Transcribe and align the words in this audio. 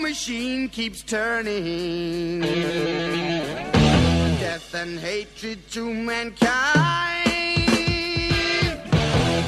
machine 0.00 0.68
keeps 0.68 1.02
turning. 1.02 2.40
Death 4.40 4.74
and 4.74 4.98
hatred 4.98 5.58
to 5.70 5.92
mankind, 5.92 6.40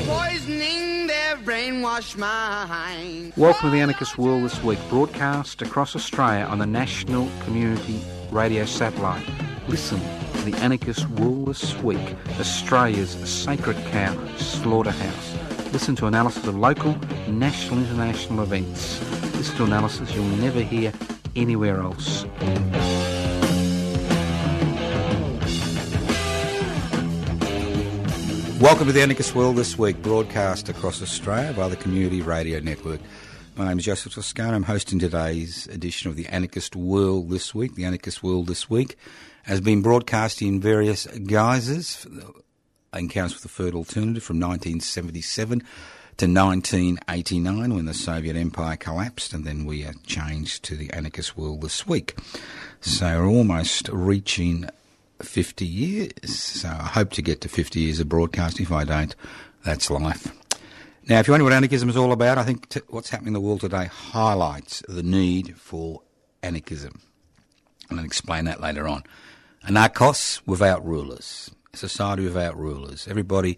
poisoning 0.06 1.06
their 1.06 1.36
brainwashed 1.38 2.16
mind. 2.16 3.32
Welcome 3.36 3.70
to 3.70 3.77
the 3.77 3.80
Anarchist 3.80 4.18
World 4.18 4.44
this 4.44 4.62
week, 4.62 4.78
broadcast 4.91 5.62
across 5.62 5.96
Australia 5.96 6.44
on 6.44 6.58
the 6.58 6.66
National 6.66 7.28
Community 7.44 8.00
Radio 8.30 8.66
Satellite. 8.66 9.27
Listen 9.69 10.00
to 10.34 10.42
the 10.50 10.55
Anarchist 10.58 11.08
World 11.10 11.46
this 11.46 11.74
week, 11.82 12.14
Australia's 12.38 13.10
sacred 13.28 13.77
cow 13.86 14.14
slaughterhouse. 14.36 15.31
Listen 15.72 15.96
to 15.96 16.06
analysis 16.06 16.46
of 16.46 16.54
local, 16.54 16.98
national, 17.28 17.78
international 17.78 18.42
events. 18.42 19.00
Listen 19.34 19.56
to 19.56 19.64
analysis 19.64 20.14
you'll 20.14 20.24
never 20.36 20.60
hear 20.60 20.92
anywhere 21.34 21.80
else. 21.80 22.24
Welcome 28.60 28.86
to 28.86 28.92
the 28.92 29.00
Anarchist 29.00 29.34
World 29.34 29.56
this 29.56 29.78
week, 29.78 30.02
broadcast 30.02 30.69
across 30.69 31.00
Australia 31.00 31.55
by 31.55 31.69
the 31.69 31.77
Community 31.77 32.20
Radio 32.20 32.60
Network. 32.60 33.00
My 33.56 33.66
name 33.66 33.78
is 33.78 33.86
Joseph 33.86 34.12
Toscano. 34.12 34.54
I'm 34.54 34.64
hosting 34.64 34.98
today's 34.98 35.69
edition 35.69 36.10
of 36.10 36.16
the 36.16 36.27
Anarchist 36.27 36.77
World 36.77 37.30
this 37.30 37.54
week. 37.54 37.77
The 37.77 37.86
Anarchist 37.86 38.22
World 38.22 38.47
this 38.47 38.69
week 38.69 38.97
has 39.44 39.62
been 39.62 39.80
broadcast 39.80 40.42
in 40.42 40.60
various 40.60 41.06
guises. 41.06 42.06
Encounters 42.94 43.34
with 43.34 43.42
the 43.42 43.48
Third 43.48 43.74
Alternative 43.74 44.22
from 44.22 44.38
1977 44.38 45.60
to 46.18 46.26
1989 46.26 47.74
when 47.74 47.86
the 47.86 47.94
Soviet 47.94 48.36
Empire 48.36 48.76
collapsed, 48.76 49.32
and 49.32 49.44
then 49.46 49.64
we 49.64 49.84
uh, 49.84 49.92
changed 50.06 50.62
to 50.64 50.76
the 50.76 50.92
Anarchist 50.92 51.36
World 51.36 51.62
this 51.62 51.86
week. 51.86 52.14
So 52.80 53.06
we're 53.06 53.26
almost 53.26 53.88
reaching 53.88 54.68
50 55.22 55.66
years. 55.66 56.38
So 56.38 56.68
I 56.68 56.88
hope 56.88 57.12
to 57.12 57.22
get 57.22 57.40
to 57.42 57.48
50 57.48 57.80
years 57.80 57.98
of 57.98 58.08
broadcasting. 58.08 58.66
If 58.66 58.72
I 58.72 58.84
don't, 58.84 59.16
that's 59.64 59.90
life. 59.90 60.30
Now, 61.08 61.18
if 61.18 61.26
you 61.26 61.32
wonder 61.32 61.44
what 61.44 61.52
anarchism 61.52 61.88
is 61.88 61.96
all 61.96 62.12
about, 62.12 62.38
I 62.38 62.44
think 62.44 62.68
t- 62.68 62.80
what's 62.88 63.10
happening 63.10 63.28
in 63.28 63.32
the 63.34 63.40
world 63.40 63.60
today 63.60 63.86
highlights 63.86 64.82
the 64.86 65.02
need 65.02 65.56
for 65.56 66.02
anarchism. 66.42 67.00
And 67.88 67.98
I'll 67.98 68.06
explain 68.06 68.44
that 68.44 68.60
later 68.60 68.86
on. 68.86 69.02
Anarchos 69.66 70.42
without 70.46 70.84
rulers. 70.84 71.50
Society 71.75 72.25
without 72.25 72.55
rulers. 72.55 73.09
Everybody 73.09 73.56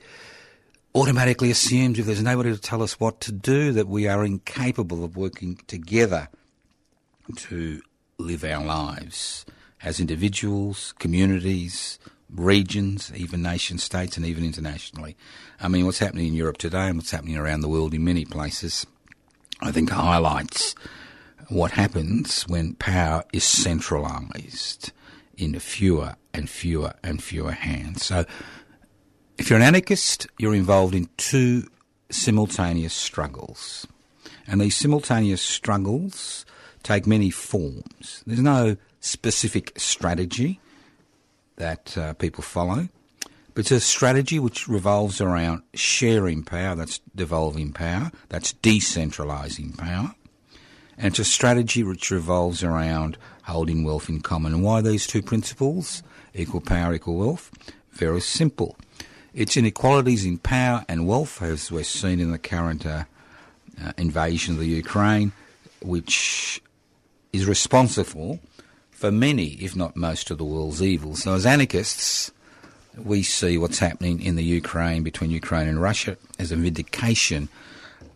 automatically 0.94 1.50
assumes 1.50 1.98
if 1.98 2.06
there's 2.06 2.22
nobody 2.22 2.52
to 2.52 2.60
tell 2.60 2.80
us 2.80 3.00
what 3.00 3.20
to 3.22 3.32
do, 3.32 3.72
that 3.72 3.88
we 3.88 4.06
are 4.06 4.24
incapable 4.24 5.02
of 5.02 5.16
working 5.16 5.58
together 5.66 6.28
to 7.34 7.82
live 8.18 8.44
our 8.44 8.64
lives 8.64 9.44
as 9.82 9.98
individuals, 9.98 10.94
communities, 11.00 11.98
regions, 12.32 13.10
even 13.16 13.42
nation 13.42 13.78
states, 13.78 14.16
and 14.16 14.24
even 14.24 14.44
internationally. 14.44 15.16
I 15.60 15.66
mean, 15.66 15.84
what's 15.84 15.98
happening 15.98 16.28
in 16.28 16.34
Europe 16.34 16.58
today 16.58 16.86
and 16.86 16.96
what's 16.96 17.10
happening 17.10 17.36
around 17.36 17.62
the 17.62 17.68
world 17.68 17.94
in 17.94 18.04
many 18.04 18.24
places, 18.24 18.86
I 19.60 19.72
think 19.72 19.90
highlights 19.90 20.76
what 21.48 21.72
happens 21.72 22.44
when 22.46 22.74
power 22.74 23.24
is 23.32 23.42
centralised 23.42 24.92
in 25.36 25.58
fewer 25.58 26.16
and 26.32 26.48
fewer 26.48 26.94
and 27.02 27.22
fewer 27.22 27.52
hands. 27.52 28.04
So, 28.04 28.24
if 29.38 29.50
you're 29.50 29.58
an 29.58 29.64
anarchist, 29.64 30.26
you're 30.38 30.54
involved 30.54 30.94
in 30.94 31.08
two 31.16 31.68
simultaneous 32.10 32.94
struggles. 32.94 33.86
And 34.46 34.60
these 34.60 34.76
simultaneous 34.76 35.42
struggles 35.42 36.44
take 36.82 37.06
many 37.06 37.30
forms. 37.30 38.22
There's 38.26 38.40
no 38.40 38.76
specific 39.00 39.72
strategy 39.76 40.60
that 41.56 41.96
uh, 41.96 42.14
people 42.14 42.42
follow, 42.42 42.88
but 43.54 43.60
it's 43.60 43.70
a 43.70 43.80
strategy 43.80 44.38
which 44.38 44.68
revolves 44.68 45.20
around 45.20 45.62
sharing 45.74 46.42
power, 46.42 46.74
that's 46.74 47.00
devolving 47.14 47.72
power, 47.72 48.10
that's 48.28 48.52
decentralising 48.54 49.76
power, 49.78 50.14
and 50.96 51.08
it's 51.08 51.18
a 51.18 51.24
strategy 51.24 51.82
which 51.82 52.10
revolves 52.10 52.62
around 52.62 53.16
holding 53.44 53.84
wealth 53.84 54.08
in 54.08 54.20
common. 54.20 54.54
And 54.54 54.62
why 54.62 54.80
these 54.80 55.06
two 55.06 55.22
principles, 55.22 56.02
equal 56.34 56.60
power, 56.60 56.94
equal 56.94 57.16
wealth? 57.16 57.50
Very 57.92 58.20
simple. 58.20 58.76
It's 59.32 59.56
inequalities 59.56 60.24
in 60.24 60.38
power 60.38 60.84
and 60.88 61.06
wealth, 61.06 61.42
as 61.42 61.70
we're 61.70 61.84
seeing 61.84 62.20
in 62.20 62.30
the 62.30 62.38
current 62.38 62.86
uh, 62.86 63.04
uh, 63.82 63.92
invasion 63.96 64.54
of 64.54 64.60
the 64.60 64.66
Ukraine, 64.66 65.32
which 65.82 66.62
is 67.32 67.46
responsible 67.46 68.40
for 68.90 69.10
many, 69.10 69.48
if 69.54 69.74
not 69.74 69.96
most, 69.96 70.30
of 70.30 70.38
the 70.38 70.44
world's 70.44 70.82
evils. 70.82 71.24
So, 71.24 71.34
as 71.34 71.44
anarchists, 71.44 72.30
we 72.96 73.22
see 73.22 73.58
what's 73.58 73.80
happening 73.80 74.22
in 74.22 74.36
the 74.36 74.44
Ukraine 74.44 75.02
between 75.02 75.30
Ukraine 75.30 75.68
and 75.68 75.82
Russia 75.82 76.16
as 76.38 76.52
a 76.52 76.56
vindication 76.56 77.48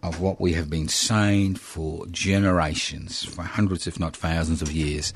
of 0.03 0.21
what 0.21 0.41
we 0.41 0.53
have 0.55 0.71
been 0.71 0.89
saying 0.89 1.57
for 1.57 2.07
generations, 2.07 3.25
for 3.25 3.43
hundreds, 3.43 3.87
if 3.87 3.99
not 3.99 4.17
thousands 4.17 4.63
of 4.63 4.73
years. 4.73 5.13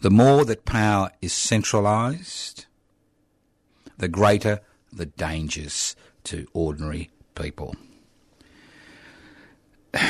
The 0.00 0.10
more 0.10 0.44
that 0.44 0.64
power 0.64 1.10
is 1.20 1.32
centralised, 1.32 2.66
the 3.96 4.08
greater 4.08 4.60
the 4.92 5.06
dangers 5.06 5.96
to 6.24 6.46
ordinary 6.52 7.10
people. 7.34 7.74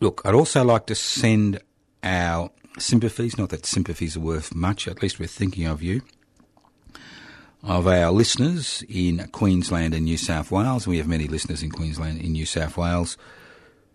Look, 0.00 0.22
I'd 0.24 0.34
also 0.34 0.64
like 0.64 0.86
to 0.86 0.94
send 0.94 1.60
our 2.02 2.50
sympathies, 2.78 3.36
not 3.36 3.48
that 3.50 3.66
sympathies 3.66 4.16
are 4.16 4.20
worth 4.20 4.54
much, 4.54 4.86
at 4.86 5.02
least 5.02 5.18
we're 5.18 5.26
thinking 5.26 5.66
of 5.66 5.82
you, 5.82 6.02
of 7.62 7.86
our 7.86 8.10
listeners 8.10 8.84
in 8.88 9.28
Queensland 9.32 9.94
and 9.94 10.04
New 10.04 10.16
South 10.16 10.50
Wales. 10.50 10.86
We 10.86 10.98
have 10.98 11.08
many 11.08 11.26
listeners 11.26 11.62
in 11.62 11.70
Queensland 11.70 12.20
and 12.20 12.32
New 12.32 12.46
South 12.46 12.76
Wales 12.76 13.16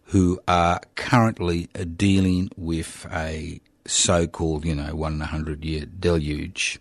who 0.08 0.40
are 0.48 0.82
currently 0.96 1.70
dealing 1.96 2.52
with 2.58 3.08
a 3.12 3.62
so-called, 3.86 4.66
you 4.66 4.76
know, 4.76 4.96
one 4.96 5.14
in 5.14 5.22
a 5.22 5.26
hundred 5.26 5.64
year 5.64 5.86
deluge 5.86 6.80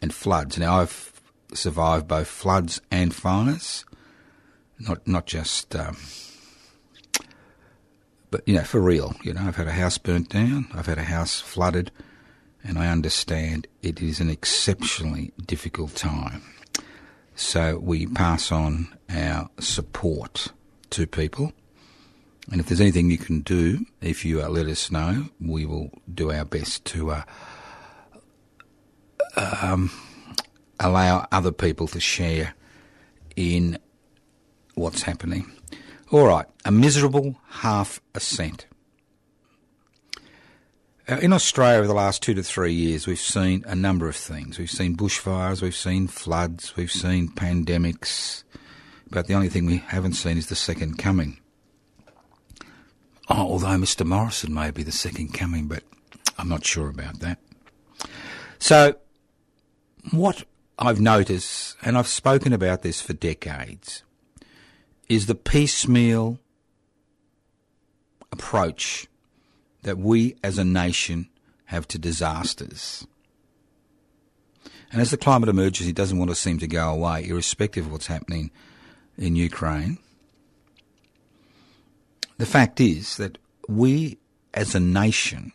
and 0.00 0.12
floods. 0.12 0.58
Now, 0.58 0.80
I've 0.80 1.12
survived 1.54 2.08
both 2.08 2.28
floods 2.28 2.80
and 2.90 3.14
fires, 3.14 3.84
not 4.78 5.06
not 5.06 5.26
just, 5.26 5.74
um, 5.76 5.96
but 8.30 8.46
you 8.46 8.54
know, 8.54 8.64
for 8.64 8.80
real. 8.80 9.14
You 9.22 9.34
know, 9.34 9.42
I've 9.42 9.56
had 9.56 9.68
a 9.68 9.72
house 9.72 9.98
burnt 9.98 10.28
down, 10.28 10.68
I've 10.74 10.86
had 10.86 10.98
a 10.98 11.04
house 11.04 11.40
flooded, 11.40 11.90
and 12.64 12.78
I 12.78 12.88
understand 12.88 13.66
it 13.82 14.00
is 14.00 14.20
an 14.20 14.30
exceptionally 14.30 15.32
difficult 15.46 15.94
time. 15.94 16.42
So 17.34 17.78
we 17.78 18.06
pass 18.06 18.52
on 18.52 18.88
our 19.08 19.48
support 19.58 20.52
to 20.90 21.06
people. 21.06 21.52
And 22.50 22.60
if 22.60 22.66
there's 22.66 22.80
anything 22.80 23.10
you 23.10 23.18
can 23.18 23.40
do, 23.40 23.86
if 24.00 24.24
you 24.24 24.42
uh, 24.42 24.48
let 24.48 24.66
us 24.66 24.90
know, 24.90 25.28
we 25.40 25.64
will 25.64 25.90
do 26.12 26.30
our 26.30 26.44
best 26.44 26.84
to 26.86 27.12
uh, 27.12 27.22
um, 29.36 29.90
allow 30.80 31.26
other 31.32 31.52
people 31.52 31.86
to 31.88 32.00
share 32.00 32.54
in 33.36 33.78
what's 34.74 35.02
happening. 35.02 35.50
All 36.10 36.26
right, 36.26 36.46
a 36.64 36.70
miserable 36.70 37.36
half 37.48 38.00
a 38.14 38.20
cent. 38.20 38.66
Uh, 41.08 41.16
in 41.16 41.32
Australia, 41.32 41.78
over 41.78 41.88
the 41.88 41.94
last 41.94 42.22
two 42.22 42.32
to 42.32 42.44
three 42.44 42.72
years, 42.72 43.08
we've 43.08 43.18
seen 43.18 43.64
a 43.66 43.74
number 43.74 44.08
of 44.08 44.14
things. 44.14 44.56
We've 44.56 44.70
seen 44.70 44.96
bushfires, 44.96 45.60
we've 45.60 45.74
seen 45.74 46.06
floods, 46.06 46.76
we've 46.76 46.92
seen 46.92 47.28
pandemics, 47.28 48.44
but 49.10 49.26
the 49.26 49.34
only 49.34 49.48
thing 49.48 49.66
we 49.66 49.78
haven't 49.78 50.12
seen 50.12 50.38
is 50.38 50.46
the 50.46 50.54
second 50.54 50.98
coming. 50.98 51.38
Oh, 53.28 53.36
although 53.36 53.66
Mr. 53.78 54.06
Morrison 54.06 54.54
may 54.54 54.70
be 54.70 54.84
the 54.84 54.92
second 54.92 55.34
coming, 55.34 55.66
but 55.66 55.82
I'm 56.38 56.48
not 56.48 56.64
sure 56.64 56.88
about 56.88 57.18
that. 57.18 57.38
So, 58.60 58.94
what 60.12 60.44
I've 60.78 61.00
noticed, 61.00 61.76
and 61.82 61.98
I've 61.98 62.06
spoken 62.06 62.52
about 62.52 62.82
this 62.82 63.00
for 63.00 63.12
decades, 63.12 64.04
is 65.08 65.26
the 65.26 65.34
piecemeal 65.34 66.38
approach 68.30 69.08
that 69.82 69.98
we 69.98 70.36
as 70.42 70.58
a 70.58 70.64
nation 70.64 71.28
have 71.66 71.88
to 71.88 71.98
disasters. 71.98 73.06
And 74.90 75.00
as 75.00 75.10
the 75.10 75.16
climate 75.16 75.48
emergency 75.48 75.92
doesn't 75.92 76.18
want 76.18 76.30
to 76.30 76.34
seem 76.34 76.58
to 76.58 76.66
go 76.66 76.90
away, 76.90 77.26
irrespective 77.26 77.86
of 77.86 77.92
what's 77.92 78.06
happening 78.06 78.50
in 79.16 79.36
Ukraine, 79.36 79.98
the 82.36 82.46
fact 82.46 82.80
is 82.80 83.16
that 83.16 83.38
we 83.68 84.18
as 84.52 84.74
a 84.74 84.80
nation, 84.80 85.52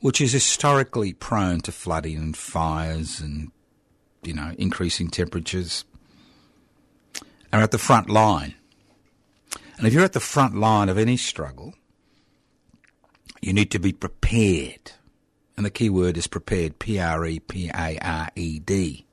which 0.00 0.20
is 0.20 0.32
historically 0.32 1.12
prone 1.12 1.60
to 1.60 1.72
flooding 1.72 2.16
and 2.16 2.36
fires 2.36 3.20
and, 3.20 3.50
you 4.22 4.34
know, 4.34 4.54
increasing 4.58 5.08
temperatures, 5.08 5.84
are 7.52 7.60
at 7.60 7.70
the 7.70 7.78
front 7.78 8.10
line. 8.10 8.54
And 9.78 9.86
if 9.86 9.92
you're 9.92 10.04
at 10.04 10.12
the 10.12 10.20
front 10.20 10.54
line 10.54 10.88
of 10.88 10.98
any 10.98 11.16
struggle, 11.16 11.74
you 13.42 13.52
need 13.52 13.70
to 13.72 13.78
be 13.78 13.92
prepared. 13.92 14.92
And 15.56 15.66
the 15.66 15.70
key 15.70 15.90
word 15.90 16.16
is 16.16 16.26
prepared 16.26 16.78
P 16.78 16.98
R 16.98 17.26
E 17.26 17.40
P 17.40 17.68
A 17.74 17.98
R 18.00 18.28
E 18.34 18.58
D. 18.60 19.04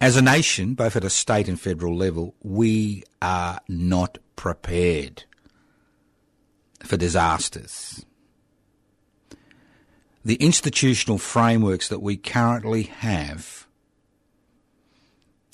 As 0.00 0.16
a 0.16 0.22
nation, 0.22 0.74
both 0.74 0.96
at 0.96 1.04
a 1.04 1.10
state 1.10 1.48
and 1.48 1.58
federal 1.58 1.96
level, 1.96 2.34
we 2.42 3.04
are 3.22 3.60
not 3.68 4.18
prepared 4.34 5.24
for 6.82 6.96
disasters. 6.96 8.04
The 10.24 10.34
institutional 10.34 11.18
frameworks 11.18 11.88
that 11.88 12.02
we 12.02 12.16
currently 12.16 12.82
have 12.84 13.66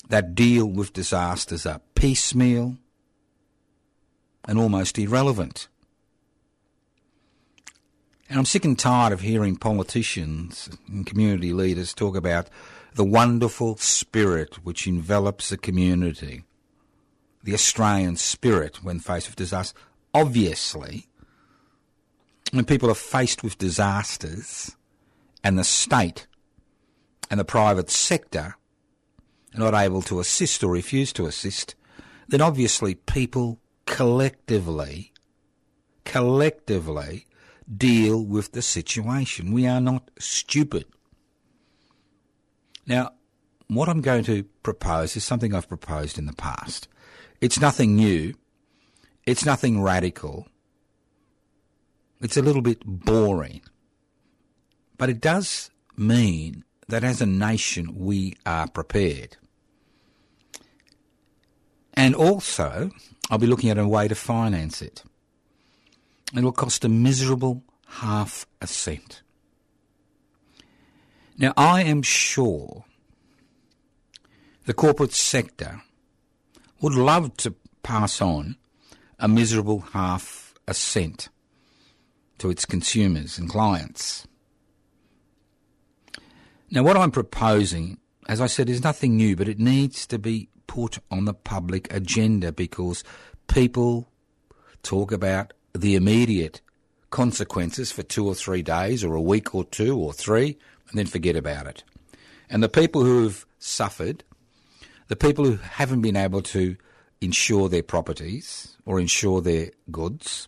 that 0.09 0.33
deal 0.33 0.65
with 0.65 0.93
disasters 0.93 1.65
are 1.65 1.81
piecemeal 1.93 2.77
and 4.45 4.57
almost 4.57 4.97
irrelevant. 4.97 5.67
And 8.29 8.37
I'm 8.37 8.45
sick 8.45 8.63
and 8.63 8.77
tired 8.77 9.11
of 9.11 9.21
hearing 9.21 9.55
politicians 9.55 10.69
and 10.87 11.05
community 11.05 11.51
leaders 11.51 11.95
talk 11.95 12.15
about 12.15 12.47
the 12.93 13.03
wonderful 13.03 13.75
spirit 13.77 14.63
which 14.63 14.85
envelops 14.85 15.51
a 15.51 15.57
community, 15.57 16.43
the 17.43 17.55
Australian 17.55 18.17
spirit 18.17 18.83
when 18.83 18.99
faced 18.99 19.29
with 19.29 19.35
disaster. 19.35 19.79
Obviously, 20.13 21.07
when 22.51 22.65
people 22.65 22.91
are 22.91 22.95
faced 22.95 23.41
with 23.41 23.57
disasters 23.57 24.75
and 25.43 25.57
the 25.57 25.63
state 25.63 26.27
and 27.31 27.39
the 27.39 27.45
private 27.45 27.89
sector 27.89 28.57
are 29.55 29.59
not 29.59 29.73
able 29.73 30.03
to 30.03 30.19
assist 30.19 30.63
or 30.63 30.71
refuse 30.71 31.11
to 31.13 31.25
assist, 31.25 31.73
then 32.27 32.41
obviously 32.41 32.93
people 32.93 33.59
collectively, 33.87 35.13
collectively 36.05 37.25
deal 37.75 38.23
with 38.25 38.51
the 38.51 38.61
situation. 38.61 39.51
We 39.51 39.67
are 39.67 39.81
not 39.81 40.09
stupid. 40.19 40.85
Now, 42.85 43.11
what 43.67 43.87
I'm 43.87 44.01
going 44.01 44.23
to 44.23 44.43
propose 44.63 45.15
is 45.15 45.23
something 45.23 45.53
I've 45.53 45.69
proposed 45.69 46.17
in 46.17 46.25
the 46.25 46.33
past. 46.33 46.87
It's 47.39 47.59
nothing 47.59 47.95
new. 47.95 48.33
It's 49.25 49.45
nothing 49.45 49.81
radical. 49.81 50.47
It's 52.21 52.37
a 52.37 52.41
little 52.41 52.61
bit 52.61 52.81
boring. 52.85 53.61
But 54.97 55.09
it 55.09 55.21
does 55.21 55.69
mean 55.95 56.63
that 56.87 57.03
as 57.03 57.21
a 57.21 57.25
nation 57.25 57.95
we 57.95 58.35
are 58.45 58.67
prepared. 58.67 59.37
And 61.93 62.15
also, 62.15 62.91
I'll 63.29 63.37
be 63.37 63.47
looking 63.47 63.69
at 63.69 63.77
a 63.77 63.87
way 63.87 64.07
to 64.07 64.15
finance 64.15 64.81
it. 64.81 65.03
It 66.35 66.43
will 66.43 66.51
cost 66.51 66.85
a 66.85 66.89
miserable 66.89 67.63
half 67.87 68.45
a 68.61 68.67
cent. 68.67 69.23
Now, 71.37 71.53
I 71.57 71.83
am 71.83 72.01
sure 72.01 72.85
the 74.65 74.73
corporate 74.73 75.13
sector 75.13 75.81
would 76.81 76.93
love 76.93 77.35
to 77.37 77.55
pass 77.81 78.21
on 78.21 78.57
a 79.17 79.27
miserable 79.27 79.79
half 79.93 80.53
a 80.67 80.73
cent 80.73 81.29
to 82.37 82.49
its 82.49 82.65
consumers 82.65 83.37
and 83.37 83.49
clients. 83.49 84.27
Now, 86.71 86.83
what 86.83 86.97
I'm 86.97 87.11
proposing, 87.11 87.97
as 88.27 88.39
I 88.39 88.47
said, 88.47 88.69
is 88.69 88.83
nothing 88.83 89.17
new, 89.17 89.35
but 89.35 89.49
it 89.49 89.59
needs 89.59 90.05
to 90.07 90.19
be 90.19 90.49
put 90.67 90.99
on 91.09 91.25
the 91.25 91.33
public 91.33 91.91
agenda 91.91 92.51
because 92.51 93.03
people 93.47 94.11
talk 94.83 95.11
about 95.11 95.53
the 95.73 95.95
immediate 95.95 96.61
consequences 97.09 97.91
for 97.91 98.03
two 98.03 98.27
or 98.27 98.35
three 98.35 98.61
days 98.61 99.03
or 99.03 99.15
a 99.15 99.21
week 99.21 99.55
or 99.55 99.63
two 99.63 99.97
or 99.97 100.13
three 100.13 100.57
and 100.89 100.97
then 100.97 101.05
forget 101.05 101.35
about 101.35 101.67
it. 101.67 101.83
And 102.49 102.63
the 102.63 102.69
people 102.69 103.03
who 103.03 103.23
have 103.23 103.45
suffered, 103.59 104.23
the 105.07 105.15
people 105.15 105.45
who 105.45 105.57
haven't 105.57 106.01
been 106.01 106.15
able 106.15 106.41
to 106.41 106.75
insure 107.21 107.69
their 107.69 107.83
properties 107.83 108.77
or 108.85 108.99
insure 108.99 109.41
their 109.41 109.71
goods, 109.91 110.47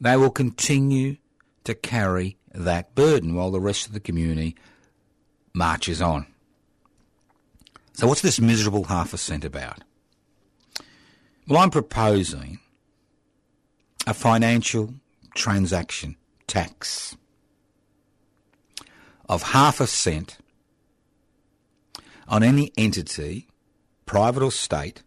they 0.00 0.16
will 0.16 0.30
continue 0.30 1.16
to 1.64 1.74
carry 1.74 2.36
that 2.52 2.94
burden 2.94 3.34
while 3.34 3.50
the 3.50 3.60
rest 3.60 3.86
of 3.86 3.92
the 3.92 4.00
community 4.00 4.56
marches 5.52 6.00
on. 6.00 6.26
So, 7.92 8.06
what's 8.06 8.22
this 8.22 8.40
miserable 8.40 8.84
half 8.84 9.12
a 9.12 9.18
cent 9.18 9.44
about? 9.44 9.82
Well, 11.46 11.58
I'm 11.58 11.70
proposing 11.70 12.60
a 14.08 14.14
financial 14.14 14.94
transaction 15.34 16.16
tax 16.46 17.14
of 19.28 19.42
half 19.42 19.82
a 19.82 19.86
cent 19.86 20.38
on 22.26 22.42
any 22.42 22.72
entity, 22.78 23.48
private 24.06 24.42
or 24.42 24.50
state, 24.50 25.02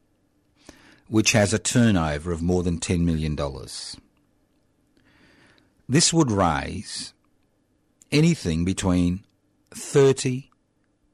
which 1.07 1.31
has 1.31 1.51
a 1.51 1.57
turnover 1.57 2.31
of 2.31 2.44
more 2.44 2.62
than 2.62 2.77
$10 2.77 3.00
million. 3.00 3.36
This 5.89 6.13
would 6.13 6.30
raise 6.30 7.15
anything 8.12 8.63
between 8.63 9.25
30 9.71 10.51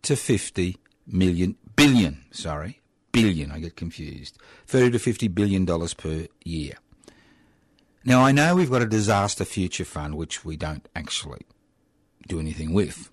to 0.01 0.17
50 0.17 0.77
million 1.07 1.55
billion, 1.77 2.25
sorry, 2.31 2.81
billion, 3.13 3.49
I 3.49 3.59
get 3.59 3.77
confused. 3.77 4.37
30 4.65 4.91
to 4.91 4.99
50 4.99 5.29
billion 5.29 5.63
dollars 5.63 5.93
per 5.93 6.27
year. 6.43 6.73
Now 8.07 8.21
I 8.21 8.31
know 8.31 8.55
we've 8.55 8.71
got 8.71 8.81
a 8.81 8.85
disaster 8.87 9.43
future 9.43 9.83
fund 9.83 10.15
which 10.15 10.45
we 10.45 10.55
don't 10.55 10.87
actually 10.95 11.41
do 12.25 12.39
anything 12.39 12.71
with. 12.71 13.11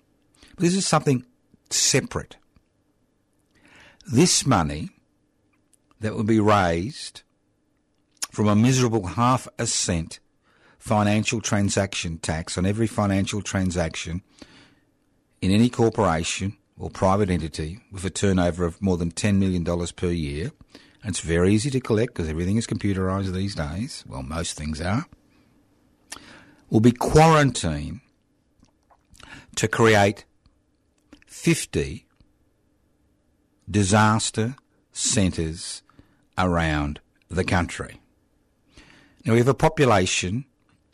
But 0.51 0.59
this 0.59 0.73
is 0.73 0.87
something 0.87 1.25
separate. 1.69 2.37
This 4.09 4.45
money 4.45 4.91
that 5.99 6.15
would 6.15 6.27
be 6.27 6.39
raised 6.39 7.23
from 8.31 8.47
a 8.47 8.55
miserable 8.55 9.05
half 9.05 9.49
a 9.59 9.67
cent 9.67 10.19
financial 10.79 11.41
transaction 11.41 12.17
tax 12.17 12.57
on 12.57 12.65
every 12.65 12.87
financial 12.87 13.41
transaction 13.41 14.21
in 15.41 15.51
any 15.51 15.69
corporation 15.69 16.55
or 16.79 16.89
private 16.89 17.29
entity 17.29 17.81
with 17.91 18.05
a 18.05 18.09
turnover 18.09 18.63
of 18.63 18.81
more 18.81 18.95
than 18.95 19.11
$10 19.11 19.39
million 19.39 19.65
per 19.93 20.11
year, 20.11 20.53
it's 21.05 21.19
very 21.19 21.53
easy 21.53 21.69
to 21.69 21.79
collect 21.79 22.13
because 22.13 22.29
everything 22.29 22.57
is 22.57 22.65
computerised 22.65 23.31
these 23.31 23.55
days, 23.55 24.03
well, 24.07 24.23
most 24.23 24.57
things 24.57 24.81
are, 24.81 25.05
will 26.69 26.79
be 26.79 26.91
quarantined 26.91 28.01
to 29.55 29.67
create 29.67 30.25
50 31.27 32.05
disaster 33.69 34.55
centres 34.91 35.83
around 36.37 36.99
the 37.29 37.43
country. 37.43 38.01
Now 39.25 39.33
we 39.33 39.39
have 39.39 39.47
a 39.47 39.53
population 39.53 40.45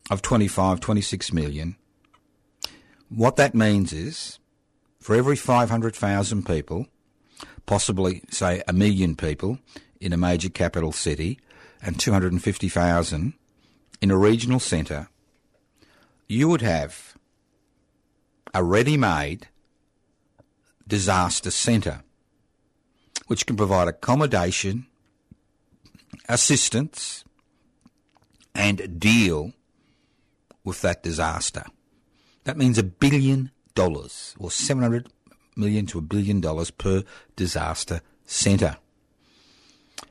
of 0.10 0.22
25, 0.22 0.80
26 0.82 1.34
million. 1.34 1.76
What 3.10 3.38
that 3.38 3.56
means 3.56 3.94
is 3.94 4.40
for 5.00 5.16
every 5.16 5.36
500,000 5.36 6.46
people, 6.46 6.88
possibly, 7.66 8.24
say, 8.30 8.62
a 8.68 8.74
million 8.74 9.16
people 9.16 9.60
in 10.02 10.12
a 10.12 10.18
major 10.18 10.50
capital 10.50 10.92
city 10.92 11.40
and 11.82 11.98
250,000 12.00 13.34
in 14.02 14.12
a 14.12 14.18
regional 14.18 14.60
centre, 14.60 15.08
you 16.28 16.50
would 16.50 16.62
have 16.62 17.16
a 18.54 18.64
ready-made 18.64 19.48
disaster 20.88 21.52
centre 21.52 22.04
which 23.28 23.46
can 23.46 23.56
provide 23.56 23.88
accommodation, 23.88 24.88
assistance, 26.28 27.24
and 28.54 29.00
deal 29.00 29.54
with 30.66 30.82
that 30.82 31.02
disaster. 31.02 31.64
That 32.44 32.58
means 32.58 32.78
a 32.78 32.84
billion 32.84 33.52
dollars, 33.76 34.36
or 34.38 34.52
700 34.52 35.08
million 35.56 35.86
to 35.88 36.00
a 36.00 36.02
billion 36.02 36.42
dollars 36.42 36.72
per 36.72 37.04
disaster 37.36 38.02
centre. 38.26 38.78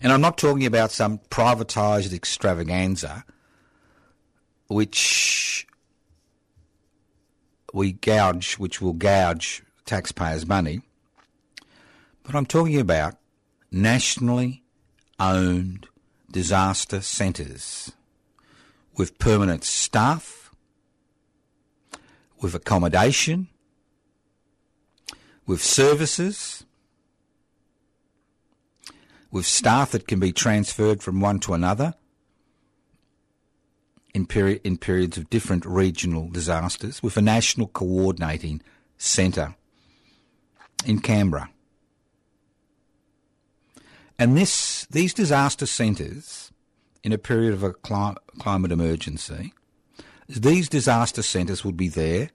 And 0.01 0.13
I'm 0.13 0.21
not 0.21 0.39
talking 0.39 0.67
about 0.67 0.93
some 0.93 1.19
privatised 1.31 2.13
extravaganza 2.13 3.25
which 4.69 5.67
we 7.75 7.93
gouge, 7.93 8.55
which 8.55 8.81
will 8.81 8.93
gouge 8.93 9.63
taxpayers' 9.85 10.47
money. 10.47 10.81
But 12.23 12.35
I'm 12.35 12.47
talking 12.47 12.79
about 12.79 13.17
nationally 13.73 14.63
owned 15.19 15.89
disaster 16.31 17.01
centres 17.01 17.93
with 18.97 19.19
permanent 19.19 19.65
staff, 19.65 20.51
with 22.41 22.55
accommodation, 22.55 23.49
with 25.47 25.63
services, 25.63 26.60
with 29.31 29.47
staff 29.47 29.93
that 29.93 30.09
can 30.09 30.19
be 30.19 30.33
transferred 30.33 31.03
from 31.03 31.21
one 31.21 31.39
to 31.41 31.55
another 31.55 31.95
in, 34.13 34.27
peri- 34.27 34.61
in 34.65 34.77
periods 34.77 35.17
of 35.17 35.31
different 35.31 35.65
regional 35.65 36.29
disasters, 36.29 37.03
with 37.03 37.17
a 37.17 37.23
national 37.23 37.69
coordinating 37.69 38.61
centre 38.99 39.55
in 40.85 41.01
Canberra. 41.01 41.51
And 44.19 44.37
this, 44.37 44.87
these 44.91 45.15
disaster 45.15 45.65
centres, 45.65 46.51
in 47.03 47.13
a 47.13 47.19
period 47.19 47.55
of 47.55 47.63
a 47.63 47.73
cli- 47.73 48.17
climate 48.39 48.73
emergency, 48.73 49.55
these 50.29 50.69
disaster 50.69 51.23
centres 51.23 51.65
would 51.65 51.77
be 51.77 51.89
there 51.89 52.31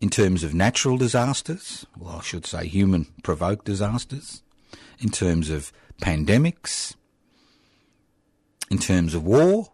in 0.00 0.10
terms 0.10 0.42
of 0.42 0.54
natural 0.54 0.96
disasters, 0.96 1.86
well, 1.96 2.16
I 2.18 2.22
should 2.22 2.46
say 2.46 2.66
human 2.66 3.06
provoked 3.22 3.64
disasters, 3.64 4.42
in 4.98 5.10
terms 5.10 5.50
of 5.50 5.72
pandemics, 6.00 6.94
in 8.70 8.78
terms 8.78 9.14
of 9.14 9.24
war, 9.24 9.72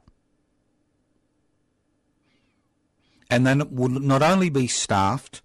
and 3.31 3.47
then 3.47 3.61
it 3.61 3.71
would 3.71 3.93
not 3.93 4.23
only 4.23 4.51
be 4.51 4.67
staffed 4.67 5.43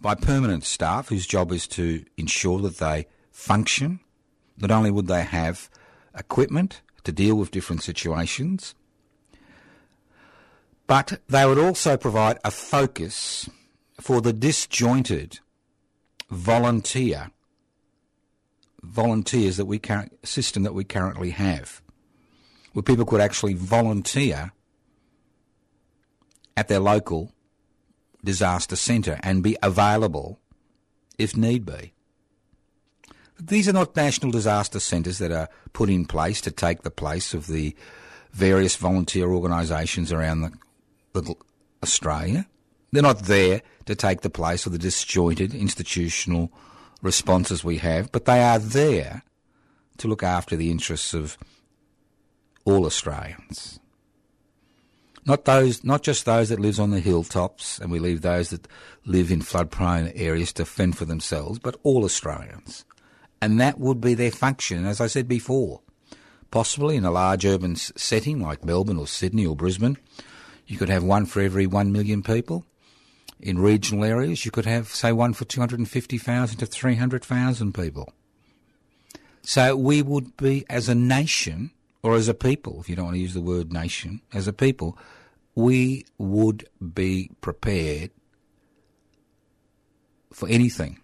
by 0.00 0.14
permanent 0.14 0.64
staff 0.64 1.08
whose 1.08 1.26
job 1.26 1.52
is 1.52 1.66
to 1.66 2.04
ensure 2.16 2.60
that 2.60 2.78
they 2.78 3.06
function, 3.30 4.00
not 4.56 4.70
only 4.70 4.90
would 4.90 5.06
they 5.06 5.22
have 5.22 5.68
equipment 6.16 6.80
to 7.04 7.12
deal 7.12 7.34
with 7.34 7.50
different 7.50 7.82
situations, 7.82 8.74
but 10.86 11.20
they 11.28 11.44
would 11.44 11.58
also 11.58 11.96
provide 11.96 12.38
a 12.44 12.50
focus 12.50 13.48
for 14.00 14.20
the 14.20 14.32
disjointed 14.32 15.40
volunteer 16.30 17.30
volunteers 18.82 19.56
that 19.56 19.66
we 19.66 19.78
cur- 19.78 20.08
system 20.22 20.62
that 20.62 20.74
we 20.74 20.84
currently 20.84 21.30
have, 21.30 21.82
where 22.72 22.82
people 22.82 23.04
could 23.04 23.20
actually 23.20 23.54
volunteer 23.54 24.52
at 26.56 26.68
their 26.68 26.80
local 26.80 27.32
disaster 28.24 28.76
centre 28.76 29.18
and 29.22 29.42
be 29.42 29.56
available 29.62 30.40
if 31.18 31.36
need 31.36 31.64
be. 31.64 31.92
These 33.40 33.68
are 33.68 33.72
not 33.72 33.94
national 33.94 34.32
disaster 34.32 34.80
centres 34.80 35.18
that 35.18 35.30
are 35.30 35.48
put 35.72 35.88
in 35.88 36.04
place 36.04 36.40
to 36.40 36.50
take 36.50 36.82
the 36.82 36.90
place 36.90 37.34
of 37.34 37.46
the 37.46 37.76
various 38.32 38.74
volunteer 38.76 39.28
organisations 39.28 40.12
around 40.12 40.40
the, 40.40 40.52
the 41.12 41.34
Australia. 41.82 42.46
They're 42.90 43.02
not 43.02 43.20
there 43.20 43.62
to 43.86 43.94
take 43.94 44.22
the 44.22 44.30
place 44.30 44.66
of 44.66 44.72
the 44.72 44.78
disjointed 44.78 45.54
institutional 45.54 46.50
responses 47.02 47.64
we 47.64 47.78
have, 47.78 48.10
but 48.12 48.24
they 48.24 48.42
are 48.42 48.58
there 48.58 49.22
to 49.98 50.08
look 50.08 50.22
after 50.22 50.56
the 50.56 50.70
interests 50.70 51.14
of 51.14 51.36
all 52.64 52.86
Australians. 52.86 53.80
Not 55.24 55.44
those, 55.44 55.84
not 55.84 56.02
just 56.02 56.24
those 56.24 56.48
that 56.48 56.60
live 56.60 56.80
on 56.80 56.90
the 56.90 57.00
hilltops, 57.00 57.78
and 57.78 57.90
we 57.90 57.98
leave 57.98 58.22
those 58.22 58.50
that 58.50 58.66
live 59.04 59.30
in 59.30 59.42
flood-prone 59.42 60.08
areas 60.14 60.52
to 60.54 60.64
fend 60.64 60.96
for 60.96 61.04
themselves, 61.04 61.58
but 61.58 61.76
all 61.82 62.04
Australians. 62.04 62.84
And 63.42 63.60
that 63.60 63.78
would 63.78 64.00
be 64.00 64.14
their 64.14 64.30
function, 64.30 64.86
as 64.86 65.00
I 65.00 65.06
said 65.06 65.28
before. 65.28 65.80
Possibly 66.50 66.96
in 66.96 67.04
a 67.04 67.10
large 67.10 67.44
urban 67.44 67.76
setting 67.76 68.40
like 68.40 68.64
Melbourne 68.64 68.96
or 68.98 69.06
Sydney 69.06 69.44
or 69.44 69.54
Brisbane, 69.54 69.98
you 70.66 70.78
could 70.78 70.88
have 70.88 71.04
one 71.04 71.26
for 71.26 71.40
every 71.40 71.66
one 71.66 71.92
million 71.92 72.22
people. 72.22 72.64
In 73.40 73.58
regional 73.58 74.04
areas, 74.04 74.44
you 74.44 74.50
could 74.50 74.66
have, 74.66 74.88
say, 74.88 75.12
one 75.12 75.32
for 75.32 75.44
250,000 75.44 76.58
to 76.58 76.66
300,000 76.66 77.72
people. 77.72 78.12
So 79.42 79.76
we 79.76 80.02
would 80.02 80.36
be, 80.36 80.64
as 80.68 80.88
a 80.88 80.94
nation, 80.94 81.70
or 82.02 82.14
as 82.14 82.28
a 82.28 82.34
people, 82.34 82.80
if 82.80 82.88
you 82.88 82.96
don't 82.96 83.06
want 83.06 83.14
to 83.16 83.20
use 83.20 83.34
the 83.34 83.40
word 83.40 83.72
nation, 83.72 84.20
as 84.32 84.48
a 84.48 84.52
people, 84.52 84.98
we 85.54 86.04
would 86.18 86.68
be 86.92 87.30
prepared 87.40 88.10
for 90.32 90.48
anything. 90.48 91.00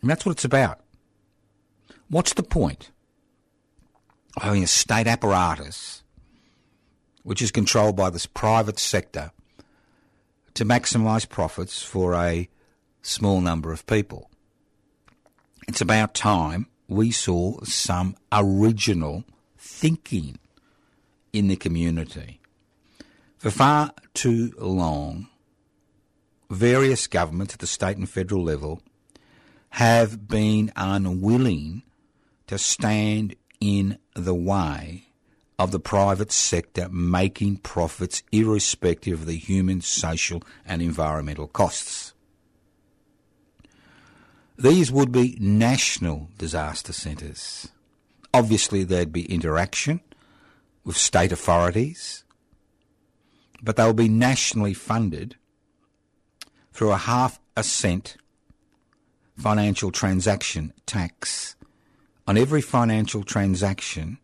And 0.00 0.10
that's 0.10 0.24
what 0.24 0.32
it's 0.32 0.44
about. 0.44 0.80
What's 2.08 2.34
the 2.34 2.42
point 2.42 2.90
of 4.36 4.42
having 4.42 4.62
a 4.62 4.68
state 4.68 5.06
apparatus 5.06 6.02
which 7.22 7.42
is 7.42 7.50
controlled 7.50 7.96
by 7.96 8.10
this 8.10 8.26
private 8.26 8.78
sector 8.78 9.32
to 10.56 10.64
maximise 10.64 11.28
profits 11.28 11.82
for 11.82 12.14
a 12.14 12.48
small 13.02 13.40
number 13.42 13.72
of 13.72 13.86
people? 13.86 14.30
It's 15.68 15.82
about 15.82 16.14
time 16.14 16.66
we 16.88 17.10
saw 17.10 17.60
some 17.62 18.16
original 18.32 19.24
thinking 19.58 20.38
in 21.32 21.48
the 21.48 21.56
community. 21.56 22.40
For 23.36 23.50
far 23.50 23.92
too 24.14 24.52
long, 24.58 25.28
various 26.48 27.06
governments 27.06 27.52
at 27.52 27.60
the 27.60 27.66
state 27.66 27.98
and 27.98 28.08
federal 28.08 28.42
level 28.42 28.80
have 29.70 30.26
been 30.26 30.72
unwilling 30.74 31.82
to 32.46 32.56
stand 32.56 33.36
in 33.60 33.98
the 34.14 34.34
way 34.34 35.05
of 35.58 35.70
the 35.70 35.80
private 35.80 36.30
sector 36.30 36.88
making 36.90 37.56
profits 37.58 38.22
irrespective 38.30 39.20
of 39.20 39.26
the 39.26 39.36
human, 39.36 39.80
social 39.80 40.42
and 40.66 40.82
environmental 40.82 41.46
costs. 41.46 42.12
These 44.58 44.90
would 44.90 45.12
be 45.12 45.36
national 45.40 46.30
disaster 46.38 46.92
centres. 46.92 47.68
Obviously, 48.32 48.84
there'd 48.84 49.12
be 49.12 49.32
interaction 49.32 50.00
with 50.84 50.96
state 50.96 51.32
authorities, 51.32 52.24
but 53.62 53.76
they'll 53.76 53.92
be 53.92 54.08
nationally 54.08 54.74
funded 54.74 55.36
through 56.72 56.92
a 56.92 56.98
half 56.98 57.40
a 57.56 57.62
cent 57.62 58.16
financial 59.36 59.90
transaction 59.90 60.72
tax 60.84 61.56
on 62.26 62.36
every 62.36 62.60
financial 62.60 63.22
transaction 63.22 64.18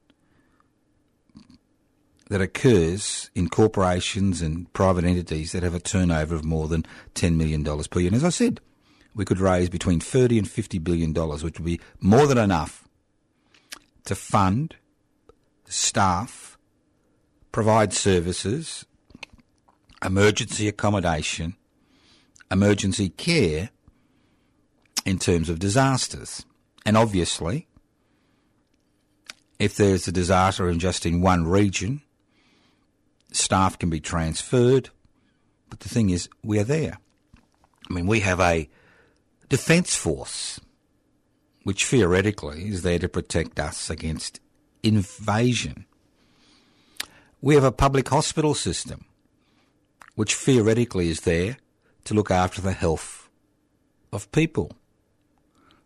that 2.32 2.40
occurs 2.40 3.30
in 3.34 3.50
corporations 3.50 4.40
and 4.40 4.72
private 4.72 5.04
entities 5.04 5.52
that 5.52 5.62
have 5.62 5.74
a 5.74 5.78
turnover 5.78 6.34
of 6.34 6.46
more 6.46 6.66
than 6.66 6.82
$10 7.14 7.36
million 7.36 7.62
per 7.62 8.00
year. 8.00 8.08
And 8.08 8.16
as 8.16 8.24
I 8.24 8.30
said, 8.30 8.58
we 9.14 9.26
could 9.26 9.38
raise 9.38 9.68
between 9.68 10.00
30 10.00 10.38
and 10.38 10.50
50 10.50 10.78
billion 10.78 11.12
dollars, 11.12 11.44
which 11.44 11.58
would 11.58 11.66
be 11.66 11.78
more 12.00 12.26
than 12.26 12.38
enough 12.38 12.88
to 14.06 14.14
fund 14.14 14.76
staff, 15.66 16.56
provide 17.52 17.92
services, 17.92 18.86
emergency 20.02 20.68
accommodation, 20.68 21.54
emergency 22.50 23.10
care 23.10 23.68
in 25.04 25.18
terms 25.18 25.50
of 25.50 25.58
disasters. 25.58 26.46
And 26.86 26.96
obviously, 26.96 27.68
if 29.58 29.76
there's 29.76 30.08
a 30.08 30.12
disaster 30.12 30.70
in 30.70 30.78
just 30.78 31.04
in 31.04 31.20
one 31.20 31.46
region, 31.46 32.00
staff 33.32 33.78
can 33.78 33.90
be 33.90 34.00
transferred. 34.00 34.90
But 35.70 35.80
the 35.80 35.88
thing 35.88 36.10
is, 36.10 36.28
we're 36.42 36.64
there. 36.64 36.98
I 37.90 37.94
mean, 37.94 38.06
we 38.06 38.20
have 38.20 38.40
a 38.40 38.68
defence 39.48 39.94
force, 39.94 40.60
which 41.64 41.86
theoretically 41.86 42.68
is 42.68 42.82
there 42.82 42.98
to 42.98 43.08
protect 43.08 43.58
us 43.58 43.90
against 43.90 44.40
invasion. 44.82 45.86
We 47.40 47.54
have 47.54 47.64
a 47.64 47.72
public 47.72 48.08
hospital 48.08 48.54
system, 48.54 49.04
which 50.14 50.34
theoretically 50.34 51.08
is 51.08 51.20
there 51.20 51.56
to 52.04 52.14
look 52.14 52.30
after 52.30 52.60
the 52.60 52.72
health 52.72 53.28
of 54.12 54.30
people. 54.32 54.72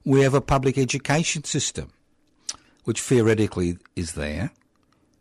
We 0.04 0.20
have 0.20 0.34
a 0.34 0.40
public 0.40 0.78
education 0.78 1.44
system, 1.44 1.90
which 2.84 3.00
theoretically 3.00 3.78
is 3.94 4.12
there 4.12 4.52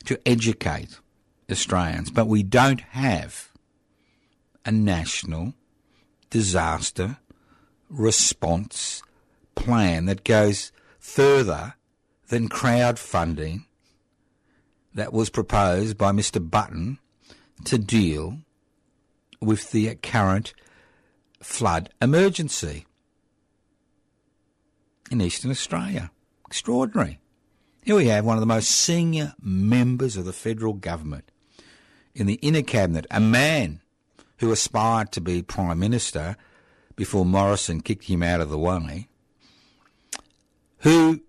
to 0.06 0.20
educate 0.28 1.00
Australians, 1.50 2.10
but 2.10 2.28
we 2.28 2.44
don't 2.44 2.82
have 2.82 3.52
a 4.66 4.72
national 4.72 5.54
disaster 6.30 7.18
response 7.90 9.04
plan 9.54 10.06
that 10.06 10.24
goes 10.24 10.72
further 11.00 11.76
than 12.30 12.50
crowdfunding 12.50 13.66
that 14.94 15.14
was 15.14 15.30
proposed 15.30 15.98
by 15.98 16.12
Mr. 16.12 16.50
Dutton 16.50 17.00
to 17.66 17.78
deal 17.78 18.40
with 19.40 19.72
the 19.72 19.94
current 19.96 20.54
flood 21.42 21.90
emergency 22.02 22.86
in 25.12 25.22
eastern 25.22 25.52
Australia. 25.52 26.12
Extraordinary. 26.48 27.20
Here 27.84 27.96
we 27.96 28.08
have 28.08 28.26
one 28.26 28.38
of 28.38 28.42
the 28.42 28.48
most 28.48 28.72
senior 28.72 29.36
members 29.40 30.18
of 30.18 30.26
the 30.26 30.34
federal 30.34 30.74
government 30.74 31.30
in 32.16 32.26
the 32.28 32.36
inner 32.36 32.64
cabinet, 32.64 33.06
a 33.12 33.20
man 33.20 33.82
who 34.38 34.52
aspired 34.52 35.12
to 35.12 35.22
be 35.22 35.42
Prime 35.42 35.78
Minister 35.78 36.38
before 36.96 37.26
Morrison 37.26 37.82
kicked 37.82 38.06
him 38.06 38.24
out 38.24 38.42
of 38.42 38.50
the 38.50 38.58
way, 38.58 39.08
who, 40.80 41.22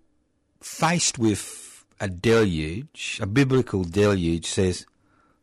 faced 0.61 1.19
with 1.19 1.85
a 1.99 2.07
deluge, 2.07 3.19
a 3.21 3.27
biblical 3.27 3.83
deluge, 3.83 4.45
says, 4.45 4.85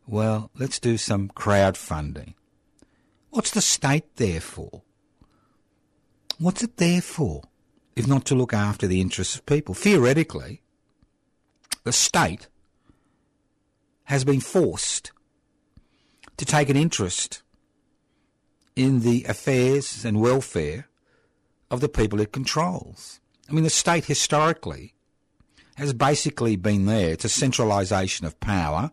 well, 0.06 0.50
let's 0.58 0.78
do 0.78 0.96
some 0.96 1.28
crowdfunding. 1.28 2.34
What's 3.30 3.50
the 3.50 3.60
state 3.60 4.16
there 4.16 4.40
for? 4.40 4.82
What's 6.38 6.62
it 6.62 6.76
there 6.78 7.00
for, 7.00 7.42
if 7.96 8.06
not 8.06 8.24
to 8.26 8.34
look 8.34 8.54
after 8.54 8.86
the 8.86 9.00
interests 9.00 9.34
of 9.34 9.46
people? 9.46 9.74
Theoretically, 9.74 10.62
the 11.84 11.92
state 11.92 12.48
has 14.04 14.24
been 14.24 14.40
forced 14.40 15.12
to 16.36 16.44
take 16.44 16.68
an 16.68 16.76
interest 16.76 17.42
in 18.76 19.00
the 19.00 19.24
affairs 19.24 20.04
and 20.04 20.20
welfare 20.20 20.88
of 21.70 21.80
the 21.80 21.88
people 21.88 22.20
it 22.20 22.32
controls. 22.32 23.20
I 23.48 23.52
mean, 23.52 23.64
the 23.64 23.70
state 23.70 24.06
historically 24.06 24.94
has 25.76 25.92
basically 25.92 26.56
been 26.56 26.86
there. 26.86 27.10
It's 27.10 27.24
a 27.24 27.28
centralisation 27.28 28.26
of 28.26 28.38
power. 28.40 28.92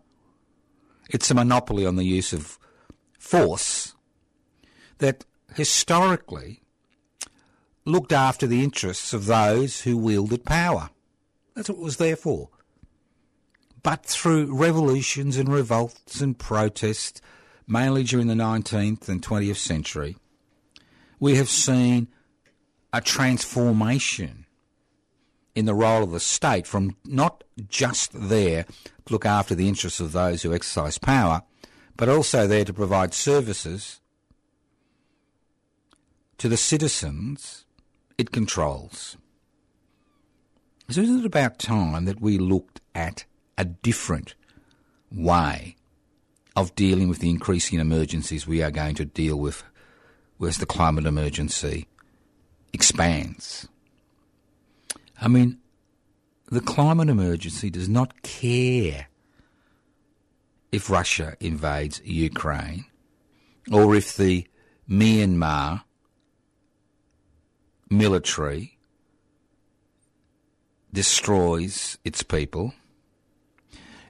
It's 1.08 1.30
a 1.30 1.34
monopoly 1.34 1.86
on 1.86 1.96
the 1.96 2.04
use 2.04 2.32
of 2.32 2.58
force 3.18 3.94
that 4.98 5.24
historically 5.54 6.62
looked 7.84 8.12
after 8.12 8.46
the 8.46 8.62
interests 8.62 9.12
of 9.12 9.26
those 9.26 9.82
who 9.82 9.96
wielded 9.96 10.44
power. 10.44 10.90
That's 11.54 11.68
what 11.68 11.78
it 11.78 11.84
was 11.84 11.96
there 11.96 12.16
for. 12.16 12.48
But 13.82 14.06
through 14.06 14.54
revolutions 14.54 15.36
and 15.36 15.48
revolts 15.48 16.20
and 16.20 16.38
protests, 16.38 17.20
mainly 17.66 18.04
during 18.04 18.28
the 18.28 18.34
19th 18.34 19.08
and 19.08 19.20
20th 19.20 19.56
century, 19.56 20.16
we 21.18 21.34
have 21.36 21.48
seen 21.48 22.08
a 22.92 23.00
transformation 23.00 24.46
in 25.54 25.66
the 25.66 25.74
role 25.74 26.04
of 26.04 26.12
the 26.12 26.20
state 26.20 26.66
from 26.66 26.96
not 27.04 27.44
just 27.68 28.10
there 28.12 28.64
to 29.06 29.12
look 29.12 29.26
after 29.26 29.54
the 29.54 29.68
interests 29.68 30.00
of 30.00 30.12
those 30.12 30.42
who 30.42 30.54
exercise 30.54 30.98
power, 30.98 31.42
but 31.96 32.08
also 32.08 32.46
there 32.46 32.64
to 32.64 32.72
provide 32.72 33.12
services 33.12 34.00
to 36.38 36.48
the 36.48 36.56
citizens 36.56 37.66
it 38.16 38.32
controls. 38.32 39.16
So 40.88 41.00
isn't 41.00 41.20
it 41.20 41.26
about 41.26 41.58
time 41.58 42.04
that 42.04 42.20
we 42.20 42.38
looked 42.38 42.80
at 42.94 43.24
a 43.58 43.64
different 43.64 44.34
way 45.10 45.76
of 46.56 46.74
dealing 46.74 47.08
with 47.08 47.20
the 47.20 47.30
increasing 47.30 47.78
emergencies 47.80 48.46
we 48.46 48.62
are 48.62 48.70
going 48.70 48.94
to 48.94 49.04
deal 49.04 49.38
with 49.38 49.62
as 50.46 50.58
the 50.58 50.66
climate 50.66 51.06
emergency 51.06 51.86
expands? 52.72 53.68
I 55.20 55.28
mean, 55.28 55.58
the 56.46 56.60
climate 56.60 57.08
emergency 57.08 57.70
does 57.70 57.88
not 57.88 58.22
care 58.22 59.08
if 60.70 60.90
Russia 60.90 61.36
invades 61.38 62.00
Ukraine 62.04 62.86
or 63.70 63.94
if 63.94 64.16
the 64.16 64.46
Myanmar 64.88 65.84
military 67.88 68.78
destroys 70.92 71.98
its 72.04 72.22
people. 72.22 72.74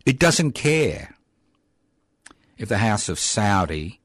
It 0.05 0.19
doesn't 0.19 0.53
care 0.53 1.17
if 2.59 2.69
the 2.69 2.79
House 2.79 3.09
of 3.09 3.19
Saudi 3.19 4.01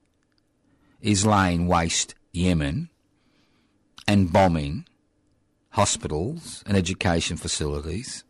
is 1.02 1.26
laying 1.26 1.68
waste 1.68 2.16
Yemen 2.32 2.90
and 4.08 4.32
bombing 4.32 4.86
hospitals 5.72 6.64
and 6.66 6.78
education 6.78 7.38
facilities. 7.38 8.24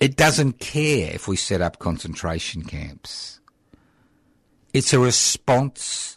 It 0.00 0.16
doesn't 0.16 0.58
care 0.60 1.10
if 1.14 1.28
we 1.28 1.36
set 1.36 1.60
up 1.60 1.78
concentration 1.78 2.62
camps. 2.62 3.40
It's 4.72 4.92
a 4.92 4.98
response 4.98 6.16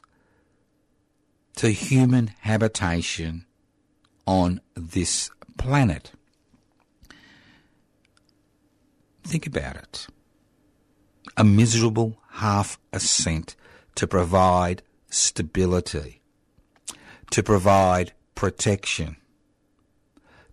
to 1.55 1.69
human 1.69 2.27
habitation 2.41 3.45
on 4.25 4.61
this 4.75 5.29
planet. 5.57 6.11
Think 9.23 9.47
about 9.47 9.75
it. 9.75 10.07
A 11.37 11.43
miserable 11.43 12.17
half 12.31 12.77
a 12.91 12.99
cent 12.99 13.55
to 13.95 14.07
provide 14.07 14.83
stability, 15.09 16.21
to 17.31 17.41
provide 17.41 18.11
protection, 18.35 19.17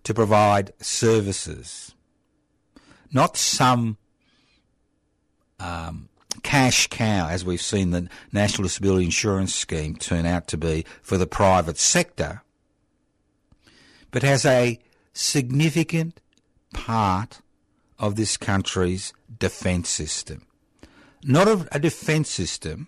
to 0.03 0.13
provide 0.13 0.73
services. 0.79 1.93
Not 3.11 3.35
some 3.35 3.97
um, 5.59 6.09
cash 6.43 6.87
cow, 6.87 7.27
as 7.29 7.43
we've 7.43 7.61
seen 7.61 7.91
the 7.91 8.07
National 8.31 8.63
Disability 8.63 9.05
Insurance 9.05 9.53
Scheme 9.53 9.95
turn 9.95 10.25
out 10.25 10.47
to 10.47 10.57
be 10.57 10.85
for 11.01 11.17
the 11.17 11.27
private 11.27 11.77
sector, 11.77 12.41
but 14.11 14.23
has 14.23 14.45
a 14.45 14.79
significant 15.13 16.21
part 16.73 17.41
of 18.01 18.15
this 18.15 18.35
country's 18.35 19.13
defence 19.39 19.87
system. 19.87 20.41
Not 21.23 21.47
a, 21.47 21.67
a 21.71 21.79
defence 21.79 22.29
system 22.29 22.87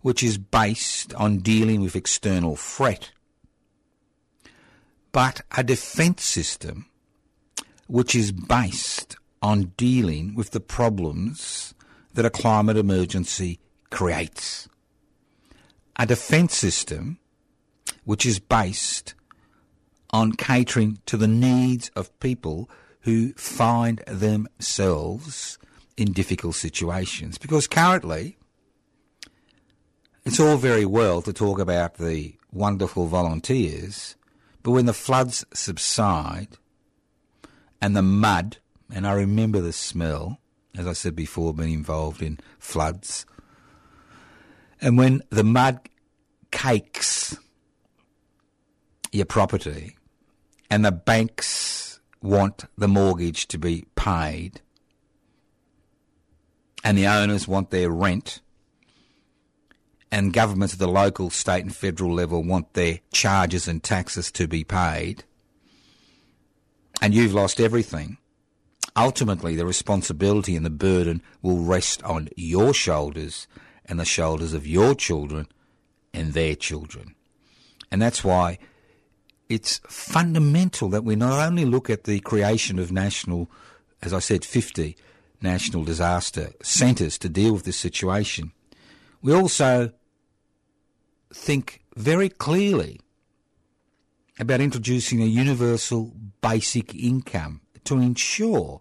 which 0.00 0.22
is 0.22 0.38
based 0.38 1.14
on 1.14 1.38
dealing 1.38 1.82
with 1.82 1.94
external 1.94 2.56
threat, 2.56 3.12
but 5.12 5.42
a 5.56 5.62
defence 5.62 6.24
system 6.24 6.86
which 7.86 8.14
is 8.14 8.32
based 8.32 9.16
on 9.42 9.72
dealing 9.76 10.34
with 10.34 10.52
the 10.52 10.60
problems 10.60 11.74
that 12.14 12.24
a 12.24 12.30
climate 12.30 12.78
emergency 12.78 13.60
creates. 13.90 14.66
A 15.96 16.06
defence 16.06 16.56
system 16.56 17.18
which 18.04 18.24
is 18.24 18.38
based 18.38 19.14
on 20.10 20.32
catering 20.32 20.98
to 21.06 21.18
the 21.18 21.28
needs 21.28 21.90
of 21.94 22.18
people 22.18 22.70
who 23.02 23.32
find 23.34 23.98
themselves 24.06 25.58
in 25.96 26.12
difficult 26.12 26.54
situations. 26.54 27.38
Because 27.38 27.66
currently, 27.66 28.36
it's 30.24 30.40
all 30.40 30.56
very 30.56 30.86
well 30.86 31.22
to 31.22 31.32
talk 31.32 31.58
about 31.58 31.94
the 31.94 32.34
wonderful 32.52 33.06
volunteers, 33.06 34.16
but 34.62 34.70
when 34.70 34.86
the 34.86 34.92
floods 34.92 35.44
subside 35.52 36.58
and 37.80 37.96
the 37.96 38.02
mud, 38.02 38.58
and 38.92 39.06
I 39.06 39.12
remember 39.14 39.60
the 39.60 39.72
smell, 39.72 40.38
as 40.76 40.86
I 40.86 40.92
said 40.92 41.16
before, 41.16 41.52
being 41.52 41.72
involved 41.72 42.22
in 42.22 42.38
floods, 42.58 43.26
and 44.80 44.96
when 44.96 45.22
the 45.30 45.44
mud 45.44 45.80
cakes 46.50 47.36
your 49.12 49.26
property, 49.26 49.96
and 50.70 50.84
the 50.84 50.92
banks 50.92 51.91
want 52.22 52.64
the 52.78 52.88
mortgage 52.88 53.48
to 53.48 53.58
be 53.58 53.84
paid, 53.94 54.60
and 56.84 56.96
the 56.96 57.06
owners 57.06 57.48
want 57.48 57.70
their 57.70 57.90
rent, 57.90 58.40
and 60.10 60.32
governments 60.32 60.74
at 60.74 60.80
the 60.80 60.88
local, 60.88 61.30
state, 61.30 61.64
and 61.64 61.74
federal 61.74 62.12
level 62.12 62.42
want 62.42 62.74
their 62.74 63.00
charges 63.12 63.66
and 63.66 63.82
taxes 63.82 64.30
to 64.32 64.46
be 64.46 64.64
paid, 64.64 65.24
and 67.00 67.14
you've 67.14 67.34
lost 67.34 67.60
everything, 67.60 68.18
ultimately 68.94 69.56
the 69.56 69.66
responsibility 69.66 70.54
and 70.54 70.64
the 70.64 70.70
burden 70.70 71.22
will 71.40 71.58
rest 71.58 72.02
on 72.04 72.28
your 72.36 72.72
shoulders 72.72 73.48
and 73.86 73.98
the 73.98 74.04
shoulders 74.04 74.52
of 74.52 74.66
your 74.66 74.94
children 74.94 75.48
and 76.14 76.32
their 76.32 76.54
children. 76.54 77.14
And 77.90 78.00
that's 78.00 78.22
why 78.22 78.58
it's 79.52 79.80
fundamental 79.86 80.88
that 80.88 81.04
we 81.04 81.14
not 81.14 81.46
only 81.46 81.66
look 81.66 81.90
at 81.90 82.04
the 82.04 82.20
creation 82.20 82.78
of 82.78 82.90
national, 82.90 83.50
as 84.00 84.14
I 84.14 84.18
said, 84.18 84.44
50 84.44 84.96
national 85.42 85.84
disaster 85.84 86.52
centres 86.62 87.18
to 87.18 87.28
deal 87.28 87.52
with 87.52 87.64
this 87.64 87.76
situation, 87.76 88.52
we 89.20 89.34
also 89.34 89.92
think 91.34 91.82
very 91.96 92.30
clearly 92.30 93.00
about 94.38 94.62
introducing 94.62 95.22
a 95.22 95.26
universal 95.26 96.14
basic 96.40 96.94
income 96.94 97.60
to 97.84 97.98
ensure 97.98 98.80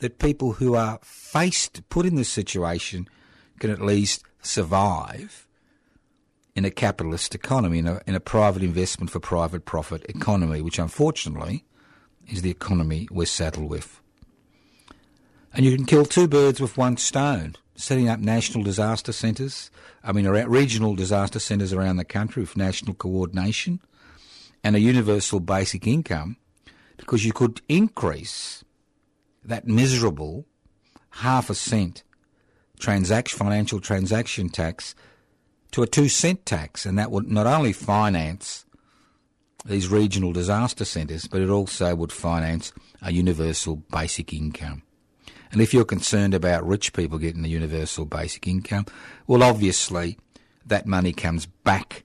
that 0.00 0.18
people 0.18 0.52
who 0.52 0.74
are 0.74 0.98
faced, 1.02 1.88
put 1.88 2.04
in 2.04 2.16
this 2.16 2.28
situation, 2.28 3.08
can 3.58 3.70
at 3.70 3.80
least 3.80 4.22
survive 4.42 5.47
in 6.58 6.64
a 6.64 6.70
capitalist 6.72 7.36
economy, 7.36 7.78
in 7.78 7.86
a, 7.86 8.00
in 8.04 8.16
a 8.16 8.20
private 8.20 8.64
investment 8.64 9.10
for 9.10 9.20
private 9.20 9.64
profit 9.64 10.04
economy, 10.08 10.60
which 10.60 10.80
unfortunately 10.80 11.64
is 12.26 12.42
the 12.42 12.50
economy 12.50 13.06
we're 13.12 13.24
saddled 13.24 13.70
with. 13.70 14.00
And 15.54 15.64
you 15.64 15.74
can 15.76 15.86
kill 15.86 16.04
two 16.04 16.26
birds 16.26 16.60
with 16.60 16.76
one 16.76 16.96
stone, 16.96 17.54
setting 17.76 18.08
up 18.08 18.18
national 18.18 18.64
disaster 18.64 19.12
centres, 19.12 19.70
I 20.02 20.10
mean, 20.10 20.26
regional 20.26 20.96
disaster 20.96 21.38
centres 21.38 21.72
around 21.72 21.96
the 21.96 22.04
country 22.04 22.42
with 22.42 22.56
national 22.56 22.94
coordination 22.94 23.78
and 24.64 24.74
a 24.74 24.80
universal 24.80 25.38
basic 25.38 25.86
income, 25.86 26.38
because 26.96 27.24
you 27.24 27.32
could 27.32 27.60
increase 27.68 28.64
that 29.44 29.68
miserable 29.68 30.44
half 31.10 31.50
a 31.50 31.54
cent 31.54 32.02
transaction, 32.80 33.38
financial 33.38 33.80
transaction 33.80 34.48
tax 34.48 34.96
to 35.72 35.82
a 35.82 35.86
two 35.86 36.08
cent 36.08 36.46
tax, 36.46 36.86
and 36.86 36.98
that 36.98 37.10
would 37.10 37.30
not 37.30 37.46
only 37.46 37.72
finance 37.72 38.64
these 39.64 39.88
regional 39.88 40.32
disaster 40.32 40.84
centres, 40.84 41.26
but 41.26 41.42
it 41.42 41.50
also 41.50 41.94
would 41.94 42.12
finance 42.12 42.72
a 43.02 43.12
universal 43.12 43.76
basic 43.76 44.32
income. 44.32 44.82
And 45.50 45.60
if 45.60 45.72
you're 45.72 45.84
concerned 45.84 46.34
about 46.34 46.66
rich 46.66 46.92
people 46.92 47.18
getting 47.18 47.42
the 47.42 47.48
universal 47.48 48.04
basic 48.04 48.46
income, 48.46 48.86
well, 49.26 49.42
obviously 49.42 50.18
that 50.66 50.86
money 50.86 51.12
comes 51.12 51.46
back 51.46 52.04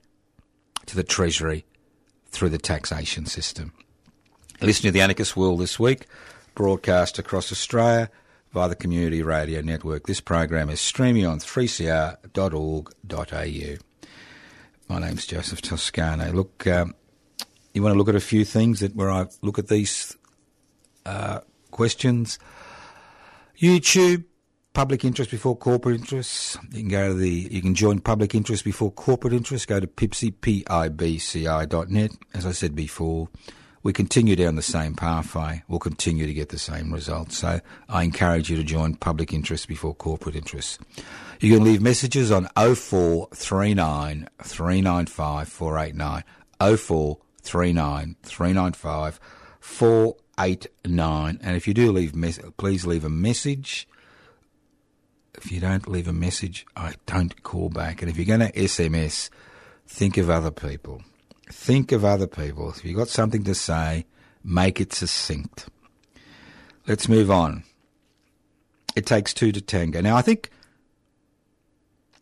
to 0.85 0.95
the 0.95 1.03
Treasury 1.03 1.65
through 2.27 2.49
the 2.49 2.57
taxation 2.57 3.25
system. 3.25 3.73
Listen 4.61 4.83
to 4.83 4.91
the 4.91 5.01
Anarchist 5.01 5.35
World 5.35 5.59
this 5.59 5.79
week, 5.79 6.07
broadcast 6.55 7.19
across 7.19 7.51
Australia 7.51 8.09
via 8.53 8.69
the 8.69 8.75
Community 8.75 9.23
Radio 9.23 9.61
Network. 9.61 10.05
This 10.05 10.21
program 10.21 10.69
is 10.69 10.79
streaming 10.79 11.25
on 11.25 11.39
3cr.org.au. 11.39 13.77
My 14.87 14.99
name's 14.99 15.25
Joseph 15.25 15.61
Toscano. 15.61 16.31
Look, 16.31 16.67
um, 16.67 16.93
you 17.73 17.81
want 17.81 17.93
to 17.93 17.97
look 17.97 18.09
at 18.09 18.15
a 18.15 18.19
few 18.19 18.45
things 18.45 18.81
that 18.81 18.95
where 18.95 19.09
I 19.09 19.25
look 19.41 19.57
at 19.57 19.69
these 19.69 20.15
uh, 21.03 21.39
questions. 21.71 22.37
YouTube, 23.59 24.25
public 24.73 25.03
interest 25.03 25.31
before 25.31 25.57
corporate 25.57 25.99
interests. 25.99 26.55
You 26.71 26.81
can 26.81 26.89
go 26.89 27.07
to 27.07 27.15
the, 27.15 27.47
you 27.49 27.61
can 27.61 27.73
join 27.73 28.01
public 28.01 28.35
interest 28.35 28.63
before 28.63 28.91
corporate 28.91 29.33
interest. 29.33 29.67
Go 29.67 29.79
to 29.79 29.87
pibci, 29.87 30.31
P-I-B-C-I 30.41 31.65
dot 31.65 31.89
net. 31.89 32.11
As 32.35 32.45
I 32.45 32.51
said 32.51 32.75
before, 32.75 33.29
we 33.83 33.91
continue 33.91 34.35
down 34.35 34.55
the 34.55 34.61
same 34.61 34.95
pathway. 34.95 35.61
We'll 35.67 35.79
continue 35.79 36.25
to 36.25 36.33
get 36.33 36.49
the 36.49 36.57
same 36.57 36.93
results. 36.93 37.37
So 37.37 37.59
I 37.89 38.03
encourage 38.03 38.49
you 38.49 38.55
to 38.55 38.63
join 38.63 38.95
public 38.95 39.33
interest 39.33 39.67
before 39.67 39.93
corporate 39.93 40.35
interests. 40.35 40.79
You 41.41 41.53
can 41.53 41.65
leave 41.65 41.81
messages 41.81 42.31
on 42.31 42.47
0439 42.55 44.29
395 44.41 45.49
489. 45.49 46.23
0439 46.59 48.15
395 48.23 49.19
489. 49.59 51.39
And 51.43 51.57
if 51.57 51.67
you 51.67 51.73
do 51.73 51.91
leave, 51.91 52.15
mes- 52.15 52.39
please 52.55 52.85
leave 52.85 53.03
a 53.03 53.09
message. 53.09 53.85
If 55.35 55.51
you 55.51 55.59
don't 55.59 55.89
leave 55.89 56.07
a 56.07 56.13
message, 56.13 56.65
I 56.77 56.93
don't 57.05 57.43
call 57.43 57.67
back. 57.67 58.01
And 58.01 58.09
if 58.09 58.15
you're 58.15 58.25
going 58.25 58.49
to 58.49 58.57
SMS, 58.57 59.29
think 59.85 60.15
of 60.15 60.29
other 60.29 60.51
people. 60.51 61.01
Think 61.49 61.91
of 61.91 62.05
other 62.05 62.27
people. 62.27 62.69
If 62.69 62.83
you've 62.83 62.97
got 62.97 63.09
something 63.09 63.43
to 63.43 63.55
say, 63.55 64.05
make 64.43 64.79
it 64.79 64.93
succinct. 64.93 65.67
Let's 66.87 67.07
move 67.07 67.31
on. 67.31 67.63
It 68.95 69.05
takes 69.05 69.33
two 69.33 69.51
to 69.51 69.61
tango. 69.61 70.01
Now, 70.01 70.15
I 70.15 70.21
think 70.21 70.49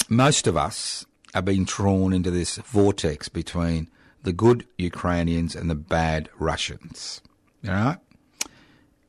most 0.10 0.48
of 0.48 0.56
us 0.56 1.06
are 1.34 1.42
being 1.42 1.66
drawn 1.66 2.14
into 2.14 2.32
this 2.32 2.58
vortex 2.58 3.30
between 3.30 3.90
the 4.24 4.34
good 4.34 4.68
Ukrainians 4.78 5.56
and 5.56 5.70
the 5.70 5.76
bad 5.76 6.30
Russians. 6.38 7.22
All 7.68 7.74
right? 7.74 7.98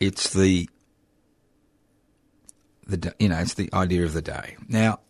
It's 0.00 0.32
the 0.32 0.68
the 2.86 3.14
you 3.18 3.28
know 3.28 3.38
it's 3.38 3.54
the 3.54 3.70
idea 3.72 4.04
of 4.04 4.12
the 4.12 4.22
day. 4.22 4.56
Now, 4.68 5.00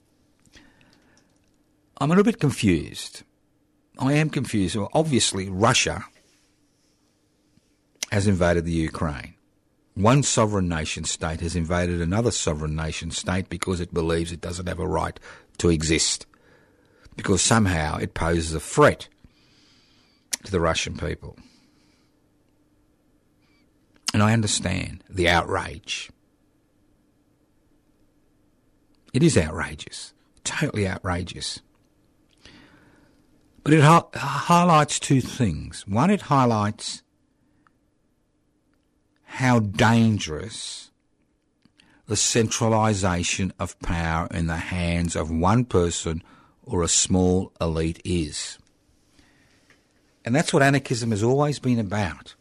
I'm 1.98 2.10
a 2.10 2.14
little 2.14 2.24
bit 2.24 2.40
confused. 2.40 3.22
I 3.98 4.14
am 4.14 4.30
confused. 4.30 4.76
Well, 4.76 4.88
obviously, 4.92 5.48
Russia 5.48 6.04
has 8.10 8.26
invaded 8.26 8.64
the 8.64 8.72
Ukraine. 8.72 9.34
One 9.94 10.22
sovereign 10.22 10.68
nation 10.68 11.04
state 11.04 11.40
has 11.40 11.54
invaded 11.54 12.00
another 12.00 12.30
sovereign 12.30 12.74
nation 12.74 13.10
state 13.10 13.48
because 13.48 13.80
it 13.80 13.92
believes 13.92 14.32
it 14.32 14.40
doesn't 14.40 14.66
have 14.66 14.78
a 14.78 14.86
right 14.86 15.18
to 15.58 15.68
exist, 15.68 16.26
because 17.16 17.42
somehow 17.42 17.98
it 17.98 18.14
poses 18.14 18.54
a 18.54 18.60
threat 18.60 19.08
to 20.44 20.50
the 20.50 20.60
Russian 20.60 20.96
people. 20.96 21.36
And 24.14 24.22
I 24.22 24.32
understand 24.32 25.04
the 25.08 25.28
outrage. 25.28 26.10
It 29.12 29.22
is 29.22 29.36
outrageous, 29.36 30.14
totally 30.42 30.88
outrageous. 30.88 31.60
But 33.64 33.74
it 33.74 33.82
hi- 33.82 34.02
highlights 34.14 34.98
two 34.98 35.20
things. 35.20 35.86
One, 35.86 36.10
it 36.10 36.22
highlights 36.22 37.02
how 39.24 39.60
dangerous 39.60 40.90
the 42.06 42.16
centralisation 42.16 43.52
of 43.58 43.78
power 43.80 44.28
in 44.32 44.46
the 44.46 44.56
hands 44.56 45.16
of 45.16 45.30
one 45.30 45.64
person 45.64 46.22
or 46.64 46.82
a 46.82 46.88
small 46.88 47.52
elite 47.60 48.00
is. 48.04 48.58
And 50.24 50.34
that's 50.34 50.52
what 50.52 50.62
anarchism 50.62 51.10
has 51.10 51.22
always 51.22 51.58
been 51.58 51.78
about. 51.78 52.34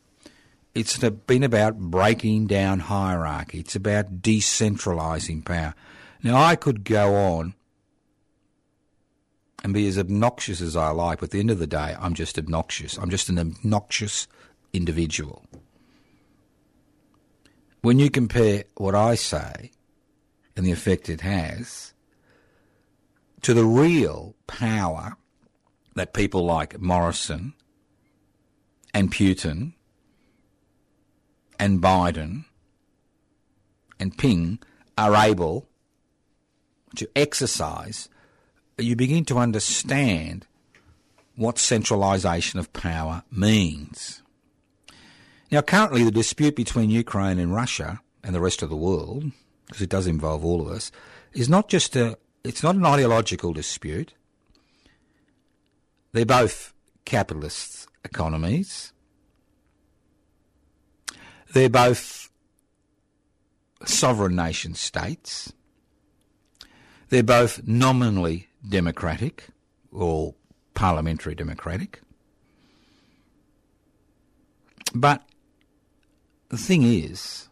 It's 0.73 0.97
been 0.97 1.43
about 1.43 1.77
breaking 1.77 2.47
down 2.47 2.79
hierarchy. 2.79 3.59
It's 3.59 3.75
about 3.75 4.21
decentralising 4.21 5.45
power. 5.45 5.75
Now, 6.23 6.41
I 6.41 6.55
could 6.55 6.83
go 6.83 7.15
on 7.15 7.55
and 9.63 9.73
be 9.73 9.87
as 9.87 9.97
obnoxious 9.97 10.61
as 10.61 10.75
I 10.75 10.89
like, 10.89 11.19
but 11.19 11.25
at 11.25 11.31
the 11.31 11.39
end 11.39 11.51
of 11.51 11.59
the 11.59 11.67
day, 11.67 11.95
I'm 11.99 12.13
just 12.13 12.37
obnoxious. 12.37 12.97
I'm 12.97 13.09
just 13.09 13.29
an 13.29 13.37
obnoxious 13.37 14.27
individual. 14.73 15.45
When 17.81 17.99
you 17.99 18.09
compare 18.09 18.65
what 18.75 18.95
I 18.95 19.15
say 19.15 19.71
and 20.55 20.65
the 20.65 20.71
effect 20.71 21.09
it 21.09 21.21
has 21.21 21.93
to 23.41 23.53
the 23.53 23.65
real 23.65 24.35
power 24.47 25.17
that 25.95 26.13
people 26.13 26.45
like 26.45 26.79
Morrison 26.79 27.53
and 28.93 29.11
Putin 29.11 29.73
and 31.59 31.81
Biden 31.81 32.45
and 33.99 34.17
Ping 34.17 34.59
are 34.97 35.15
able 35.15 35.67
to 36.95 37.09
exercise, 37.15 38.09
you 38.83 38.95
begin 38.95 39.25
to 39.25 39.37
understand 39.37 40.45
what 41.35 41.57
centralisation 41.57 42.59
of 42.59 42.71
power 42.73 43.23
means. 43.31 44.21
Now, 45.51 45.61
currently, 45.61 46.03
the 46.03 46.11
dispute 46.11 46.55
between 46.55 46.89
Ukraine 46.89 47.39
and 47.39 47.53
Russia 47.53 47.99
and 48.23 48.33
the 48.33 48.39
rest 48.39 48.61
of 48.61 48.69
the 48.69 48.75
world, 48.75 49.31
because 49.67 49.81
it 49.81 49.89
does 49.89 50.07
involve 50.07 50.45
all 50.45 50.61
of 50.61 50.67
us, 50.67 50.91
is 51.33 51.49
not 51.49 51.67
just 51.67 51.95
a, 51.95 52.17
it's 52.43 52.63
not 52.63 52.75
an 52.75 52.85
ideological 52.85 53.53
dispute. 53.53 54.13
They're 56.13 56.25
both 56.25 56.73
capitalist 57.05 57.87
economies. 58.03 58.93
They're 61.53 61.69
both 61.69 62.29
sovereign 63.85 64.35
nation 64.35 64.73
states. 64.73 65.51
They're 67.09 67.23
both 67.23 67.67
nominally 67.67 68.47
democratic 68.67 69.47
or 69.91 70.35
parliamentary 70.73 71.35
democratic. 71.35 72.01
But 74.93 75.23
the 76.49 76.57
thing 76.57 76.83
is 76.83 77.47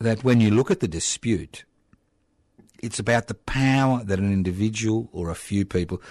that 0.00 0.24
when 0.24 0.40
you 0.40 0.50
look 0.50 0.70
at 0.70 0.80
the 0.80 0.88
dispute, 0.88 1.64
it's 2.82 2.98
about 2.98 3.28
the 3.28 3.34
power 3.34 4.02
that 4.04 4.18
an 4.18 4.32
individual 4.32 5.08
or 5.12 5.30
a 5.30 5.34
few 5.34 5.64
people 5.64 6.02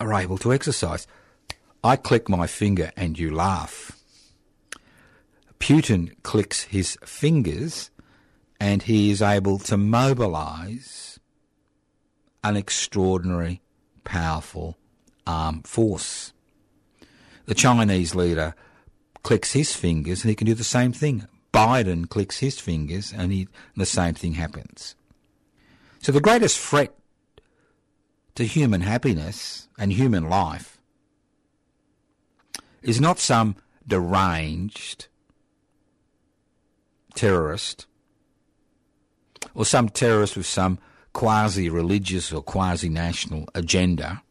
are 0.00 0.14
able 0.14 0.38
to 0.38 0.52
exercise. 0.52 1.06
I 1.82 1.96
click 1.96 2.28
my 2.28 2.46
finger 2.46 2.92
and 2.96 3.18
you 3.18 3.34
laugh. 3.34 3.92
Putin 5.60 6.14
clicks 6.22 6.62
his 6.62 6.98
fingers 7.04 7.90
and 8.60 8.82
he 8.82 9.10
is 9.10 9.22
able 9.22 9.58
to 9.60 9.76
mobilise 9.76 11.13
an 12.44 12.56
extraordinary, 12.56 13.62
powerful 14.04 14.76
armed 15.26 15.66
force. 15.66 16.32
The 17.46 17.54
Chinese 17.54 18.14
leader 18.14 18.54
clicks 19.22 19.52
his 19.52 19.74
fingers 19.74 20.22
and 20.22 20.28
he 20.28 20.36
can 20.36 20.46
do 20.46 20.54
the 20.54 20.62
same 20.62 20.92
thing. 20.92 21.26
Biden 21.52 22.08
clicks 22.08 22.38
his 22.38 22.60
fingers 22.60 23.12
and 23.16 23.32
he, 23.32 23.48
the 23.76 23.86
same 23.86 24.14
thing 24.14 24.34
happens. 24.34 24.94
So 26.02 26.12
the 26.12 26.20
greatest 26.20 26.58
threat 26.58 26.94
to 28.34 28.44
human 28.44 28.82
happiness 28.82 29.68
and 29.78 29.92
human 29.92 30.28
life 30.28 30.78
is 32.82 33.00
not 33.00 33.18
some 33.18 33.56
deranged 33.86 35.06
terrorist 37.14 37.86
or 39.54 39.64
some 39.64 39.88
terrorist 39.88 40.36
with 40.36 40.46
some 40.46 40.78
quasi 41.14 41.70
religious 41.70 42.30
or 42.30 42.42
quasi 42.42 42.90
national 42.90 43.48
agenda. 43.54 44.22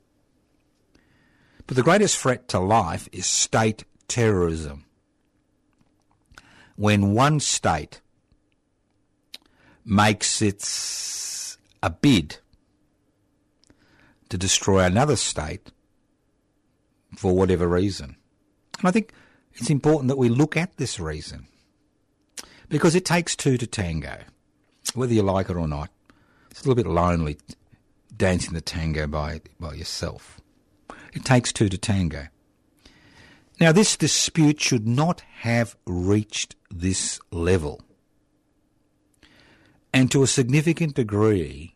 But 1.66 1.78
the 1.78 1.84
greatest 1.84 2.18
threat 2.18 2.48
to 2.50 2.60
life 2.60 3.10
is 3.12 3.26
state 3.26 3.86
terrorism. 4.08 4.86
When 6.76 7.14
one 7.14 7.40
state 7.40 8.02
makes 9.86 10.42
its 10.42 11.58
a 11.82 11.90
bid 11.90 12.38
to 14.30 14.38
destroy 14.38 14.80
another 14.84 15.16
state 15.16 15.72
for 17.16 17.36
whatever 17.36 17.68
reason. 17.68 18.16
And 18.80 18.88
I 18.88 18.92
think 18.92 19.14
it's 19.54 19.70
important 19.70 20.10
that 20.10 20.18
we 20.18 20.30
look 20.30 20.58
at 20.58 20.78
this 20.78 21.00
reason 21.00 21.48
because 22.70 22.96
it 22.96 23.06
takes 23.06 23.36
two 23.36 23.58
to 23.58 23.68
tango, 23.68 24.18
whether 24.96 25.14
you 25.14 25.22
like 25.22 25.50
it 25.50 25.56
or 25.56 25.68
not. 25.68 25.93
It's 26.54 26.62
a 26.64 26.70
little 26.70 26.84
bit 26.84 26.86
lonely 26.86 27.40
dancing 28.16 28.54
the 28.54 28.62
tango 28.62 29.08
by, 29.08 29.42
by 29.60 29.74
yourself. 29.74 30.40
It 31.12 31.26
takes 31.26 31.52
two 31.52 31.68
to 31.68 31.80
tango. 31.80 32.28
Now, 33.60 33.72
this 33.72 33.98
dispute 33.98 34.62
should 34.62 34.86
not 34.86 35.22
have 35.40 35.76
reached 35.88 36.56
this 36.70 37.20
level. 37.32 37.82
And 39.92 40.12
to 40.12 40.22
a 40.22 40.28
significant 40.28 40.94
degree, 40.94 41.74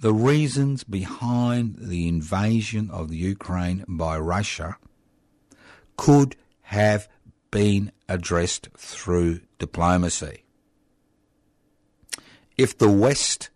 the 0.00 0.14
reasons 0.14 0.82
behind 0.82 1.76
the 1.78 2.08
invasion 2.08 2.90
of 2.90 3.10
the 3.10 3.18
Ukraine 3.18 3.84
by 3.86 4.16
Russia 4.16 4.78
could 5.98 6.36
have 6.62 7.06
been 7.50 7.92
addressed 8.08 8.70
through 8.78 9.40
diplomacy 9.58 10.44
if 12.58 12.76
the 12.76 12.90
West 12.90 13.50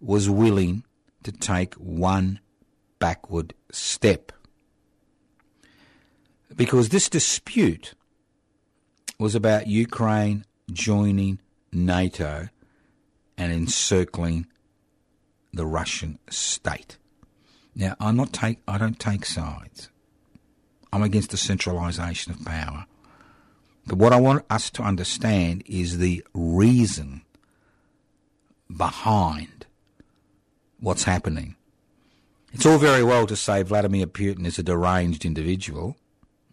was 0.00 0.30
willing 0.30 0.84
to 1.24 1.32
take 1.32 1.74
one 1.74 2.40
backward 3.00 3.52
step. 3.70 4.32
Because 6.54 6.88
this 6.88 7.08
dispute 7.08 7.94
was 9.18 9.34
about 9.34 9.66
Ukraine 9.66 10.44
joining 10.72 11.40
NATO 11.72 12.48
and 13.36 13.52
encircling 13.52 14.46
the 15.52 15.66
Russian 15.66 16.18
state. 16.30 16.96
Now, 17.74 17.96
I'm 18.00 18.16
not 18.16 18.32
take, 18.32 18.58
I 18.66 18.78
don't 18.78 18.98
take 18.98 19.24
sides. 19.24 19.90
I'm 20.92 21.02
against 21.02 21.30
the 21.30 21.36
centralisation 21.36 22.32
of 22.32 22.44
power. 22.44 22.86
But 23.86 23.98
what 23.98 24.12
I 24.12 24.20
want 24.20 24.44
us 24.50 24.70
to 24.70 24.82
understand 24.82 25.62
is 25.66 25.98
the 25.98 26.24
reason 26.34 27.22
behind 28.76 29.66
what's 30.78 31.04
happening. 31.04 31.56
It's 32.52 32.66
all 32.66 32.78
very 32.78 33.04
well 33.04 33.26
to 33.26 33.36
say 33.36 33.62
Vladimir 33.62 34.06
Putin 34.06 34.46
is 34.46 34.58
a 34.58 34.62
deranged 34.62 35.24
individual. 35.24 35.96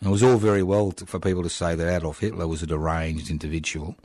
It 0.03 0.09
was 0.09 0.21
all 0.21 0.37
very 0.37 0.61
well 0.61 0.91
to, 0.91 1.05
for 1.05 1.19
people 1.19 1.43
to 1.43 1.49
say 1.49 1.75
that 1.75 1.95
Adolf 1.95 2.19
Hitler 2.19 2.47
was 2.47 2.61
a 2.61 2.67
deranged 2.67 3.31
individual, 3.31 3.95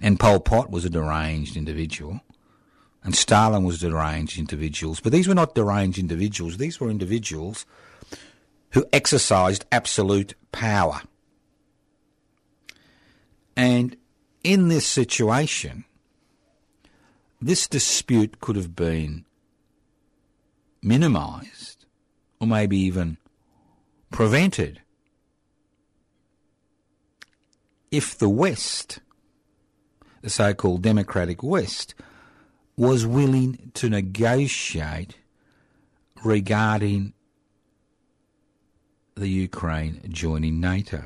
and 0.00 0.18
Pol 0.18 0.40
Pot 0.40 0.70
was 0.70 0.86
a 0.86 0.90
deranged 0.90 1.56
individual, 1.56 2.20
and 3.04 3.14
Stalin 3.14 3.64
was 3.64 3.80
deranged 3.80 4.38
individuals. 4.38 5.00
But 5.00 5.12
these 5.12 5.28
were 5.28 5.34
not 5.34 5.54
deranged 5.54 5.98
individuals. 5.98 6.56
These 6.56 6.80
were 6.80 6.90
individuals 6.90 7.66
who 8.70 8.86
exercised 8.92 9.66
absolute 9.70 10.34
power. 10.52 11.02
And 13.56 13.96
in 14.42 14.68
this 14.68 14.86
situation, 14.86 15.84
this 17.40 17.68
dispute 17.68 18.40
could 18.40 18.56
have 18.56 18.74
been 18.74 19.24
minimised 20.82 21.86
or 22.40 22.46
maybe 22.46 22.76
even 22.78 23.18
prevented 24.10 24.80
if 27.90 28.18
the 28.18 28.28
West, 28.28 29.00
the 30.22 30.30
so 30.30 30.52
called 30.52 30.82
democratic 30.82 31.42
West, 31.42 31.94
was 32.76 33.06
willing 33.06 33.70
to 33.74 33.88
negotiate 33.88 35.16
regarding 36.24 37.12
the 39.14 39.28
Ukraine 39.28 40.00
joining 40.08 40.60
NATO. 40.60 41.04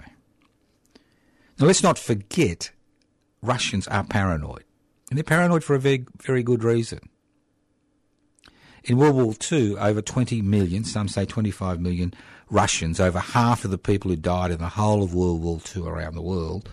Now, 1.59 1.67
let's 1.67 1.83
not 1.83 1.99
forget 1.99 2.73
Russians 3.43 3.89
are 3.89 4.05
paranoid. 4.05 4.65
And 5.13 5.19
they're 5.19 5.25
paranoid 5.25 5.63
for 5.63 5.75
a 5.75 5.79
very, 5.79 6.07
very 6.23 6.43
good 6.43 6.65
reason. 6.65 7.11
In 8.83 8.97
World 8.97 9.15
War 9.15 9.35
II, 9.53 9.77
over 9.77 10.01
20 10.01 10.41
million, 10.41 10.85
some 10.85 11.07
say 11.07 11.27
25 11.27 11.83
million 11.83 12.15
Russians, 12.49 12.99
over 12.99 13.19
half 13.19 13.67
of 13.67 13.71
the 13.71 13.77
people 13.77 14.11
who 14.11 14.17
died 14.17 14.51
in 14.51 14.57
the 14.57 14.71
whole 14.71 15.03
of 15.03 15.13
World 15.13 15.43
War 15.43 15.61
II 15.77 15.87
around 15.87 16.15
the 16.15 16.23
world, 16.23 16.67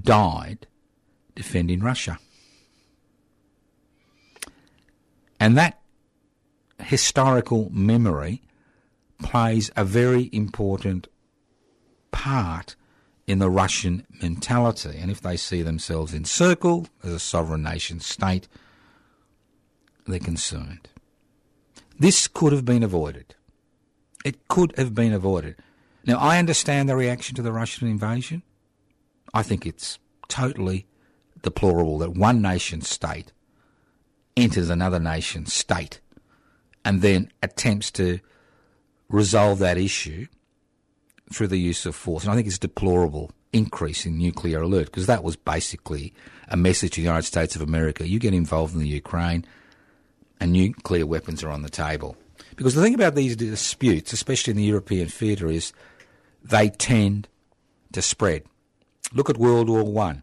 died 0.00 0.68
defending 1.34 1.80
Russia. 1.80 2.20
And 5.40 5.58
that 5.58 5.80
historical 6.84 7.68
memory 7.72 8.42
plays 9.20 9.72
a 9.74 9.84
very 9.84 10.30
important 10.32 11.08
part 12.12 12.76
in 13.26 13.38
the 13.38 13.50
Russian 13.50 14.06
mentality. 14.22 14.98
And 14.98 15.10
if 15.10 15.20
they 15.20 15.36
see 15.36 15.62
themselves 15.62 16.12
encircled 16.12 16.90
as 17.02 17.12
a 17.12 17.18
sovereign 17.18 17.62
nation 17.62 18.00
state, 18.00 18.48
they're 20.06 20.18
concerned. 20.18 20.88
This 21.98 22.28
could 22.28 22.52
have 22.52 22.64
been 22.64 22.82
avoided. 22.82 23.34
It 24.24 24.48
could 24.48 24.76
have 24.76 24.94
been 24.94 25.12
avoided. 25.12 25.56
Now, 26.06 26.18
I 26.18 26.38
understand 26.38 26.88
the 26.88 26.96
reaction 26.96 27.34
to 27.36 27.42
the 27.42 27.52
Russian 27.52 27.88
invasion. 27.88 28.42
I 29.32 29.42
think 29.42 29.66
it's 29.66 29.98
totally 30.28 30.86
deplorable 31.42 31.98
that 31.98 32.14
one 32.14 32.42
nation 32.42 32.80
state 32.80 33.32
enters 34.36 34.68
another 34.68 34.98
nation 34.98 35.46
state 35.46 36.00
and 36.84 37.00
then 37.00 37.30
attempts 37.42 37.90
to 37.92 38.20
resolve 39.08 39.58
that 39.60 39.78
issue 39.78 40.26
through 41.32 41.48
the 41.48 41.58
use 41.58 41.86
of 41.86 41.94
force. 41.94 42.24
And 42.24 42.32
I 42.32 42.36
think 42.36 42.46
it's 42.46 42.56
a 42.56 42.60
deplorable 42.60 43.32
increase 43.52 44.04
in 44.04 44.18
nuclear 44.18 44.62
alert 44.62 44.86
because 44.86 45.06
that 45.06 45.22
was 45.24 45.36
basically 45.36 46.12
a 46.48 46.56
message 46.56 46.92
to 46.92 47.00
the 47.00 47.06
United 47.06 47.26
States 47.26 47.56
of 47.56 47.62
America. 47.62 48.08
You 48.08 48.18
get 48.18 48.34
involved 48.34 48.74
in 48.74 48.80
the 48.80 48.88
Ukraine 48.88 49.44
and 50.40 50.52
nuclear 50.52 51.06
weapons 51.06 51.42
are 51.42 51.50
on 51.50 51.62
the 51.62 51.70
table. 51.70 52.16
Because 52.56 52.74
the 52.74 52.82
thing 52.82 52.94
about 52.94 53.14
these 53.14 53.36
disputes, 53.36 54.12
especially 54.12 54.52
in 54.52 54.56
the 54.56 54.64
European 54.64 55.08
theatre, 55.08 55.48
is 55.48 55.72
they 56.42 56.68
tend 56.68 57.28
to 57.92 58.02
spread. 58.02 58.42
Look 59.12 59.30
at 59.30 59.38
World 59.38 59.68
War 59.68 59.84
One. 59.84 60.22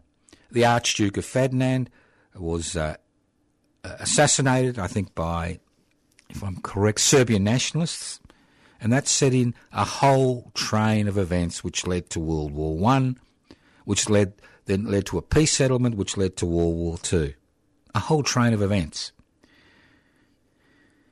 The 0.50 0.64
Archduke 0.64 1.16
of 1.16 1.24
Ferdinand 1.24 1.90
was 2.34 2.76
uh, 2.76 2.96
assassinated, 3.84 4.78
I 4.78 4.86
think, 4.86 5.14
by, 5.14 5.60
if 6.28 6.42
I'm 6.42 6.60
correct, 6.60 7.00
Serbian 7.00 7.44
nationalists 7.44 8.20
and 8.82 8.92
that 8.92 9.06
set 9.06 9.32
in 9.32 9.54
a 9.72 9.84
whole 9.84 10.50
train 10.54 11.06
of 11.06 11.16
events 11.16 11.62
which 11.62 11.86
led 11.86 12.10
to 12.10 12.20
World 12.20 12.52
War 12.52 12.76
One, 12.76 13.18
which 13.84 14.10
led 14.10 14.34
then 14.66 14.90
led 14.90 15.06
to 15.06 15.18
a 15.18 15.22
peace 15.22 15.52
settlement, 15.52 15.96
which 15.96 16.16
led 16.16 16.36
to 16.38 16.46
World 16.46 16.74
War 16.74 16.98
Two. 16.98 17.34
A 17.94 18.00
whole 18.00 18.24
train 18.24 18.52
of 18.52 18.60
events. 18.60 19.12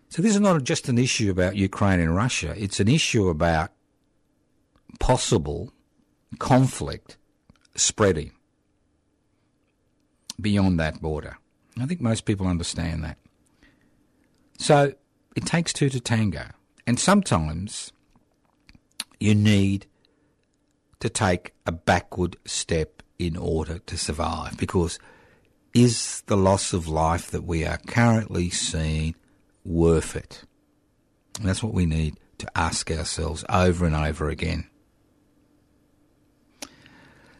So 0.08 0.20
this 0.20 0.34
is 0.34 0.40
not 0.40 0.64
just 0.64 0.88
an 0.88 0.98
issue 0.98 1.30
about 1.30 1.54
Ukraine 1.54 2.00
and 2.00 2.14
Russia. 2.14 2.54
It's 2.56 2.80
an 2.80 2.88
issue 2.88 3.28
about 3.28 3.70
possible 4.98 5.72
conflict 6.40 7.16
spreading 7.76 8.32
beyond 10.40 10.80
that 10.80 11.00
border. 11.00 11.38
I 11.80 11.86
think 11.86 12.00
most 12.00 12.24
people 12.24 12.48
understand 12.48 13.04
that. 13.04 13.18
So 14.58 14.94
it 15.36 15.46
takes 15.46 15.72
two 15.72 15.88
to 15.90 16.00
tango. 16.00 16.46
And 16.90 16.98
sometimes 16.98 17.92
you 19.20 19.32
need 19.32 19.86
to 20.98 21.08
take 21.08 21.54
a 21.64 21.70
backward 21.70 22.36
step 22.44 23.04
in 23.16 23.36
order 23.36 23.78
to 23.78 23.96
survive 23.96 24.58
because 24.58 24.98
is 25.72 26.24
the 26.26 26.36
loss 26.36 26.72
of 26.72 26.88
life 26.88 27.30
that 27.30 27.44
we 27.44 27.64
are 27.64 27.78
currently 27.86 28.50
seeing 28.50 29.14
worth 29.64 30.16
it? 30.16 30.42
And 31.38 31.48
that's 31.48 31.62
what 31.62 31.74
we 31.74 31.86
need 31.86 32.18
to 32.38 32.50
ask 32.58 32.90
ourselves 32.90 33.44
over 33.48 33.86
and 33.86 33.94
over 33.94 34.28
again. 34.28 34.68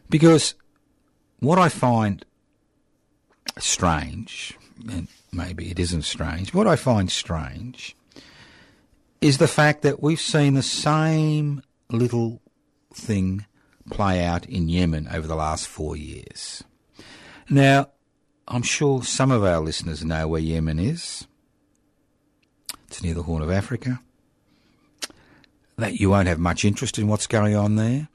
Because 0.09 0.55
what 1.41 1.59
I 1.59 1.69
find 1.69 2.25
strange, 3.59 4.57
and 4.89 5.09
maybe 5.33 5.73
it 5.73 5.81
isn't 5.81 6.03
strange, 6.03 6.55
what 6.55 6.69
I 6.69 6.77
find 6.77 7.11
strange 7.11 7.97
is 9.21 9.39
the 9.39 9.49
fact 9.49 9.83
that 9.83 10.03
we've 10.03 10.21
seen 10.21 10.55
the 10.55 10.63
same 10.63 11.63
little 11.91 12.41
thing 12.93 13.45
play 13.91 14.25
out 14.25 14.47
in 14.47 14.69
Yemen 14.69 15.09
over 15.13 15.27
the 15.27 15.37
last 15.37 15.69
four 15.69 15.97
years. 15.97 16.65
Now, 17.49 17.91
I'm 18.49 18.63
sure 18.63 19.03
some 19.03 19.31
of 19.31 19.45
our 19.45 19.61
listeners 19.61 20.05
know 20.05 20.29
where 20.29 20.41
Yemen 20.41 20.79
is. 20.79 21.27
It's 22.89 23.03
near 23.03 23.15
the 23.15 23.23
Horn 23.23 23.43
of 23.43 23.51
Africa. 23.51 24.01
That 25.77 25.95
you 25.95 26.11
won't 26.11 26.29
have 26.29 26.39
much 26.39 26.65
interest 26.65 26.99
in 26.99 27.09
what's 27.09 27.27
going 27.27 27.55
on 27.55 27.77
there. 27.77 28.09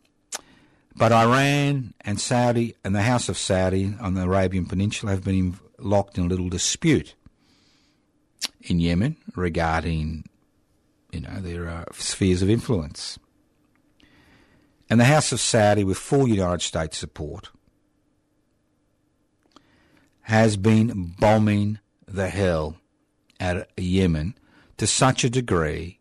But 0.95 1.11
Iran 1.11 1.93
and 2.01 2.19
Saudi 2.19 2.75
and 2.83 2.95
the 2.95 3.01
House 3.01 3.27
of 3.27 3.37
Saudi 3.37 3.93
on 3.99 4.13
the 4.13 4.23
Arabian 4.23 4.65
Peninsula 4.65 5.11
have 5.11 5.23
been 5.23 5.57
locked 5.77 6.17
in 6.17 6.25
a 6.25 6.27
little 6.27 6.49
dispute 6.49 7.15
in 8.61 8.79
Yemen 8.79 9.17
regarding, 9.35 10.25
you 11.15 11.21
know, 11.21 11.39
their 11.39 11.69
uh, 11.69 11.85
spheres 11.93 12.41
of 12.41 12.49
influence. 12.49 13.17
And 14.89 14.99
the 14.99 15.05
House 15.05 15.31
of 15.31 15.39
Saudi, 15.39 15.83
with 15.83 15.97
full 15.97 16.27
United 16.27 16.61
States 16.61 16.97
support, 16.97 17.49
has 20.23 20.57
been 20.57 21.15
bombing 21.17 21.79
the 22.05 22.27
hell 22.27 22.75
out 23.39 23.57
of 23.57 23.65
Yemen 23.77 24.35
to 24.77 24.85
such 24.85 25.23
a 25.23 25.29
degree 25.29 25.99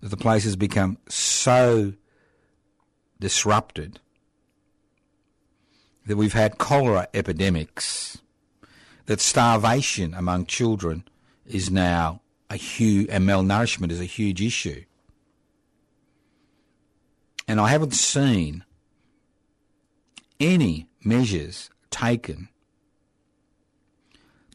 that 0.00 0.08
the 0.08 0.16
place 0.16 0.44
has 0.44 0.56
become 0.56 0.96
so 1.08 1.92
disrupted 3.20 4.00
that 6.06 6.16
we've 6.16 6.32
had 6.32 6.56
cholera 6.56 7.08
epidemics, 7.12 8.18
that 9.04 9.20
starvation 9.20 10.14
among 10.14 10.46
children 10.46 11.04
is 11.44 11.70
now 11.70 12.22
a 12.50 12.56
huge, 12.56 13.08
and 13.10 13.24
malnourishment 13.24 13.90
is 13.90 14.00
a 14.00 14.04
huge 14.04 14.40
issue. 14.40 14.84
And 17.48 17.60
I 17.60 17.68
haven't 17.68 17.94
seen 17.94 18.64
any 20.40 20.88
measures 21.04 21.70
taken 21.90 22.48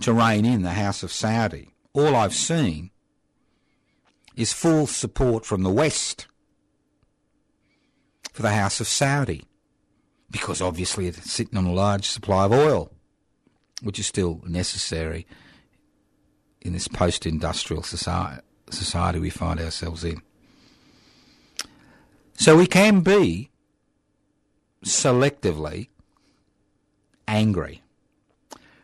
to 0.01 0.13
rein 0.13 0.45
in 0.45 0.63
the 0.63 0.73
House 0.73 1.03
of 1.03 1.11
Saudi. 1.11 1.69
All 1.93 2.15
I've 2.15 2.33
seen 2.33 2.91
is 4.35 4.53
full 4.53 4.87
support 4.87 5.45
from 5.45 5.63
the 5.63 5.69
West 5.69 6.27
for 8.31 8.41
the 8.41 8.51
House 8.51 8.79
of 8.79 8.87
Saudi, 8.87 9.43
because 10.29 10.61
obviously 10.61 11.07
it's 11.07 11.31
sitting 11.31 11.57
on 11.57 11.65
a 11.65 11.73
large 11.73 12.07
supply 12.07 12.45
of 12.45 12.53
oil, 12.53 12.91
which 13.81 13.99
is 13.99 14.07
still 14.07 14.41
necessary 14.45 15.27
in 16.61 16.73
this 16.73 16.87
post 16.87 17.25
industrial 17.25 17.83
society, 17.83 18.41
society 18.69 19.19
we 19.19 19.29
find 19.29 19.59
ourselves 19.59 20.03
in. 20.03 20.21
So 22.33 22.57
we 22.57 22.67
can 22.67 23.01
be 23.01 23.49
selectively 24.85 25.89
angry. 27.27 27.81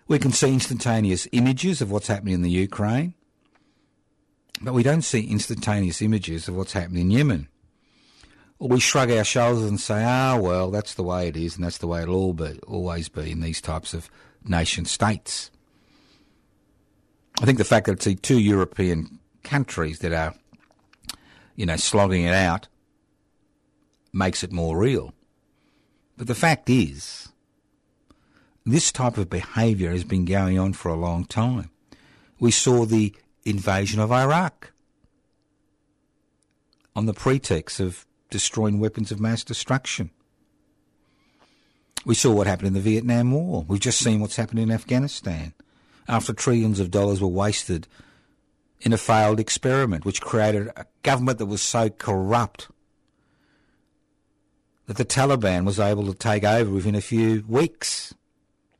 We 0.07 0.19
can 0.19 0.31
see 0.31 0.53
instantaneous 0.53 1.27
images 1.31 1.81
of 1.81 1.91
what's 1.91 2.07
happening 2.07 2.35
in 2.35 2.41
the 2.41 2.49
Ukraine, 2.49 3.13
but 4.61 4.73
we 4.73 4.83
don't 4.83 5.01
see 5.01 5.27
instantaneous 5.27 6.01
images 6.01 6.47
of 6.47 6.55
what's 6.55 6.73
happening 6.73 7.03
in 7.03 7.11
Yemen. 7.11 7.47
Or 8.59 8.69
we 8.69 8.79
shrug 8.79 9.11
our 9.11 9.23
shoulders 9.23 9.65
and 9.65 9.79
say, 9.79 10.03
ah, 10.03 10.37
well, 10.37 10.71
that's 10.71 10.95
the 10.95 11.03
way 11.03 11.27
it 11.27 11.37
is, 11.37 11.55
and 11.55 11.65
that's 11.65 11.77
the 11.77 11.87
way 11.87 12.01
it'll 12.01 12.15
all 12.15 12.33
be, 12.33 12.59
always 12.65 13.09
be 13.09 13.31
in 13.31 13.41
these 13.41 13.61
types 13.61 13.93
of 13.93 14.09
nation 14.43 14.85
states. 14.85 15.51
I 17.39 17.45
think 17.45 17.59
the 17.59 17.63
fact 17.63 17.85
that 17.85 18.05
it's 18.05 18.21
two 18.21 18.39
European 18.39 19.19
countries 19.43 19.99
that 19.99 20.11
are, 20.11 20.33
you 21.55 21.65
know, 21.65 21.75
slogging 21.75 22.23
it 22.23 22.33
out 22.33 22.67
makes 24.11 24.43
it 24.43 24.51
more 24.51 24.77
real. 24.77 25.13
But 26.17 26.27
the 26.27 26.35
fact 26.35 26.67
is, 26.69 27.29
this 28.65 28.91
type 28.91 29.17
of 29.17 29.29
behaviour 29.29 29.91
has 29.91 30.03
been 30.03 30.25
going 30.25 30.57
on 30.57 30.73
for 30.73 30.89
a 30.89 30.95
long 30.95 31.25
time. 31.25 31.69
We 32.39 32.51
saw 32.51 32.85
the 32.85 33.15
invasion 33.45 33.99
of 33.99 34.11
Iraq 34.11 34.73
on 36.95 37.05
the 37.05 37.13
pretext 37.13 37.79
of 37.79 38.05
destroying 38.31 38.79
weapons 38.79 39.11
of 39.11 39.19
mass 39.19 39.43
destruction. 39.43 40.09
We 42.03 42.15
saw 42.15 42.31
what 42.31 42.47
happened 42.47 42.69
in 42.69 42.73
the 42.73 42.79
Vietnam 42.79 43.31
War. 43.31 43.63
We've 43.67 43.79
just 43.79 43.99
seen 43.99 44.21
what's 44.21 44.37
happened 44.37 44.59
in 44.59 44.71
Afghanistan 44.71 45.53
after 46.07 46.33
trillions 46.33 46.79
of 46.79 46.91
dollars 46.91 47.21
were 47.21 47.27
wasted 47.27 47.87
in 48.81 48.93
a 48.93 48.97
failed 48.97 49.39
experiment, 49.39 50.05
which 50.05 50.21
created 50.21 50.69
a 50.75 50.85
government 51.03 51.39
that 51.39 51.47
was 51.47 51.61
so 51.61 51.89
corrupt 51.89 52.67
that 54.85 54.97
the 54.97 55.05
Taliban 55.05 55.65
was 55.65 55.79
able 55.79 56.05
to 56.05 56.13
take 56.13 56.43
over 56.43 56.71
within 56.71 56.95
a 56.95 57.01
few 57.01 57.43
weeks. 57.47 58.13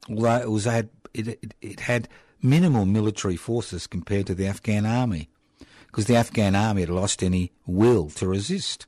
Although 0.09 0.37
it 0.37 0.51
was 0.51 0.65
had 0.65 0.89
it, 1.13 1.27
it, 1.27 1.53
it 1.61 1.79
had 1.81 2.07
minimal 2.41 2.85
military 2.85 3.35
forces 3.35 3.87
compared 3.87 4.27
to 4.27 4.35
the 4.35 4.47
Afghan 4.47 4.85
army, 4.85 5.29
because 5.87 6.05
the 6.05 6.15
Afghan 6.15 6.55
army 6.55 6.81
had 6.81 6.89
lost 6.89 7.23
any 7.23 7.51
will 7.65 8.09
to 8.11 8.27
resist. 8.27 8.85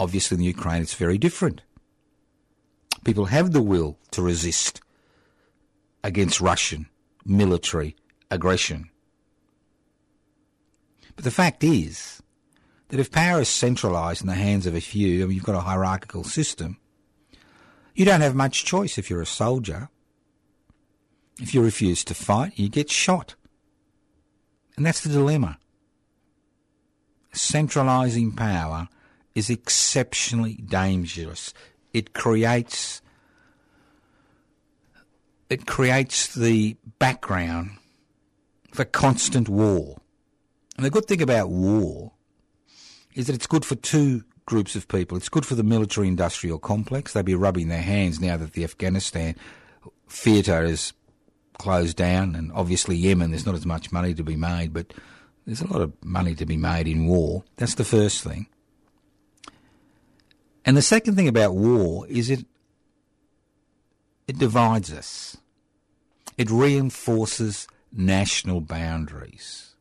Obviously, 0.00 0.38
in 0.38 0.42
Ukraine, 0.42 0.82
it's 0.82 0.94
very 0.94 1.18
different. 1.18 1.62
People 3.04 3.26
have 3.26 3.52
the 3.52 3.62
will 3.62 3.98
to 4.12 4.22
resist 4.22 4.80
against 6.02 6.40
Russian 6.40 6.88
military 7.24 7.96
aggression. 8.30 8.90
But 11.16 11.24
the 11.24 11.30
fact 11.30 11.62
is 11.62 12.22
that 12.88 13.00
if 13.00 13.10
power 13.10 13.40
is 13.40 13.48
centralised 13.48 14.22
in 14.22 14.26
the 14.26 14.34
hands 14.34 14.66
of 14.66 14.74
a 14.74 14.80
few, 14.80 15.26
mean, 15.26 15.34
you've 15.34 15.44
got 15.44 15.54
a 15.54 15.60
hierarchical 15.60 16.24
system, 16.24 16.78
you 17.94 18.04
don't 18.04 18.22
have 18.22 18.34
much 18.34 18.64
choice 18.64 18.98
if 18.98 19.10
you're 19.10 19.22
a 19.22 19.26
soldier. 19.26 19.88
If 21.40 21.54
you 21.54 21.62
refuse 21.62 22.04
to 22.04 22.14
fight, 22.14 22.58
you 22.58 22.68
get 22.68 22.90
shot. 22.90 23.34
And 24.76 24.86
that's 24.86 25.00
the 25.00 25.10
dilemma. 25.10 25.58
Centralising 27.32 28.32
power 28.32 28.88
is 29.34 29.50
exceptionally 29.50 30.54
dangerous. 30.54 31.54
It 31.92 32.12
creates 32.12 33.02
it 35.52 35.66
creates 35.66 36.34
the 36.34 36.76
background 36.98 37.72
for 38.72 38.84
constant 38.84 39.48
war. 39.48 39.98
And 40.76 40.86
the 40.86 40.90
good 40.90 41.04
thing 41.04 41.20
about 41.20 41.50
war 41.50 42.12
is 43.14 43.26
that 43.26 43.34
it's 43.34 43.46
good 43.46 43.64
for 43.64 43.74
two 43.74 44.24
groups 44.46 44.74
of 44.74 44.88
people. 44.88 45.16
It's 45.16 45.28
good 45.28 45.44
for 45.44 45.54
the 45.54 45.62
military 45.62 46.08
industrial 46.08 46.58
complex. 46.58 47.12
They'll 47.12 47.22
be 47.22 47.34
rubbing 47.34 47.68
their 47.68 47.82
hands 47.82 48.18
now 48.18 48.38
that 48.38 48.54
the 48.54 48.64
Afghanistan 48.64 49.36
theatre 50.08 50.64
is 50.64 50.94
closed 51.58 51.96
down, 51.96 52.34
and 52.34 52.50
obviously 52.52 52.96
Yemen, 52.96 53.30
there's 53.30 53.46
not 53.46 53.54
as 53.54 53.66
much 53.66 53.92
money 53.92 54.14
to 54.14 54.24
be 54.24 54.36
made, 54.36 54.72
but 54.72 54.94
there's 55.46 55.60
a 55.60 55.70
lot 55.70 55.82
of 55.82 55.92
money 56.02 56.34
to 56.34 56.46
be 56.46 56.56
made 56.56 56.88
in 56.88 57.06
war. 57.06 57.44
That's 57.56 57.74
the 57.74 57.84
first 57.84 58.22
thing. 58.24 58.46
And 60.64 60.76
the 60.76 60.82
second 60.82 61.16
thing 61.16 61.28
about 61.28 61.54
war 61.54 62.06
is 62.08 62.30
it 62.30 62.46
it 64.26 64.38
divides 64.38 64.92
us. 64.92 65.36
It 66.36 66.50
reinforces 66.50 67.68
national 67.92 68.60
boundaries. 68.60 69.74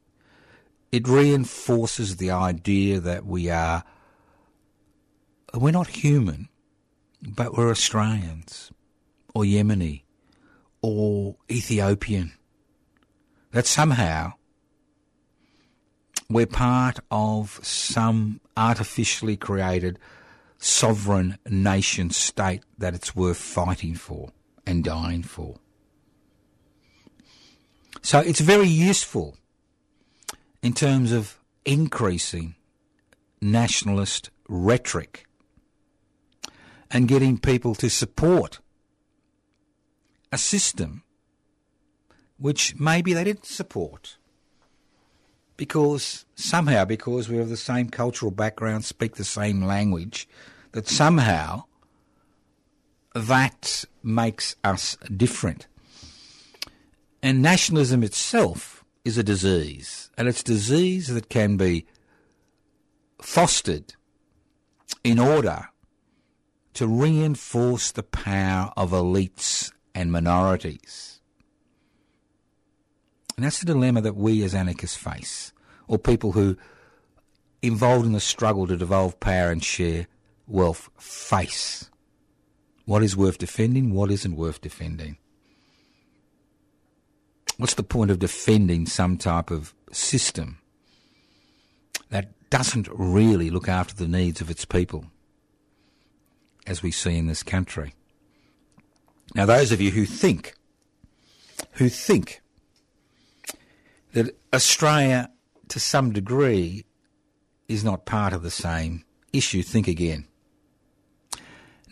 It 0.92 1.08
reinforces 1.08 2.18
the 2.18 2.32
idea 2.32 3.00
that 3.00 3.26
we 3.26 3.50
are 3.50 3.84
we're 5.54 5.72
not 5.72 5.88
human, 5.88 6.50
but 7.22 7.58
we're 7.58 7.70
Australians 7.70 8.72
or 9.34 9.44
Yemeni 9.44 10.04
or 10.82 11.36
Ethiopian. 11.50 12.34
That 13.52 13.66
somehow 13.66 14.34
we're 16.30 16.46
part 16.46 17.00
of 17.10 17.60
some 17.62 18.40
artificially 18.56 19.36
created 19.36 20.00
sovereign 20.58 21.38
nation 21.50 22.10
state 22.12 22.64
that 22.78 22.94
it's 22.94 23.16
worth 23.16 23.38
fighting 23.38 23.96
for 23.96 24.32
and 24.66 24.84
dying 24.84 25.24
for. 25.24 25.58
So 28.02 28.20
it's 28.20 28.40
very 28.40 28.68
useful 28.68 29.38
in 30.62 30.74
terms 30.74 31.12
of 31.12 31.38
increasing 31.66 32.56
nationalist 33.42 34.30
rhetoric 34.48 35.26
and 36.90 37.08
getting 37.08 37.38
people 37.38 37.74
to 37.76 37.90
support 37.90 38.60
a 40.32 40.38
system 40.38 41.04
which 42.38 42.80
maybe 42.80 43.14
they 43.14 43.24
didn't 43.24 43.46
support 43.46 44.18
because 45.58 46.26
somehow 46.36 46.86
because 46.86 47.30
we 47.30 47.38
have 47.38 47.50
the 47.50 47.58
same 47.58 47.88
cultural 47.90 48.32
background, 48.32 48.84
speak 48.84 49.16
the 49.16 49.24
same 49.24 49.64
language, 49.64 50.28
that 50.72 50.88
somehow 50.88 51.64
that 53.14 53.86
makes 54.02 54.56
us 54.64 54.98
different. 55.16 55.68
And 57.24 57.42
nationalism 57.42 58.04
itself 58.04 58.84
is 59.06 59.18
a 59.18 59.24
disease, 59.24 60.10
and 60.18 60.28
it's 60.28 60.44
disease 60.44 61.08
that 61.08 61.30
can 61.30 61.58
be 61.58 61.86
fostered 63.22 63.94
in 65.04 65.20
order 65.20 65.70
to 66.74 66.88
reinforce 66.88 67.92
the 67.92 68.04
power 68.04 68.72
of 68.78 68.92
elites 68.92 69.72
and 69.94 70.12
minorities. 70.12 71.20
And 73.36 73.46
that's 73.46 73.60
the 73.60 73.66
dilemma 73.66 74.02
that 74.02 74.16
we 74.16 74.44
as 74.44 74.54
anarchists 74.54 74.98
face, 74.98 75.54
or 75.88 75.98
people 75.98 76.32
who 76.34 76.58
involved 77.62 78.06
in 78.06 78.14
the 78.14 78.20
struggle 78.20 78.68
to 78.68 78.78
devolve 78.78 79.20
power 79.20 79.52
and 79.52 79.64
share 79.64 80.08
wealth 80.48 80.90
face. 80.98 81.90
What 82.86 83.04
is 83.04 83.16
worth 83.16 83.38
defending? 83.38 83.94
What 83.94 84.12
isn't 84.12 84.36
worth 84.36 84.62
defending? 84.62 85.18
What's 87.62 87.76
the 87.76 87.84
point 87.84 88.10
of 88.10 88.18
defending 88.18 88.88
some 88.88 89.18
type 89.18 89.52
of 89.52 89.76
system 89.92 90.58
that 92.10 92.32
doesn't 92.50 92.88
really 92.92 93.52
look 93.52 93.70
after 93.70 93.94
the 93.94 94.08
needs 94.08 94.42
of 94.42 94.50
its 94.50 94.66
people, 94.66 95.06
as 96.66 96.82
we 96.82 96.90
see 96.90 97.16
in 97.16 97.28
this 97.28 97.44
country? 97.44 97.94
Now, 99.36 99.46
those 99.46 99.72
of 99.72 99.80
you 99.80 99.92
who 99.92 100.08
think, 100.08 100.56
who 101.74 101.88
think 101.88 102.42
that 104.14 104.36
Australia, 104.52 105.30
to 105.68 105.80
some 105.80 106.14
degree, 106.14 106.84
is 107.68 107.84
not 107.84 108.08
part 108.08 108.34
of 108.34 108.42
the 108.42 108.50
same 108.50 109.06
issue, 109.34 109.62
think 109.62 109.88
again. 109.88 110.26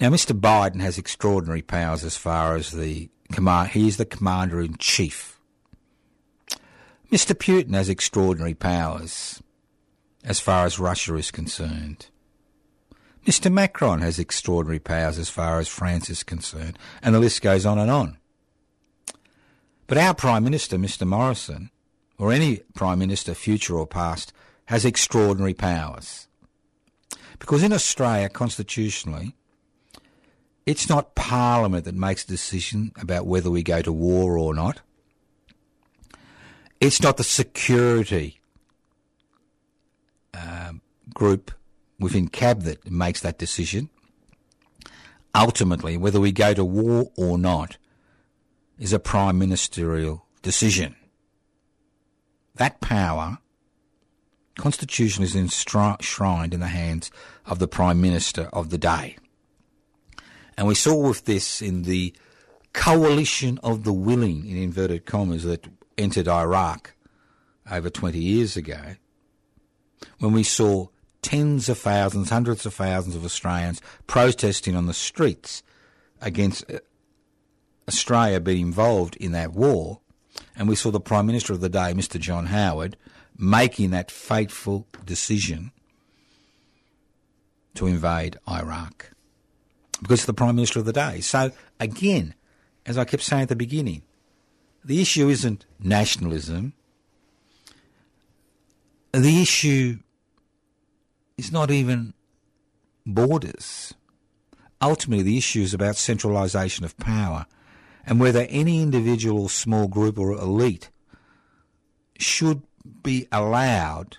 Now, 0.01 0.09
Mr. 0.09 0.36
Biden 0.36 0.82
has 0.82 0.97
extraordinary 0.97 1.61
powers 1.61 2.03
as 2.03 2.17
far 2.17 2.55
as 2.55 2.72
the 2.72 3.11
command. 3.32 3.70
He 3.70 3.88
is 3.88 3.97
the 3.97 4.05
commander 4.05 4.61
in 4.61 4.76
chief. 4.78 5.38
Mr. 7.12 7.34
Putin 7.34 7.74
has 7.74 7.89
extraordinary 7.89 8.53
powers 8.53 9.41
as 10.24 10.39
far 10.39 10.66
as 10.66 10.78
Russia 10.78 11.16
is 11.16 11.32
concerned. 11.32 12.07
Mr. 13.26 13.51
Macron 13.51 14.01
has 14.01 14.20
extraordinary 14.20 14.80
powers 14.80 15.18
as 15.18 15.30
far 15.30 15.60
as 15.60 15.68
France 15.68 16.10
is 16.10 16.24
concerned, 16.24 16.78
and 17.01 17.16
the 17.16 17.20
list 17.20 17.41
goes 17.41 17.66
on 17.66 17.80
and 17.80 17.89
on. 17.89 18.18
But 19.88 19.97
our 19.97 20.14
Prime 20.14 20.43
Minister, 20.43 20.78
Mr. 20.78 21.05
Morrison, 21.05 21.72
or 22.18 22.32
any 22.32 22.57
Prime 22.76 22.99
Minister, 22.99 23.34
future 23.34 23.76
or 23.76 23.88
past, 23.88 24.32
has 24.66 24.86
extraordinary 24.86 25.55
powers. 25.55 26.28
Because 27.39 27.64
in 27.64 27.74
Australia, 27.74 28.30
constitutionally, 28.30 29.36
it's 30.66 30.89
not 30.89 31.16
Parliament 31.16 31.86
that 31.86 31.95
makes 31.95 32.24
a 32.24 32.28
decision 32.28 32.91
about 33.01 33.26
whether 33.26 33.49
we 33.49 33.64
go 33.64 33.82
to 33.82 33.91
war 33.91 34.38
or 34.38 34.53
not. 34.53 34.82
It's 36.80 37.01
not 37.01 37.17
the 37.17 37.23
security 37.23 38.39
um, 40.34 40.82
group 41.13 41.51
within 41.99 42.30
Cabinet 42.30 42.84
that 42.84 42.91
makes 42.91 43.21
that 43.21 43.38
decision. 43.38 43.89
Ultimately, 45.36 45.97
whether 45.97 46.19
we 46.19 46.32
go 46.32 46.53
to 46.53 46.65
war 46.65 47.11
or 47.15 47.38
not 47.38 47.77
is 48.80 48.93
a 48.93 48.99
prime 48.99 49.38
ministerial 49.38 50.25
decision. 50.41 50.95
That 52.55 52.80
power 52.82 53.39
Constitution 54.59 55.23
is 55.23 55.36
enshrined 55.36 56.53
in 56.53 56.59
the 56.59 56.67
hands 56.67 57.09
of 57.45 57.59
the 57.59 57.67
Prime 57.67 58.01
Minister 58.01 58.49
of 58.51 58.69
the 58.69 58.77
day. 58.77 59.15
And 60.57 60.67
we 60.67 60.75
saw 60.75 60.95
with 61.07 61.23
this 61.23 61.61
in 61.61 61.84
the 61.84 62.13
coalition 62.73 63.57
of 63.63 63.86
the 63.86 63.93
willing, 63.93 64.45
in 64.45 64.57
inverted 64.57 65.05
commas, 65.05 65.45
that 65.45 65.65
entered 66.00 66.28
Iraq 66.28 66.93
over 67.70 67.89
20 67.89 68.18
years 68.18 68.58
ago, 68.58 68.95
when 70.20 70.34
we 70.34 70.43
saw 70.43 70.88
tens 71.22 71.70
of 71.70 71.78
thousands, 71.78 72.30
hundreds 72.30 72.66
of 72.66 72.74
thousands 72.74 73.16
of 73.16 73.26
Australians 73.26 73.82
protesting 74.08 74.76
on 74.76 74.86
the 74.86 74.93
streets 74.93 75.62
against 76.22 76.70
uh, 76.72 76.80
Australia 77.88 78.39
being 78.39 78.68
involved 78.68 79.16
in 79.18 79.32
that 79.34 79.54
war, 79.54 80.00
and 80.56 80.68
we 80.68 80.76
saw 80.76 80.89
the 80.89 81.00
Prime 81.00 81.26
Minister 81.26 81.54
of 81.54 81.62
the 81.62 81.70
day, 81.70 81.93
Mr. 81.93 82.20
John 82.20 82.47
Howard, 82.47 82.95
making 83.38 83.91
that 83.91 84.12
fateful 84.12 84.88
decision 85.06 85.72
to 87.76 87.88
invade 87.88 88.38
Iraq 88.47 89.12
because 90.02 90.20
it's 90.20 90.26
the 90.26 90.34
Prime 90.34 90.56
Minister 90.56 90.80
of 90.80 90.86
the 90.86 90.93
day. 90.93 91.20
So, 91.22 91.52
again, 91.80 92.34
as 92.86 92.97
I 92.97 93.06
kept 93.06 93.24
saying 93.24 93.43
at 93.43 93.50
the 93.50 93.56
beginning, 93.56 94.04
the 94.84 95.01
issue 95.01 95.30
isn't 95.30 95.65
nationalism. 95.80 96.73
The 99.11 99.41
issue 99.41 99.99
is 101.38 101.51
not 101.51 101.71
even 101.71 102.13
borders. 103.05 103.93
Ultimately, 104.82 105.23
the 105.23 105.38
issue 105.38 105.61
is 105.61 105.73
about 105.73 105.95
centralisation 105.97 106.86
of 106.86 106.97
power 106.97 107.45
and 108.05 108.19
whether 108.19 108.45
any 108.49 108.82
individual 108.82 109.49
small 109.49 109.88
group 109.88 110.17
or 110.17 110.32
elite 110.32 110.89
should 112.17 112.61
be 113.03 113.27
allowed 113.32 114.17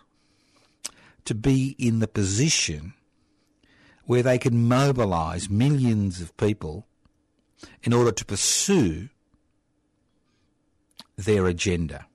to 1.25 1.35
be 1.35 1.77
in 1.79 1.99
the 1.99 2.09
position 2.09 2.95
where 4.05 4.23
they 4.23 4.39
can 4.39 4.69
mobilise 4.69 5.49
millions 5.49 6.21
of 6.21 6.37
people 6.37 6.87
in 7.83 7.93
order 7.93 8.11
to 8.11 8.25
pursue 8.25 9.09
their 11.25 11.47
agenda. 11.47 12.07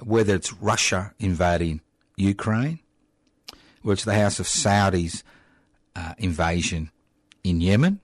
Whether 0.00 0.34
it's 0.34 0.52
Russia 0.52 1.14
invading 1.18 1.80
Ukraine, 2.16 2.80
whether 3.82 3.94
it's 3.94 4.04
the 4.04 4.14
House 4.14 4.40
of 4.40 4.48
Saudi's 4.48 5.22
uh, 5.94 6.14
invasion 6.18 6.90
in 7.44 7.60
Yemen, 7.60 8.00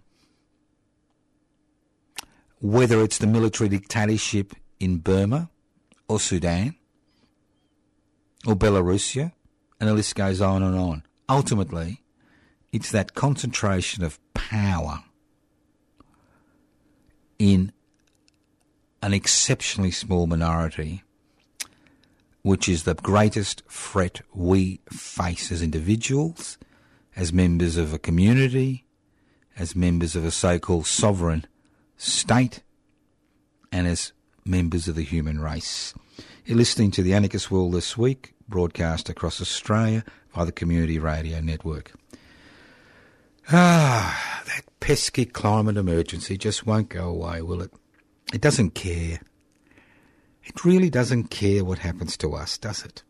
whether 2.61 3.03
it's 3.03 3.18
the 3.18 3.26
military 3.26 3.68
dictatorship 3.68 4.55
in 4.80 4.99
Burma 4.99 5.51
or 6.09 6.18
Sudan, 6.20 6.74
or 8.46 8.55
Belarusia, 8.55 9.32
and 9.80 9.88
the 9.88 9.94
list 9.94 10.14
goes 10.14 10.40
on 10.40 10.62
and 10.62 10.76
on. 10.76 11.03
Ultimately, 11.28 12.03
it's 12.72 12.90
that 12.90 13.14
concentration 13.14 14.03
of 14.05 14.18
power 14.34 15.03
in 17.38 17.72
an 19.03 19.14
exceptionally 19.14 19.90
small 19.90 20.26
minority, 20.26 21.03
which 22.42 22.68
is 22.68 22.84
the 22.84 22.94
greatest 22.94 23.62
threat 23.68 24.20
we 24.32 24.80
face 24.90 25.53
as 25.53 25.62
individuals, 25.62 26.59
as 27.16 27.32
members 27.32 27.76
of 27.76 27.92
a 27.92 27.99
community, 27.99 28.84
as 29.59 29.76
members 29.76 30.14
of 30.16 30.24
a 30.24 30.30
so 30.30 30.59
called 30.59 30.86
sovereign 30.86 31.44
state, 31.96 32.62
and 33.70 33.86
as 33.86 34.12
members 34.44 34.88
of 34.88 34.94
the 34.94 35.03
human 35.03 35.40
race. 35.40 35.94
You're 36.44 36.57
listening 36.57 36.90
to 36.92 37.03
the 37.03 37.12
Anarchist 37.12 37.51
World 37.51 37.74
this 37.74 37.99
week, 37.99 38.34
broadcast 38.49 39.09
across 39.09 39.40
Australia 39.40 40.05
by 40.34 40.44
the 40.44 40.53
Community 40.53 40.99
Radio 40.99 41.40
Network. 41.40 41.92
Ah, 43.51 44.42
that 44.46 44.62
pesky 44.80 45.24
climate 45.24 45.76
emergency 45.76 46.36
just 46.36 46.66
won't 46.66 46.88
go 46.88 47.09
away, 47.09 47.42
will 47.42 47.62
it? 47.62 47.72
It 48.33 48.41
doesn't 48.41 48.70
care. 48.70 49.20
It 50.45 50.64
really 50.64 50.91
doesn't 50.91 51.24
care 51.24 51.64
what 51.64 51.79
happens 51.79 52.16
to 52.18 52.35
us, 52.35 52.59
does 52.59 52.85
it? 52.85 53.03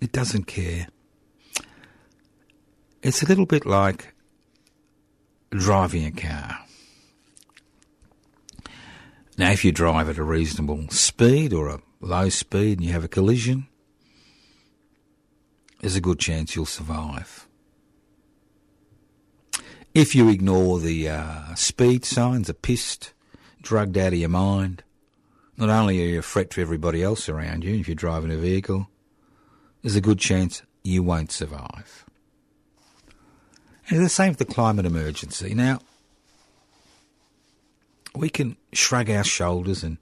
It 0.00 0.12
doesn't 0.12 0.44
care. 0.44 0.88
It's 3.02 3.22
a 3.22 3.26
little 3.26 3.46
bit 3.46 3.64
like 3.64 4.14
driving 5.50 6.04
a 6.04 6.10
car. 6.10 6.58
Now, 9.36 9.52
if 9.52 9.64
you 9.64 9.70
drive 9.70 10.08
at 10.08 10.18
a 10.18 10.24
reasonable 10.24 10.88
speed 10.90 11.52
or 11.52 11.68
a 11.68 11.80
low 12.00 12.28
speed 12.28 12.78
and 12.78 12.86
you 12.86 12.92
have 12.92 13.04
a 13.04 13.08
collision, 13.08 13.68
there's 15.80 15.94
a 15.94 16.00
good 16.00 16.18
chance 16.18 16.56
you'll 16.56 16.66
survive. 16.66 17.46
If 19.94 20.14
you 20.14 20.28
ignore 20.28 20.80
the 20.80 21.08
uh, 21.08 21.54
speed 21.54 22.04
signs, 22.04 22.50
are 22.50 22.54
pissed, 22.54 23.12
drugged 23.62 23.98
out 23.98 24.12
of 24.12 24.18
your 24.18 24.28
mind, 24.28 24.82
not 25.56 25.68
only 25.68 26.02
are 26.02 26.06
you 26.06 26.18
a 26.20 26.22
threat 26.22 26.50
to 26.50 26.62
everybody 26.62 27.02
else 27.02 27.28
around 27.28 27.64
you 27.64 27.74
if 27.74 27.88
you're 27.88 27.94
driving 27.94 28.30
a 28.30 28.36
vehicle, 28.36 28.88
there's 29.82 29.96
a 29.96 30.00
good 30.00 30.18
chance 30.18 30.62
you 30.84 31.02
won't 31.02 31.32
survive. 31.32 32.04
And 33.88 34.04
the 34.04 34.08
same 34.08 34.30
with 34.30 34.38
the 34.38 34.44
climate 34.44 34.86
emergency. 34.86 35.54
Now, 35.54 35.80
we 38.14 38.28
can 38.28 38.56
shrug 38.72 39.10
our 39.10 39.24
shoulders 39.24 39.82
and 39.82 39.98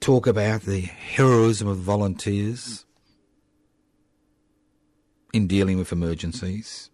talk 0.00 0.26
about 0.26 0.62
the 0.62 0.80
heroism 0.80 1.68
of 1.68 1.78
volunteers 1.78 2.84
in 5.32 5.46
dealing 5.46 5.78
with 5.78 5.92
emergencies. 5.92 6.90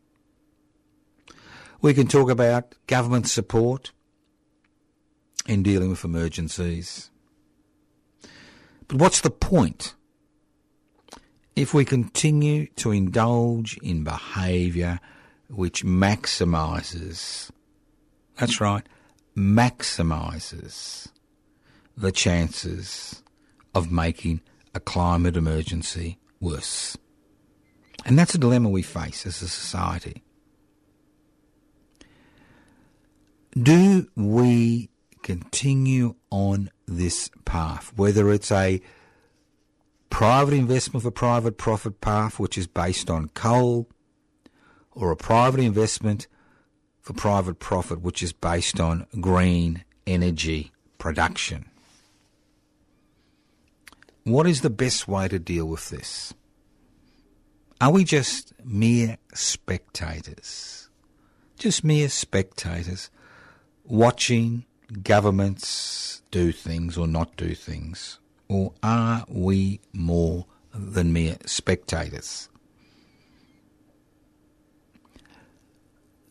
We 1.80 1.94
can 1.94 2.06
talk 2.06 2.30
about 2.30 2.74
government 2.86 3.28
support 3.28 3.92
in 5.48 5.62
dealing 5.62 5.90
with 5.90 6.04
emergencies. 6.04 7.10
But 8.86 8.98
what's 8.98 9.22
the 9.22 9.30
point? 9.30 9.94
If 11.56 11.74
we 11.74 11.84
continue 11.84 12.66
to 12.76 12.92
indulge 12.92 13.76
in 13.78 14.04
behaviour 14.04 15.00
which 15.48 15.84
maximises, 15.84 17.50
that's 18.36 18.60
right, 18.60 18.86
maximises 19.34 21.08
the 21.96 22.12
chances 22.12 23.22
of 23.74 23.90
making 23.90 24.42
a 24.74 24.80
climate 24.80 25.36
emergency 25.36 26.18
worse. 26.40 26.96
And 28.04 28.18
that's 28.18 28.34
a 28.34 28.38
dilemma 28.38 28.68
we 28.68 28.82
face 28.82 29.26
as 29.26 29.42
a 29.42 29.48
society. 29.48 30.22
Do 33.60 34.06
we 34.14 34.90
continue 35.22 36.14
on 36.30 36.70
this 36.86 37.30
path, 37.44 37.92
whether 37.96 38.30
it's 38.30 38.50
a 38.50 38.80
private 40.10 40.54
investment 40.54 41.02
for 41.02 41.10
private 41.10 41.58
profit 41.58 42.00
path, 42.00 42.38
which 42.38 42.56
is 42.56 42.66
based 42.66 43.10
on 43.10 43.28
coal, 43.30 43.88
or 44.92 45.10
a 45.10 45.16
private 45.16 45.60
investment 45.60 46.26
for 47.00 47.12
private 47.12 47.58
profit, 47.58 48.00
which 48.00 48.22
is 48.22 48.32
based 48.32 48.80
on 48.80 49.06
green 49.20 49.84
energy 50.06 50.72
production. 50.98 51.70
What 54.24 54.46
is 54.46 54.60
the 54.60 54.70
best 54.70 55.08
way 55.08 55.28
to 55.28 55.38
deal 55.38 55.66
with 55.66 55.88
this? 55.88 56.34
Are 57.80 57.92
we 57.92 58.04
just 58.04 58.52
mere 58.64 59.18
spectators? 59.32 60.90
Just 61.58 61.84
mere 61.84 62.08
spectators 62.08 63.10
watching 63.84 64.64
governments 65.02 66.22
do 66.30 66.52
things 66.52 66.96
or 66.96 67.06
not 67.06 67.36
do 67.36 67.54
things? 67.54 68.18
Or 68.48 68.72
are 68.82 69.24
we 69.28 69.80
more 69.92 70.46
than 70.74 71.12
mere 71.12 71.36
spectators? 71.46 72.48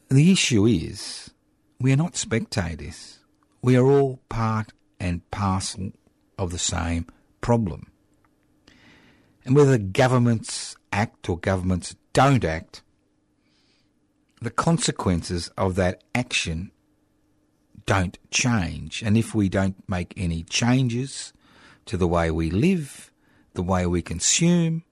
The 0.10 0.32
issue 0.32 0.66
is 0.66 1.32
we 1.80 1.92
are 1.94 1.98
not 1.98 2.16
spectators. 2.16 3.20
We 3.62 3.76
are 3.76 3.86
all 3.86 4.20
part 4.30 4.72
and 5.00 5.30
parcel 5.32 5.92
of 6.38 6.52
the 6.52 6.58
same 6.58 7.08
problem. 7.42 7.92
And 9.46 9.56
whether 9.56 9.78
governments 9.78 10.76
act 10.92 11.30
or 11.30 11.38
governments 11.38 11.96
don't 12.14 12.44
act, 12.44 12.82
the 14.42 14.50
consequences 14.50 15.50
of 15.58 15.76
that 15.76 16.04
action 16.14 16.72
don't 17.88 18.20
change. 18.30 19.02
And 19.02 19.18
if 19.18 19.34
we 19.34 19.50
don't 19.50 19.76
make 19.90 20.14
any 20.16 20.44
changes 20.44 21.34
to 21.86 21.98
the 21.98 22.08
way 22.08 22.30
we 22.30 22.52
live, 22.52 23.12
the 23.56 23.64
way 23.64 23.88
we 23.88 24.04
consume, 24.04 24.84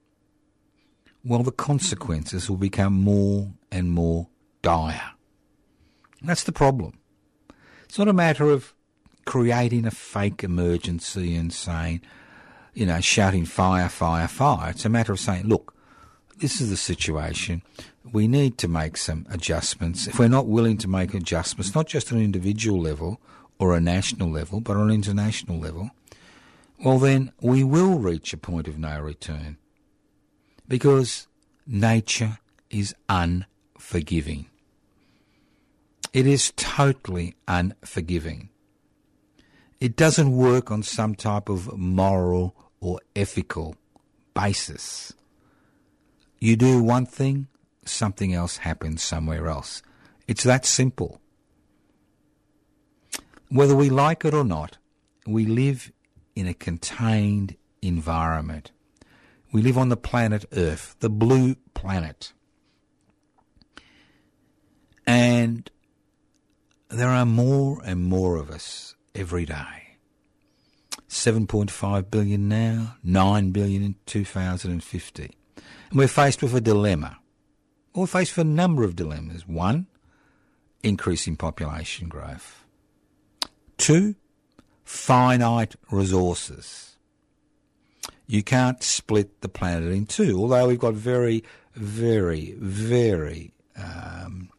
well, 1.23 1.43
the 1.43 1.51
consequences 1.51 2.49
will 2.49 2.57
become 2.57 2.93
more 2.93 3.51
and 3.71 3.91
more 3.91 4.29
dire. 4.63 5.11
That's 6.21 6.43
the 6.43 6.51
problem. 6.51 6.97
It's 7.83 7.99
not 7.99 8.07
a 8.07 8.13
matter 8.13 8.49
of 8.49 8.73
creating 9.25 9.85
a 9.85 9.91
fake 9.91 10.43
emergency 10.43 11.35
and 11.35 11.51
saying, 11.51 12.01
you 12.73 12.85
know, 12.85 13.01
shouting 13.01 13.45
fire, 13.45 13.89
fire, 13.89 14.27
fire. 14.27 14.71
It's 14.71 14.85
a 14.85 14.89
matter 14.89 15.13
of 15.13 15.19
saying, 15.19 15.47
look, 15.47 15.75
this 16.37 16.61
is 16.61 16.69
the 16.69 16.77
situation. 16.77 17.61
We 18.13 18.27
need 18.27 18.57
to 18.59 18.67
make 18.67 18.97
some 18.97 19.25
adjustments. 19.29 20.07
If 20.07 20.19
we're 20.19 20.27
not 20.27 20.47
willing 20.47 20.77
to 20.79 20.87
make 20.87 21.13
adjustments, 21.13 21.73
not 21.73 21.87
just 21.87 22.11
on 22.11 22.19
an 22.19 22.23
individual 22.23 22.79
level 22.79 23.19
or 23.59 23.75
a 23.75 23.81
national 23.81 24.29
level, 24.29 24.61
but 24.61 24.77
on 24.77 24.89
an 24.89 24.95
international 24.95 25.57
level, 25.57 25.91
well, 26.83 26.99
then 26.99 27.31
we 27.41 27.63
will 27.63 27.99
reach 27.99 28.33
a 28.33 28.37
point 28.37 28.67
of 28.67 28.77
no 28.77 28.99
return 28.99 29.57
because 30.67 31.27
nature 31.65 32.39
is 32.69 32.93
unforgiving. 33.09 34.47
It 36.13 36.27
is 36.27 36.53
totally 36.55 37.35
unforgiving. 37.47 38.49
It 39.79 39.95
doesn't 39.95 40.31
work 40.35 40.71
on 40.71 40.83
some 40.83 41.15
type 41.15 41.49
of 41.49 41.77
moral 41.77 42.55
or 42.79 42.99
ethical 43.15 43.75
basis. 44.33 45.13
You 46.39 46.55
do 46.55 46.81
one 46.81 47.05
thing, 47.05 47.47
something 47.85 48.33
else 48.33 48.57
happens 48.57 49.01
somewhere 49.01 49.47
else. 49.47 49.81
It's 50.27 50.43
that 50.43 50.65
simple. 50.65 51.21
Whether 53.49 53.75
we 53.75 53.89
like 53.89 54.25
it 54.25 54.33
or 54.33 54.43
not, 54.43 54.77
we 55.27 55.45
live 55.45 55.91
in 56.35 56.47
a 56.47 56.53
contained 56.53 57.55
environment. 57.81 58.71
We 59.51 59.61
live 59.61 59.77
on 59.77 59.89
the 59.89 59.97
planet 59.97 60.45
Earth, 60.51 60.95
the 60.99 61.09
blue 61.09 61.55
planet. 61.73 62.33
And 65.07 65.69
there 66.89 67.09
are 67.09 67.25
more 67.25 67.81
and 67.85 68.03
more 68.03 68.37
of 68.37 68.49
us 68.49 68.95
every 69.13 69.45
day. 69.45 69.97
7.5 71.07 72.11
billion 72.11 72.49
now, 72.49 72.97
9 73.03 73.51
billion 73.51 73.83
in 73.83 73.95
2050. 74.05 75.37
And 75.89 75.99
we're 75.99 76.07
faced 76.07 76.43
with 76.43 76.53
a 76.55 76.61
dilemma. 76.61 77.19
We're 77.95 78.07
faced 78.07 78.35
with 78.35 78.45
a 78.45 78.49
number 78.49 78.83
of 78.83 78.95
dilemmas. 78.95 79.47
One, 79.47 79.87
increasing 80.83 81.37
population 81.37 82.09
growth. 82.09 82.65
Two, 83.77 84.15
finite 84.83 85.75
resources. 85.89 86.97
You 88.27 88.43
can't 88.43 88.83
split 88.83 89.41
the 89.41 89.47
planet 89.47 89.91
in 89.91 90.07
two, 90.07 90.37
although 90.37 90.67
we've 90.67 90.79
got 90.79 90.93
very, 90.93 91.43
very, 91.73 92.55
very, 92.57 93.53
um, 93.77 94.49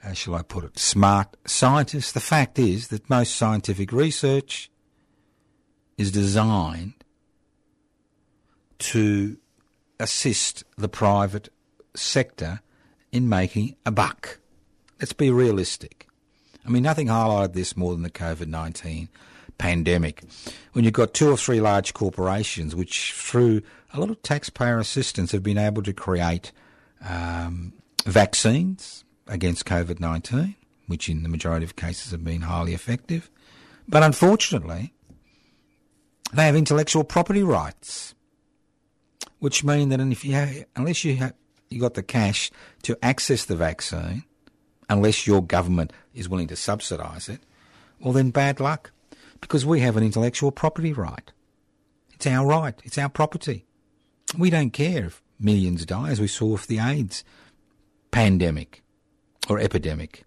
how 0.00 0.14
shall 0.14 0.34
I 0.34 0.42
put 0.42 0.64
it, 0.64 0.78
smart 0.78 1.36
scientists. 1.44 2.12
The 2.12 2.20
fact 2.20 2.58
is 2.58 2.88
that 2.88 3.08
most 3.08 3.36
scientific 3.36 3.92
research 3.92 4.70
is 5.96 6.10
designed 6.10 6.94
to 8.78 9.36
assist 10.00 10.64
the 10.76 10.88
private 10.88 11.48
sector 11.94 12.60
in 13.10 13.28
making 13.28 13.76
a 13.84 13.90
buck. 13.90 14.38
Let's 15.00 15.12
be 15.12 15.30
realistic. 15.30 16.06
I 16.64 16.70
mean, 16.70 16.82
nothing 16.82 17.08
highlighted 17.08 17.54
this 17.54 17.76
more 17.76 17.92
than 17.92 18.02
the 18.02 18.10
COVID 18.10 18.46
19 18.46 19.08
pandemic. 19.58 20.22
When 20.72 20.84
you've 20.84 20.94
got 20.94 21.14
two 21.14 21.30
or 21.30 21.36
three 21.36 21.60
large 21.60 21.94
corporations 21.94 22.74
which, 22.74 23.12
through 23.12 23.62
a 23.92 24.00
lot 24.00 24.10
of 24.10 24.22
taxpayer 24.22 24.78
assistance, 24.78 25.32
have 25.32 25.42
been 25.42 25.58
able 25.58 25.82
to 25.82 25.92
create 25.92 26.52
um, 27.06 27.72
vaccines 28.04 29.04
against 29.26 29.64
COVID 29.66 30.00
19, 30.00 30.56
which 30.86 31.08
in 31.08 31.22
the 31.22 31.28
majority 31.28 31.64
of 31.64 31.76
cases 31.76 32.12
have 32.12 32.24
been 32.24 32.42
highly 32.42 32.74
effective. 32.74 33.30
But 33.88 34.02
unfortunately, 34.02 34.94
they 36.32 36.46
have 36.46 36.56
intellectual 36.56 37.04
property 37.04 37.42
rights, 37.42 38.14
which 39.38 39.64
mean 39.64 39.90
that 39.90 40.00
if 40.00 40.24
you 40.24 40.34
have, 40.34 40.64
unless 40.76 41.04
you 41.04 41.16
have, 41.16 41.34
you 41.72 41.80
got 41.80 41.94
the 41.94 42.02
cash 42.02 42.50
to 42.82 42.98
access 43.02 43.44
the 43.44 43.56
vaccine, 43.56 44.24
unless 44.88 45.26
your 45.26 45.42
government 45.42 45.92
is 46.14 46.28
willing 46.28 46.48
to 46.48 46.56
subsidise 46.56 47.28
it, 47.28 47.40
well 48.00 48.12
then 48.12 48.30
bad 48.30 48.60
luck, 48.60 48.92
because 49.40 49.66
we 49.66 49.80
have 49.80 49.96
an 49.96 50.04
intellectual 50.04 50.52
property 50.52 50.92
right. 50.92 51.32
It's 52.12 52.26
our 52.26 52.46
right. 52.46 52.74
It's 52.84 52.98
our 52.98 53.08
property. 53.08 53.64
We 54.38 54.50
don't 54.50 54.70
care 54.70 55.06
if 55.06 55.22
millions 55.40 55.84
die, 55.84 56.10
as 56.10 56.20
we 56.20 56.28
saw 56.28 56.46
with 56.46 56.66
the 56.68 56.78
AIDS 56.78 57.24
pandemic 58.10 58.82
or 59.48 59.58
epidemic, 59.58 60.24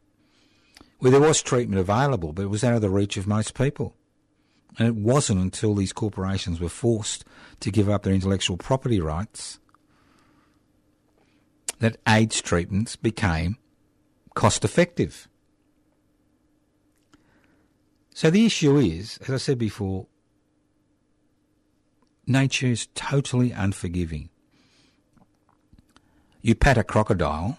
where 0.99 1.11
there 1.11 1.21
was 1.21 1.41
treatment 1.41 1.79
available, 1.79 2.33
but 2.33 2.43
it 2.43 2.49
was 2.49 2.63
out 2.63 2.75
of 2.75 2.81
the 2.81 2.89
reach 2.89 3.15
of 3.15 3.27
most 3.27 3.53
people. 3.53 3.95
And 4.77 4.87
it 4.87 4.95
wasn't 4.95 5.39
until 5.39 5.73
these 5.73 5.93
corporations 5.93 6.59
were 6.59 6.67
forced 6.67 7.23
to 7.61 7.71
give 7.71 7.89
up 7.89 8.03
their 8.03 8.13
intellectual 8.13 8.57
property 8.57 8.99
rights 8.99 9.59
that 11.79 11.97
AIDS 12.07 12.41
treatments 12.41 12.95
became 12.95 13.57
cost 14.33 14.63
effective. 14.63 15.27
So 18.13 18.29
the 18.29 18.45
issue 18.45 18.77
is, 18.77 19.17
as 19.23 19.29
I 19.29 19.37
said 19.37 19.57
before, 19.57 20.07
nature 22.25 22.67
is 22.67 22.87
totally 22.95 23.51
unforgiving. 23.51 24.29
You 26.41 26.55
pat 26.55 26.77
a 26.77 26.83
crocodile 26.83 27.57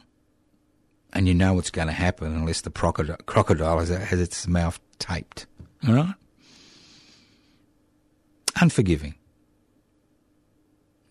and 1.13 1.29
you 1.29 1.35
know 1.35 1.55
what's 1.55 1.71
going 1.71 1.89
to 1.89 1.93
happen 1.93 2.35
unless 2.35 2.63
the 2.63 2.71
crocodile 2.71 3.79
has, 3.79 3.89
has 3.89 4.21
its 4.21 4.47
mouth 4.47 4.81
taped. 4.99 5.47
All 5.87 5.95
right? 5.95 6.15
unforgiving. 8.61 9.15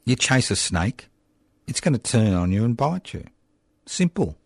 You 0.06 0.16
chase 0.16 0.52
a 0.52 0.56
snake, 0.56 1.10
it's 1.68 1.82
going 1.82 1.94
to 1.94 2.00
turn 2.00 2.34
on 2.34 2.52
you 2.52 2.64
and 2.64 2.78
bite 2.78 3.14
you. 3.14 3.26
Simple. 3.86 4.38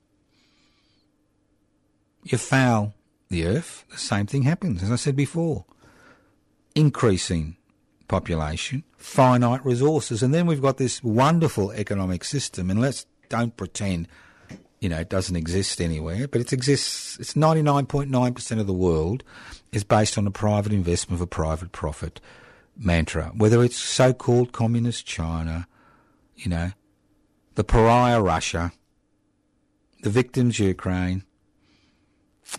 You 2.23 2.37
foul 2.37 2.93
the 3.29 3.45
earth, 3.45 3.85
the 3.91 3.97
same 3.97 4.25
thing 4.25 4.43
happens, 4.43 4.83
as 4.83 4.91
I 4.91 4.95
said 4.95 5.15
before. 5.15 5.65
Increasing 6.75 7.57
population, 8.07 8.83
finite 8.97 9.63
resources, 9.65 10.23
and 10.23 10.33
then 10.33 10.45
we've 10.47 10.61
got 10.61 10.77
this 10.77 11.03
wonderful 11.03 11.71
economic 11.71 12.23
system. 12.23 12.69
And 12.69 12.81
let's 12.81 13.05
don't 13.29 13.55
pretend, 13.55 14.07
you 14.79 14.89
know, 14.89 14.97
it 14.97 15.09
doesn't 15.09 15.35
exist 15.35 15.79
anywhere, 15.79 16.27
but 16.27 16.41
it 16.41 16.51
exists. 16.51 17.17
It's 17.19 17.35
ninety 17.35 17.61
nine 17.61 17.85
point 17.85 18.09
nine 18.09 18.33
percent 18.33 18.59
of 18.59 18.67
the 18.67 18.73
world 18.73 19.23
is 19.71 19.83
based 19.83 20.17
on 20.17 20.25
a 20.25 20.31
private 20.31 20.73
investment 20.73 21.19
for 21.19 21.27
private 21.27 21.71
profit 21.71 22.19
mantra. 22.75 23.31
Whether 23.35 23.63
it's 23.63 23.77
so-called 23.77 24.51
communist 24.51 25.05
China, 25.05 25.67
you 26.35 26.49
know, 26.49 26.71
the 27.59 27.63
pariah 27.65 28.21
Russia, 28.21 28.71
the 30.03 30.09
victims 30.09 30.59
Ukraine, 30.59 31.25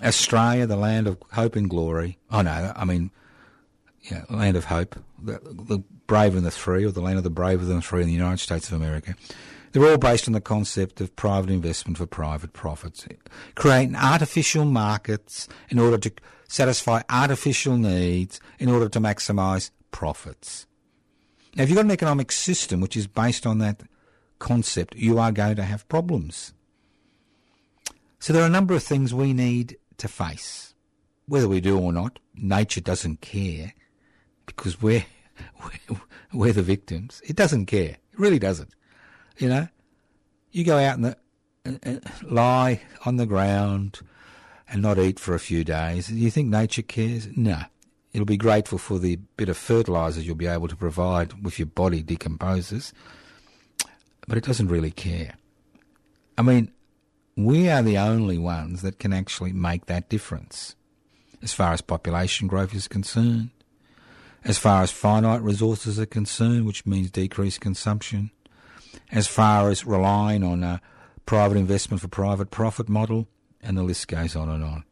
Australia, 0.05 0.67
the 0.67 0.77
land 0.77 1.07
of 1.07 1.17
hope 1.33 1.57
and 1.57 1.71
glory. 1.71 2.19
Oh 2.31 2.43
no, 2.43 2.71
I 2.77 2.85
mean, 2.85 3.11
yeah, 4.03 4.25
land 4.29 4.59
of 4.59 4.67
hope, 4.67 5.03
the, 5.19 5.41
the 5.43 5.79
brave 6.07 6.37
and 6.37 6.45
the 6.45 6.51
free, 6.51 6.85
or 6.85 6.91
the 6.91 7.01
land 7.01 7.17
of 7.17 7.25
the 7.25 7.31
brave 7.31 7.63
and 7.63 7.71
the 7.71 7.81
free 7.81 8.03
in 8.03 8.09
the 8.09 8.13
United 8.13 8.41
States 8.41 8.69
of 8.69 8.75
America. 8.75 9.15
They're 9.73 9.89
all 9.91 9.97
based 9.97 10.29
on 10.29 10.35
the 10.35 10.41
concept 10.43 11.01
of 11.01 11.17
private 11.17 11.49
investment 11.49 11.97
for 11.97 12.05
private 12.05 12.53
profits, 12.53 13.09
creating 13.55 13.97
artificial 13.97 14.67
markets 14.67 15.49
in 15.71 15.79
order 15.79 15.97
to 15.97 16.13
satisfy 16.47 17.01
artificial 17.09 17.79
needs 17.79 18.39
in 18.59 18.69
order 18.69 18.91
to 18.91 19.01
maximise 19.01 19.71
profits. 19.93 20.67
Now, 21.57 21.63
if 21.63 21.71
you've 21.71 21.77
got 21.77 21.87
an 21.87 21.91
economic 21.91 22.31
system 22.31 22.83
which 22.83 22.99
is 22.99 23.07
based 23.07 23.47
on 23.47 23.61
that 23.61 23.81
concept, 24.41 24.97
you 24.97 25.21
are 25.21 25.31
going 25.31 25.55
to 25.55 25.63
have 25.63 25.89
problems. 25.89 26.53
So 28.19 28.33
there 28.33 28.43
are 28.43 28.47
a 28.47 28.51
number 28.51 28.75
of 28.75 28.83
things 28.83 29.15
we 29.15 29.33
need 29.33 29.79
to 29.99 30.09
face. 30.09 30.75
Whether 31.27 31.49
we 31.49 31.61
do 31.61 31.79
or 31.79 31.93
not, 31.93 32.19
nature 32.35 32.81
doesn't 32.81 33.21
care 33.21 33.75
because 34.47 34.83
we're, 34.83 35.07
we're, 35.65 36.01
we're 36.33 36.53
the 36.53 36.63
victims. 36.63 37.23
It 37.25 37.37
doesn't 37.37 37.67
care. 37.67 37.99
It 38.13 38.19
really 38.19 38.41
doesn't. 38.41 38.75
You 39.39 39.49
know, 39.49 39.69
you 40.51 40.65
go 40.65 40.77
out 40.77 40.99
and, 40.99 41.17
and, 41.65 41.79
and 41.83 42.03
lie 42.23 42.83
on 43.07 43.17
the 43.17 43.27
ground 43.27 44.01
and 44.69 44.83
not 44.83 44.99
eat 44.99 45.19
for 45.19 45.35
a 45.35 45.41
few 45.41 45.65
days. 45.65 46.09
Do 46.09 46.15
you 46.15 46.31
think 46.31 46.49
nature 46.49 46.83
cares? 46.83 47.29
No. 47.37 47.63
It'll 48.13 48.27
be 48.27 48.37
grateful 48.37 48.79
for 48.79 48.99
the 48.99 49.17
bit 49.37 49.49
of 49.49 49.57
fertiliser 49.57 50.21
you'll 50.21 50.35
be 50.35 50.47
able 50.47 50.69
to 50.69 50.77
provide 50.77 51.33
if 51.45 51.59
your 51.59 51.67
body 51.67 52.03
decomposes, 52.03 52.93
but 54.27 54.39
it 54.39 54.45
doesn't 54.45 54.69
really 54.69 54.91
care. 54.91 55.35
I 56.39 56.43
mean, 56.43 56.71
we 57.37 57.69
are 57.69 57.83
the 57.83 57.99
only 57.99 58.39
ones 58.39 58.83
that 58.83 58.99
can 58.99 59.13
actually 59.13 59.53
make 59.53 59.87
that 59.87 60.09
difference 60.09 60.75
as 61.43 61.53
far 61.53 61.73
as 61.73 61.81
population 61.81 62.47
growth 62.47 62.75
is 62.75 62.89
concerned, 62.89 63.51
as 64.45 64.59
far 64.59 64.83
as 64.83 64.91
finite 64.91 65.43
resources 65.43 65.99
are 65.99 66.07
concerned, 66.07 66.67
which 66.67 66.87
means 66.87 67.11
decreased 67.11 67.61
consumption, 67.61 68.31
as 69.11 69.27
far 69.27 69.71
as 69.71 69.87
relying 69.87 70.43
on 70.43 70.63
a 70.63 70.81
private 71.27 71.57
investment 71.57 72.01
for 72.01 72.09
private 72.09 72.51
profit 72.51 72.89
model, 72.89 73.29
and 73.63 73.77
the 73.77 73.83
list 73.83 74.09
goes 74.09 74.37
on 74.37 74.49
and 74.49 74.65
on. 74.65 74.85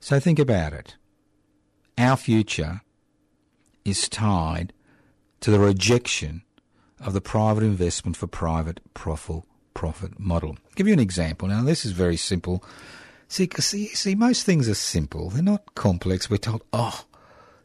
So 0.00 0.18
think 0.20 0.38
about 0.38 0.72
it. 0.72 0.96
Our 1.98 2.16
future 2.16 2.80
is 3.84 4.08
tied 4.08 4.72
to 5.40 5.50
the 5.50 5.58
rejection 5.58 6.42
of 7.00 7.12
the 7.12 7.20
private 7.20 7.64
investment 7.64 8.16
for 8.16 8.26
private 8.26 8.80
profit 8.94 9.44
profit 9.74 10.18
model. 10.18 10.50
I'll 10.50 10.74
give 10.74 10.86
you 10.86 10.92
an 10.92 11.00
example. 11.00 11.48
Now, 11.48 11.62
this 11.62 11.84
is 11.84 11.92
very 11.92 12.16
simple. 12.16 12.62
See, 13.28 13.48
see, 13.58 13.86
see, 13.86 14.14
most 14.14 14.44
things 14.44 14.68
are 14.68 14.74
simple. 14.74 15.30
They're 15.30 15.42
not 15.42 15.74
complex. 15.74 16.28
We're 16.28 16.38
told, 16.38 16.64
oh, 16.72 17.04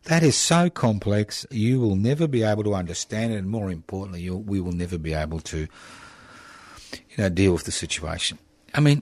that 0.03 0.21
is 0.21 0.35
so 0.35 0.69
complex, 0.69 1.45
you 1.49 1.79
will 1.79 1.95
never 1.95 2.27
be 2.27 2.43
able 2.43 2.63
to 2.63 2.75
understand 2.75 3.33
it, 3.33 3.37
and 3.37 3.49
more 3.49 3.71
importantly, 3.71 4.29
we 4.29 4.61
will 4.61 4.71
never 4.71 4.99
be 4.99 5.13
able 5.13 5.39
to, 5.39 5.67
you 6.91 7.17
know, 7.17 7.29
deal 7.29 7.53
with 7.53 7.63
the 7.63 7.71
situation. 7.71 8.37
I 8.73 8.81
mean, 8.81 9.01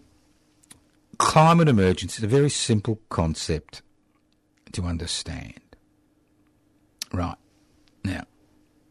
climate 1.18 1.68
emergency 1.68 2.20
is 2.20 2.24
a 2.24 2.28
very 2.28 2.50
simple 2.50 3.02
concept 3.10 3.82
to 4.72 4.84
understand. 4.86 5.60
Right. 7.12 7.36
Now, 8.06 8.24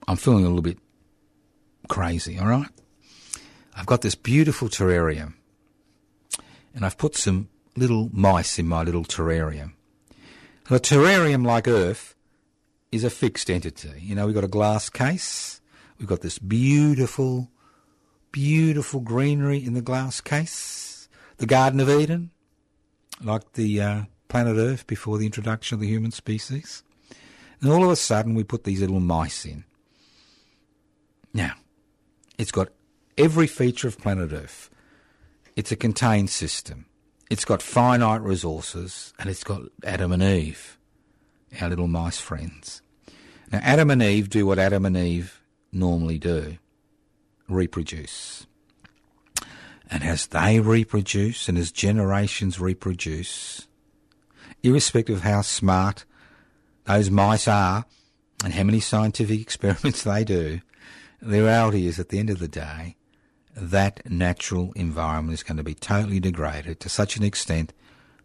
I'm 0.07 0.16
feeling 0.16 0.45
a 0.45 0.49
little 0.49 0.62
bit 0.62 0.78
crazy, 1.93 2.38
all 2.38 2.47
right? 2.47 2.70
I've 3.76 3.84
got 3.84 4.01
this 4.01 4.14
beautiful 4.14 4.70
terrarium, 4.70 5.34
and 6.74 6.86
I've 6.86 6.97
put 6.97 7.16
some 7.16 7.51
little 7.76 8.09
mice 8.14 8.59
in 8.59 8.66
my 8.66 8.82
little 8.82 9.05
terrarium. 9.05 9.74
A 10.70 10.80
terrarium, 10.80 11.45
like 11.45 11.68
Earth, 11.68 12.14
is 12.90 13.05
a 13.05 13.11
fixed 13.11 13.51
entity. 13.51 14.01
You 14.01 14.14
know, 14.14 14.24
we've 14.24 14.34
got 14.34 14.43
a 14.43 14.49
glass 14.49 14.88
case, 14.88 15.61
we've 15.99 16.09
got 16.09 16.22
this 16.22 16.38
beautiful, 16.38 17.51
beautiful 18.30 19.01
greenery 19.01 19.62
in 19.62 19.74
the 19.74 19.82
glass 19.82 20.22
case, 20.22 21.11
the 21.36 21.47
Garden 21.47 21.78
of 21.78 21.90
Eden, 21.90 22.30
like 23.22 23.53
the 23.53 23.82
uh, 23.82 24.03
planet 24.28 24.57
Earth 24.57 24.86
before 24.86 25.18
the 25.18 25.26
introduction 25.26 25.74
of 25.74 25.82
the 25.82 25.88
human 25.88 26.11
species. 26.11 26.84
And 27.61 27.70
all 27.70 27.84
of 27.84 27.90
a 27.90 27.97
sudden, 27.97 28.34
we 28.34 28.45
put 28.45 28.64
these 28.64 28.80
little 28.80 28.99
mice 28.99 29.45
in. 29.45 29.64
Now, 31.34 31.53
it's 32.43 32.51
got 32.51 32.70
every 33.16 33.47
feature 33.47 33.86
of 33.86 33.99
planet 33.99 34.32
Earth. 34.32 34.68
It's 35.55 35.70
a 35.70 35.76
contained 35.76 36.28
system. 36.28 36.86
It's 37.30 37.45
got 37.45 37.62
finite 37.62 38.20
resources, 38.20 39.14
and 39.20 39.30
it's 39.30 39.45
got 39.45 39.62
Adam 39.84 40.11
and 40.11 40.24
Eve, 40.24 40.76
our 41.61 41.68
little 41.68 41.86
mice 41.86 42.20
friends. 42.20 42.82
Now, 43.53 43.61
Adam 43.62 43.93
and 43.93 44.03
Eve 44.03 44.28
do 44.28 44.45
what 44.45 44.59
Adam 44.59 44.84
and 44.84 44.97
Eve 44.97 45.40
normally 45.70 46.18
do 46.18 46.59
reproduce. 47.49 48.47
And 49.88 50.03
as 50.03 50.26
they 50.26 50.59
reproduce, 50.59 51.49
and 51.49 51.57
as 51.57 51.70
generations 51.70 52.59
reproduce, 52.59 53.68
irrespective 54.64 55.18
of 55.18 55.22
how 55.22 55.43
smart 55.43 56.05
those 56.86 57.09
mice 57.09 57.47
are 57.47 57.84
and 58.43 58.53
how 58.53 58.64
many 58.64 58.80
scientific 58.80 59.40
experiments 59.43 60.03
they 60.03 60.24
do, 60.24 60.61
the 61.22 61.40
reality 61.40 61.86
is 61.86 61.98
at 61.98 62.08
the 62.08 62.18
end 62.18 62.30
of 62.30 62.40
the 62.40 62.48
day, 62.48 62.96
that 63.54 64.10
natural 64.10 64.72
environment 64.74 65.34
is 65.34 65.42
going 65.42 65.56
to 65.56 65.62
be 65.62 65.74
totally 65.74 66.20
degraded 66.20 66.80
to 66.80 66.88
such 66.88 67.16
an 67.16 67.22
extent 67.22 67.72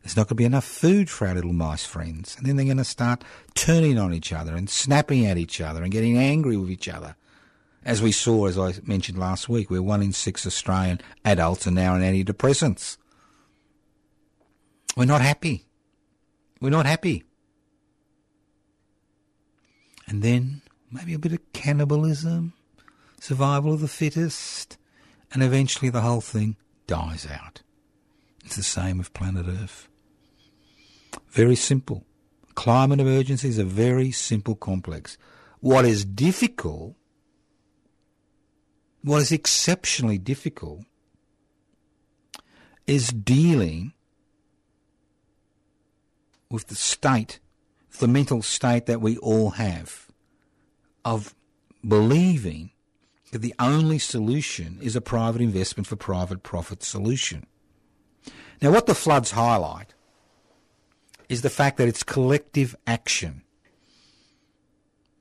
there's 0.08 0.16
not 0.16 0.28
going 0.28 0.30
to 0.30 0.36
be 0.36 0.46
enough 0.46 0.64
food 0.64 1.10
for 1.10 1.28
our 1.28 1.36
little 1.36 1.52
mice 1.52 1.86
friends. 1.86 2.38
And 2.38 2.46
then 2.46 2.56
they're 2.56 2.64
going 2.64 2.78
to 2.78 2.86
start 2.86 3.26
turning 3.56 3.98
on 3.98 4.14
each 4.14 4.32
other 4.32 4.56
and 4.56 4.70
snapping 4.70 5.26
at 5.26 5.38
each 5.38 5.60
other 5.60 5.84
and 5.84 5.92
getting 5.92 6.18
angry 6.18 6.56
with 6.56 6.70
each 6.70 6.88
other. 6.88 7.18
As 7.84 8.02
we 8.02 8.14
saw, 8.14 8.46
as 8.48 8.58
I 8.58 8.76
mentioned 8.86 9.18
last 9.18 9.50
week, 9.50 9.70
where 9.70 9.82
one 9.82 10.02
in 10.02 10.14
six 10.14 10.48
Australian 10.48 11.02
adults 11.26 11.68
are 11.68 11.72
now 11.72 11.96
on 11.96 12.02
antidepressants. 12.02 12.96
We're 14.96 15.04
not 15.04 15.20
happy. 15.20 15.66
We're 16.62 16.70
not 16.70 16.86
happy. 16.86 17.26
And 20.08 20.24
then 20.24 20.62
maybe 20.90 21.14
a 21.16 21.20
bit 21.20 21.34
of 21.34 21.52
cannibalism, 21.52 22.54
survival 23.20 23.74
of 23.74 23.82
the 23.82 23.88
fittest, 23.88 24.78
and 25.34 25.44
eventually 25.44 25.90
the 25.90 26.02
whole 26.02 26.22
thing 26.22 26.56
dies 26.86 27.28
out. 27.30 27.62
It's 28.46 28.56
the 28.56 28.64
same 28.64 28.98
with 28.98 29.14
planet 29.14 29.46
Earth. 29.48 29.88
Very 31.30 31.56
simple. 31.56 32.06
Climate 32.56 33.00
emergency 33.00 33.50
is 33.50 33.58
a 33.58 33.64
very 33.64 34.12
simple 34.12 34.56
complex. 34.56 35.18
What 35.60 35.86
is 35.86 36.06
difficult, 36.06 36.96
what 39.04 39.22
is 39.22 39.32
exceptionally 39.32 40.18
difficult, 40.18 40.84
is 42.86 43.10
dealing 43.10 43.94
with 46.50 46.68
the 46.68 46.76
state, 46.76 47.40
the 48.00 48.08
mental 48.08 48.42
state 48.42 48.86
that 48.86 49.02
we 49.02 49.18
all 49.18 49.52
have 49.52 50.08
of 51.04 51.36
believing 51.86 52.72
the 53.32 53.54
only 53.60 54.00
solution 54.00 54.80
is 54.82 54.96
a 54.96 55.02
private 55.02 55.42
investment 55.42 55.88
for 55.88 55.96
private 55.96 56.44
profit 56.44 56.84
solution. 56.84 57.46
Now, 58.62 58.72
what 58.72 58.86
the 58.86 58.96
floods 58.96 59.32
highlight 59.32 59.94
is 61.30 61.42
the 61.42 61.50
fact 61.50 61.78
that 61.78 61.88
it's 61.88 62.04
collective 62.04 62.76
action 62.86 63.44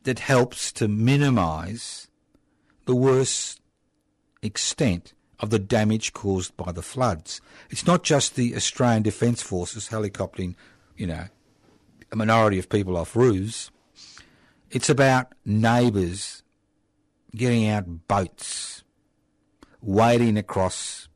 that 0.05 0.21
helps 0.21 0.71
to 0.73 0.87
minimise 0.87 2.09
the 2.87 2.95
worst 2.95 3.61
extent 4.41 5.13
of 5.41 5.51
the 5.51 5.59
damage 5.59 6.13
caused 6.13 6.57
by 6.57 6.73
the 6.73 6.83
floods. 6.83 7.41
It's 7.71 7.87
not 7.87 8.05
just 8.05 8.37
the 8.37 8.55
Australian 8.55 9.03
Defence 9.03 9.43
Forces 9.43 9.89
helicoptering, 9.89 10.55
you 10.97 11.09
know, 11.09 11.25
a 12.11 12.17
minority 12.17 12.59
of 12.59 12.69
people 12.69 12.97
off 12.97 13.17
roofs. 13.17 13.71
It's 14.71 14.89
about 14.89 15.35
neighbours 15.45 16.43
getting 17.37 17.69
out 17.69 18.09
boats, 18.09 18.83
wading 19.81 20.37
across 20.37 21.09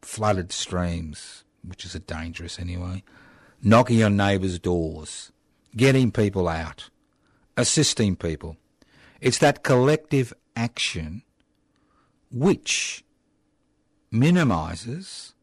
flooded 0.00 0.50
streams, 0.50 1.44
which 1.62 1.84
is 1.84 1.94
a 1.94 2.00
dangerous 2.00 2.58
anyway, 2.58 3.04
knocking 3.62 4.02
on 4.02 4.16
neighbours' 4.16 4.58
doors, 4.58 5.30
getting 5.76 6.10
people 6.10 6.48
out, 6.48 6.90
assisting 7.56 8.16
people. 8.16 8.56
It's 9.20 9.38
that 9.38 9.62
collective 9.62 10.32
action 10.56 11.22
which 12.30 13.04
minimises 14.10 15.34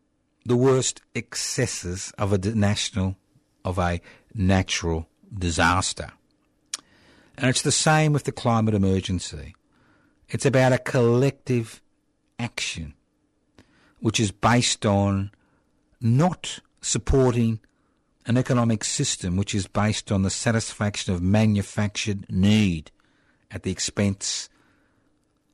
the 0.46 0.58
worst 0.58 1.02
excesses 1.14 2.12
of 2.18 2.34
a 2.34 2.38
national 2.38 3.16
of 3.64 3.78
a 3.78 4.02
natural 4.34 5.08
disaster. 5.38 6.12
And 7.38 7.50
it's 7.50 7.62
the 7.62 7.72
same 7.72 8.14
with 8.14 8.24
the 8.24 8.32
climate 8.32 8.74
emergency. 8.74 9.56
It's 10.30 10.46
about 10.46 10.74
a 10.74 10.78
collective 10.78 11.82
action 12.38 12.94
which 14.00 14.20
is 14.20 14.32
based 14.32 14.86
on 14.86 15.32
not 16.00 16.60
supporting 16.82 17.60
an 18.26 18.38
economic 18.38 18.84
system 18.84 19.36
which 19.36 19.56
is 19.56 19.68
based 19.68 20.12
on 20.12 20.22
the 20.22 20.30
satisfaction 20.30 21.14
of 21.14 21.22
manufactured 21.22 22.26
need 22.30 22.92
at 23.52 23.64
the 23.64 23.72
expense 23.72 24.50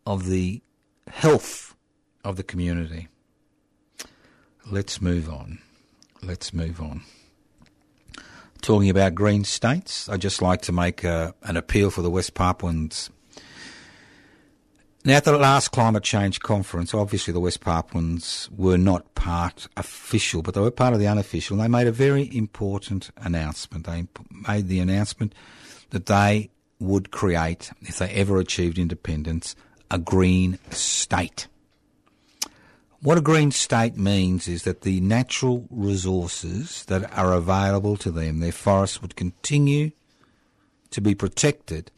of 0.05 0.27
the 0.27 0.61
health 1.07 1.75
of 2.23 2.35
the 2.35 2.43
community. 2.43 3.07
Let's 4.69 5.01
move 5.01 5.29
on. 5.29 5.59
Let's 6.21 6.53
move 6.53 6.81
on. 6.81 7.01
Talking 8.61 8.89
about 8.89 9.13
green 9.13 9.43
states, 9.43 10.09
I'd 10.09 10.21
just 10.21 10.41
like 10.41 10.61
to 10.63 10.71
make 10.71 11.03
a, 11.03 11.35
an 11.43 11.55
appeal 11.55 11.91
for 11.91 12.01
the 12.01 12.09
West 12.09 12.33
Papuans. 12.33 13.11
Now, 15.07 15.17
at 15.17 15.23
the 15.23 15.37
last 15.37 15.67
climate 15.67 16.01
change 16.01 16.39
conference, 16.39 16.91
obviously 16.91 17.31
the 17.31 17.39
West 17.39 17.61
Papuans 17.61 18.49
were 18.57 18.75
not 18.75 19.13
part 19.13 19.67
official, 19.77 20.41
but 20.41 20.55
they 20.55 20.61
were 20.61 20.71
part 20.71 20.95
of 20.95 20.99
the 20.99 21.05
unofficial. 21.07 21.57
They 21.57 21.67
made 21.67 21.85
a 21.85 21.91
very 21.91 22.35
important 22.35 23.11
announcement. 23.17 23.85
They 23.85 24.07
made 24.31 24.67
the 24.67 24.79
announcement 24.79 25.35
that 25.91 26.07
they 26.07 26.49
would 26.79 27.11
create, 27.11 27.69
if 27.81 27.99
they 27.99 28.09
ever 28.09 28.39
achieved 28.39 28.79
independence, 28.79 29.55
a 29.91 29.99
green 29.99 30.57
state. 30.71 31.47
What 32.99 33.19
a 33.19 33.21
green 33.21 33.51
state 33.51 33.97
means 33.97 34.47
is 34.47 34.63
that 34.63 34.81
the 34.81 35.01
natural 35.01 35.67
resources 35.69 36.83
that 36.85 37.15
are 37.15 37.31
available 37.31 37.95
to 37.97 38.09
them, 38.09 38.39
their 38.39 38.51
forests, 38.51 39.03
would 39.03 39.15
continue 39.15 39.91
to 40.89 40.99
be 40.99 41.13
protected, 41.13 41.91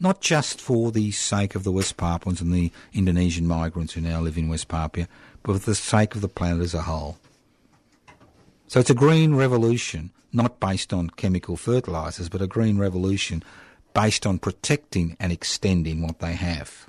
not 0.00 0.20
just 0.20 0.60
for 0.60 0.92
the 0.92 1.10
sake 1.10 1.54
of 1.54 1.64
the 1.64 1.72
West 1.72 1.96
Papuans 1.96 2.40
and 2.40 2.52
the 2.52 2.70
Indonesian 2.92 3.46
migrants 3.46 3.94
who 3.94 4.00
now 4.00 4.20
live 4.20 4.38
in 4.38 4.48
West 4.48 4.68
Papua, 4.68 5.08
but 5.42 5.60
for 5.60 5.70
the 5.70 5.74
sake 5.74 6.14
of 6.14 6.20
the 6.20 6.28
planet 6.28 6.62
as 6.62 6.74
a 6.74 6.82
whole. 6.82 7.18
So 8.68 8.80
it's 8.80 8.90
a 8.90 8.94
green 8.94 9.34
revolution, 9.34 10.12
not 10.32 10.60
based 10.60 10.92
on 10.92 11.10
chemical 11.10 11.56
fertilisers, 11.56 12.28
but 12.28 12.42
a 12.42 12.46
green 12.46 12.78
revolution 12.78 13.42
based 13.94 14.26
on 14.26 14.38
protecting 14.38 15.16
and 15.18 15.32
extending 15.32 16.02
what 16.02 16.20
they 16.20 16.34
have. 16.34 16.88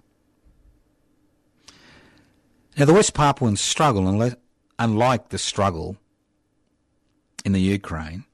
Now, 2.78 2.86
the 2.86 2.94
West 2.94 3.14
Papuans 3.14 3.60
struggle, 3.60 4.34
unlike 4.78 5.30
the 5.30 5.38
struggle 5.38 5.98
in 7.44 7.54
the 7.54 7.62
Ukraine, 7.62 8.26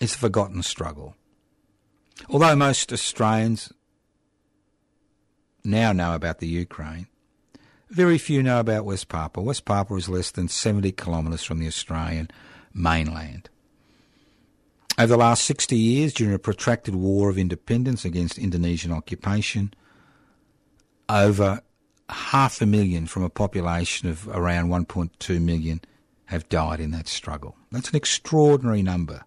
it's 0.00 0.14
a 0.14 0.18
forgotten 0.18 0.62
struggle. 0.62 1.16
Although 2.28 2.56
most 2.56 2.92
Australians 2.92 3.72
now 5.64 5.92
know 5.92 6.14
about 6.14 6.38
the 6.38 6.48
Ukraine, 6.48 7.06
very 7.88 8.18
few 8.18 8.42
know 8.42 8.60
about 8.60 8.84
West 8.84 9.08
Papua. 9.08 9.44
West 9.44 9.64
Papua 9.64 9.98
is 9.98 10.08
less 10.08 10.30
than 10.30 10.48
70 10.48 10.92
kilometres 10.92 11.44
from 11.44 11.60
the 11.60 11.66
Australian 11.66 12.30
mainland. 12.74 13.48
Over 14.98 15.08
the 15.08 15.16
last 15.18 15.44
60 15.44 15.76
years, 15.76 16.14
during 16.14 16.34
a 16.34 16.38
protracted 16.38 16.94
war 16.94 17.28
of 17.28 17.38
independence 17.38 18.04
against 18.04 18.38
Indonesian 18.38 18.92
occupation, 18.92 19.74
over 21.08 21.60
half 22.08 22.60
a 22.60 22.66
million 22.66 23.06
from 23.06 23.22
a 23.22 23.30
population 23.30 24.08
of 24.08 24.26
around 24.28 24.68
1.2 24.68 25.40
million 25.40 25.80
have 26.26 26.48
died 26.48 26.80
in 26.80 26.90
that 26.92 27.08
struggle. 27.08 27.56
That's 27.70 27.90
an 27.90 27.96
extraordinary 27.96 28.82
number. 28.82 29.24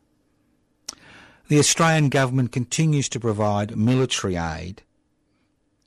The 1.49 1.57
Australian 1.57 2.09
government 2.09 2.51
continues 2.51 3.09
to 3.09 3.19
provide 3.19 3.75
military 3.75 4.35
aid 4.35 4.83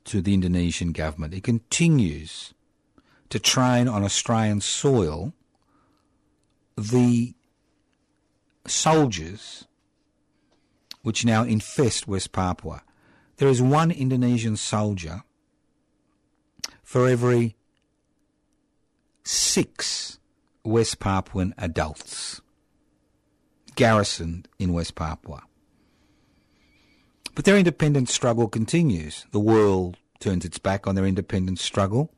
to 0.03 0.21
the 0.21 0.33
Indonesian 0.33 0.91
government. 0.91 1.33
It 1.33 1.45
continues 1.45 2.53
to 3.29 3.39
train 3.39 3.87
on 3.87 4.03
Australian 4.03 4.59
soil 4.59 5.31
the 6.75 7.33
soldiers 8.67 9.63
which 11.01 11.23
now 11.23 11.45
infest 11.45 12.09
West 12.09 12.33
Papua. 12.33 12.83
There 13.37 13.47
is 13.47 13.61
one 13.61 13.89
Indonesian 13.89 14.57
soldier 14.57 15.23
for 16.83 17.07
every 17.07 17.55
six 19.23 20.19
West 20.65 20.99
Papuan 20.99 21.53
adults 21.57 22.41
garrisoned 23.75 24.49
in 24.59 24.73
West 24.73 24.95
Papua. 24.95 25.43
But 27.35 27.45
their 27.45 27.57
independence 27.57 28.13
struggle 28.13 28.47
continues. 28.47 29.25
The 29.31 29.39
world 29.39 29.97
turns 30.19 30.45
its 30.45 30.59
back 30.59 30.85
on 30.87 30.95
their 30.95 31.05
independence 31.05 31.61
struggle. 31.61 32.11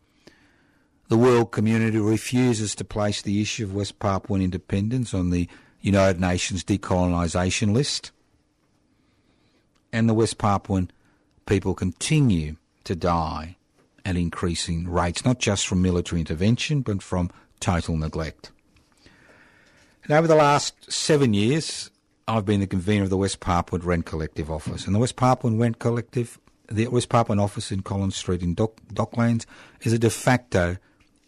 The 1.07 1.17
world 1.17 1.51
community 1.51 1.99
refuses 1.99 2.75
to 2.75 2.83
place 2.83 3.21
the 3.21 3.41
issue 3.41 3.63
of 3.63 3.75
West 3.75 3.99
Papuan 3.99 4.41
independence 4.41 5.13
on 5.13 5.29
the 5.29 5.47
United 5.81 6.19
Nations 6.19 6.63
decolonisation 6.63 7.73
list. 7.73 8.11
And 9.93 10.09
the 10.09 10.13
West 10.13 10.37
Papuan 10.37 10.89
people 11.45 11.75
continue 11.75 12.57
to 12.83 12.95
die 12.95 13.57
at 14.03 14.15
increasing 14.15 14.87
rates, 14.87 15.23
not 15.23 15.39
just 15.39 15.67
from 15.67 15.81
military 15.81 16.19
intervention, 16.19 16.81
but 16.81 17.01
from 17.01 17.29
total 17.59 17.97
neglect. 17.97 18.51
And 20.03 20.13
over 20.13 20.27
the 20.27 20.35
last 20.35 20.91
seven 20.91 21.33
years, 21.33 21.89
I've 22.27 22.45
been 22.45 22.59
the 22.59 22.67
convener 22.67 23.03
of 23.03 23.09
the 23.09 23.17
West 23.17 23.39
Papuan 23.39 23.83
Rent 23.83 24.05
Collective 24.05 24.49
office. 24.49 24.85
And 24.85 24.95
the 24.95 24.99
West 24.99 25.15
Papuan 25.15 25.59
Rent 25.59 25.77
Collective, 25.79 26.39
the 26.71 26.87
West 26.87 27.09
Papuan 27.09 27.39
office 27.39 27.71
in 27.71 27.81
Collins 27.81 28.15
Street 28.15 28.41
in 28.41 28.55
Dock, 28.55 28.81
Docklands, 28.91 29.45
is 29.81 29.93
a 29.93 29.99
de 29.99 30.09
facto 30.09 30.77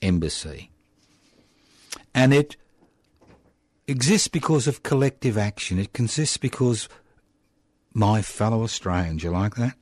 embassy. 0.01 0.71
And 2.15 2.33
it 2.33 2.55
exists 3.87 4.27
because 4.27 4.67
of 4.67 4.81
collective 4.81 5.37
action. 5.37 5.77
It 5.77 5.93
consists 5.93 6.37
because 6.37 6.89
my 7.93 8.23
fellow 8.23 8.63
Australians, 8.63 9.23
you 9.23 9.29
like 9.29 9.55
that? 9.55 9.75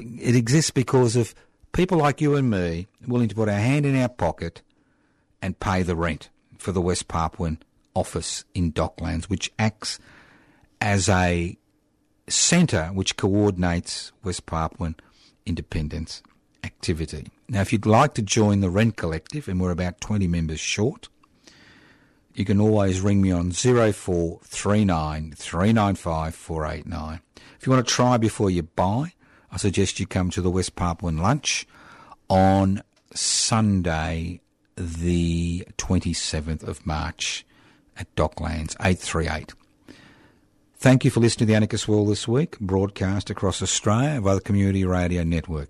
It 0.00 0.36
exists 0.36 0.70
because 0.70 1.16
of 1.16 1.34
people 1.72 1.98
like 1.98 2.20
you 2.20 2.36
and 2.36 2.48
me 2.48 2.86
willing 3.06 3.28
to 3.28 3.34
put 3.34 3.48
our 3.48 3.58
hand 3.58 3.84
in 3.84 4.00
our 4.00 4.08
pocket 4.08 4.62
and 5.40 5.58
pay 5.58 5.82
the 5.82 5.96
rent 5.96 6.30
for 6.56 6.70
the 6.70 6.80
West 6.80 7.08
Papuan 7.08 7.58
office 7.94 8.44
in 8.54 8.72
Docklands, 8.72 9.24
which 9.24 9.50
acts 9.58 9.98
as 10.82 11.08
a 11.08 11.56
centre 12.28 12.86
which 12.86 13.16
coordinates 13.16 14.10
West 14.24 14.46
Papuan 14.46 14.96
independence 15.46 16.24
activity. 16.64 17.28
Now, 17.48 17.60
if 17.60 17.72
you'd 17.72 17.86
like 17.86 18.14
to 18.14 18.22
join 18.22 18.60
the 18.60 18.68
Rent 18.68 18.96
Collective, 18.96 19.46
and 19.46 19.60
we're 19.60 19.70
about 19.70 20.00
20 20.00 20.26
members 20.26 20.58
short, 20.58 21.08
you 22.34 22.44
can 22.44 22.60
always 22.60 23.00
ring 23.00 23.22
me 23.22 23.30
on 23.30 23.52
0439 23.52 25.34
395 25.36 26.34
489. 26.34 27.20
If 27.60 27.66
you 27.66 27.72
want 27.72 27.86
to 27.86 27.94
try 27.94 28.16
before 28.16 28.50
you 28.50 28.64
buy, 28.64 29.12
I 29.52 29.58
suggest 29.58 30.00
you 30.00 30.06
come 30.06 30.30
to 30.30 30.42
the 30.42 30.50
West 30.50 30.74
Papuan 30.74 31.18
lunch 31.18 31.64
on 32.28 32.82
Sunday, 33.14 34.40
the 34.74 35.64
27th 35.78 36.66
of 36.66 36.84
March 36.84 37.46
at 37.96 38.12
Docklands, 38.16 38.74
838. 38.80 39.52
Thank 40.82 41.04
you 41.04 41.12
for 41.12 41.20
listening 41.20 41.46
to 41.46 41.52
the 41.52 41.54
Anarchist 41.54 41.86
World 41.86 42.08
this 42.08 42.26
week, 42.26 42.58
broadcast 42.58 43.30
across 43.30 43.62
Australia 43.62 44.20
via 44.20 44.34
the 44.34 44.40
Community 44.40 44.84
Radio 44.84 45.22
Network. 45.22 45.68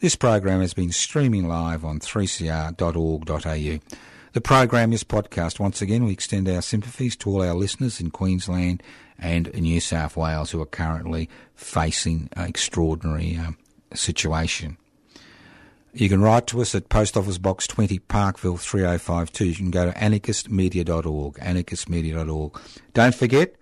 This 0.00 0.14
program 0.14 0.60
has 0.60 0.74
been 0.74 0.92
streaming 0.92 1.48
live 1.48 1.86
on 1.86 2.00
3cr.org.au. 2.00 3.96
The 4.34 4.40
program 4.42 4.92
is 4.92 5.04
podcast. 5.04 5.58
Once 5.58 5.80
again, 5.80 6.04
we 6.04 6.12
extend 6.12 6.50
our 6.50 6.60
sympathies 6.60 7.16
to 7.16 7.30
all 7.30 7.40
our 7.40 7.54
listeners 7.54 7.98
in 7.98 8.10
Queensland 8.10 8.82
and 9.18 9.50
New 9.54 9.80
South 9.80 10.18
Wales 10.18 10.50
who 10.50 10.60
are 10.60 10.66
currently 10.66 11.30
facing 11.54 12.28
an 12.32 12.46
extraordinary 12.46 13.38
um, 13.38 13.56
situation. 13.94 14.76
You 15.94 16.10
can 16.10 16.20
write 16.20 16.46
to 16.48 16.60
us 16.60 16.74
at 16.74 16.90
Post 16.90 17.16
Office 17.16 17.38
Box 17.38 17.66
20 17.66 18.00
Parkville 18.00 18.58
3052. 18.58 19.46
You 19.46 19.54
can 19.54 19.70
go 19.70 19.90
to 19.90 19.98
anarchistmedia.org, 19.98 21.36
anarchistmedia.org. 21.36 22.60
Don't 22.92 23.14
forget, 23.14 23.56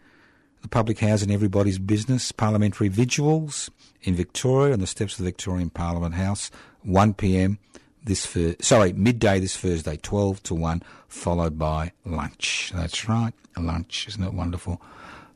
the 0.63 0.69
public 0.69 0.99
housing 0.99 1.31
everybody's 1.31 1.79
business 1.79 2.33
parliamentary 2.33 2.89
vigils 2.89 3.71
in 4.03 4.15
Victoria 4.15 4.73
on 4.73 4.81
the 4.81 4.87
steps 4.87 5.15
of 5.15 5.19
the 5.19 5.25
Victorian 5.25 5.71
Parliament 5.71 6.15
House, 6.15 6.51
1 6.83 7.15
p.m. 7.15 7.59
this 8.05 8.27
fir- 8.27 8.57
sorry 8.61 8.93
midday 8.93 9.41
this 9.41 9.57
Thursday, 9.57 9.97
12 9.97 10.43
to 10.45 10.55
1, 10.55 10.83
followed 11.09 11.59
by 11.59 11.93
lunch. 12.05 12.73
That's 12.75 13.09
right, 13.09 13.33
lunch. 13.57 14.07
Isn't 14.09 14.25
it 14.25 14.35
wonderful? 14.35 14.81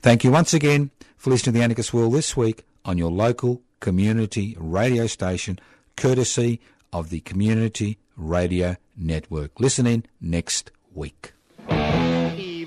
Thank 0.01 0.25
you 0.25 0.31
once 0.31 0.53
again 0.55 0.91
for 1.17 1.31
listening 1.31 1.55
to 1.55 1.59
the 1.59 1.65
Anarchist 1.65 1.95
World 1.95 2.15
this 2.15 2.37
week 2.37 2.65
on 2.85 2.99
your 2.99 3.11
local 3.11 3.63
community 3.81 4.57
radio 4.59 5.07
station, 5.07 5.59
courtesy 5.97 6.61
of 6.93 7.11
the 7.11 7.21
Community 7.21 7.99
Radio 8.17 8.77
Network. 8.97 9.59
Listen 9.59 9.87
in 9.87 10.05
next 10.21 10.71
week. 10.95 11.33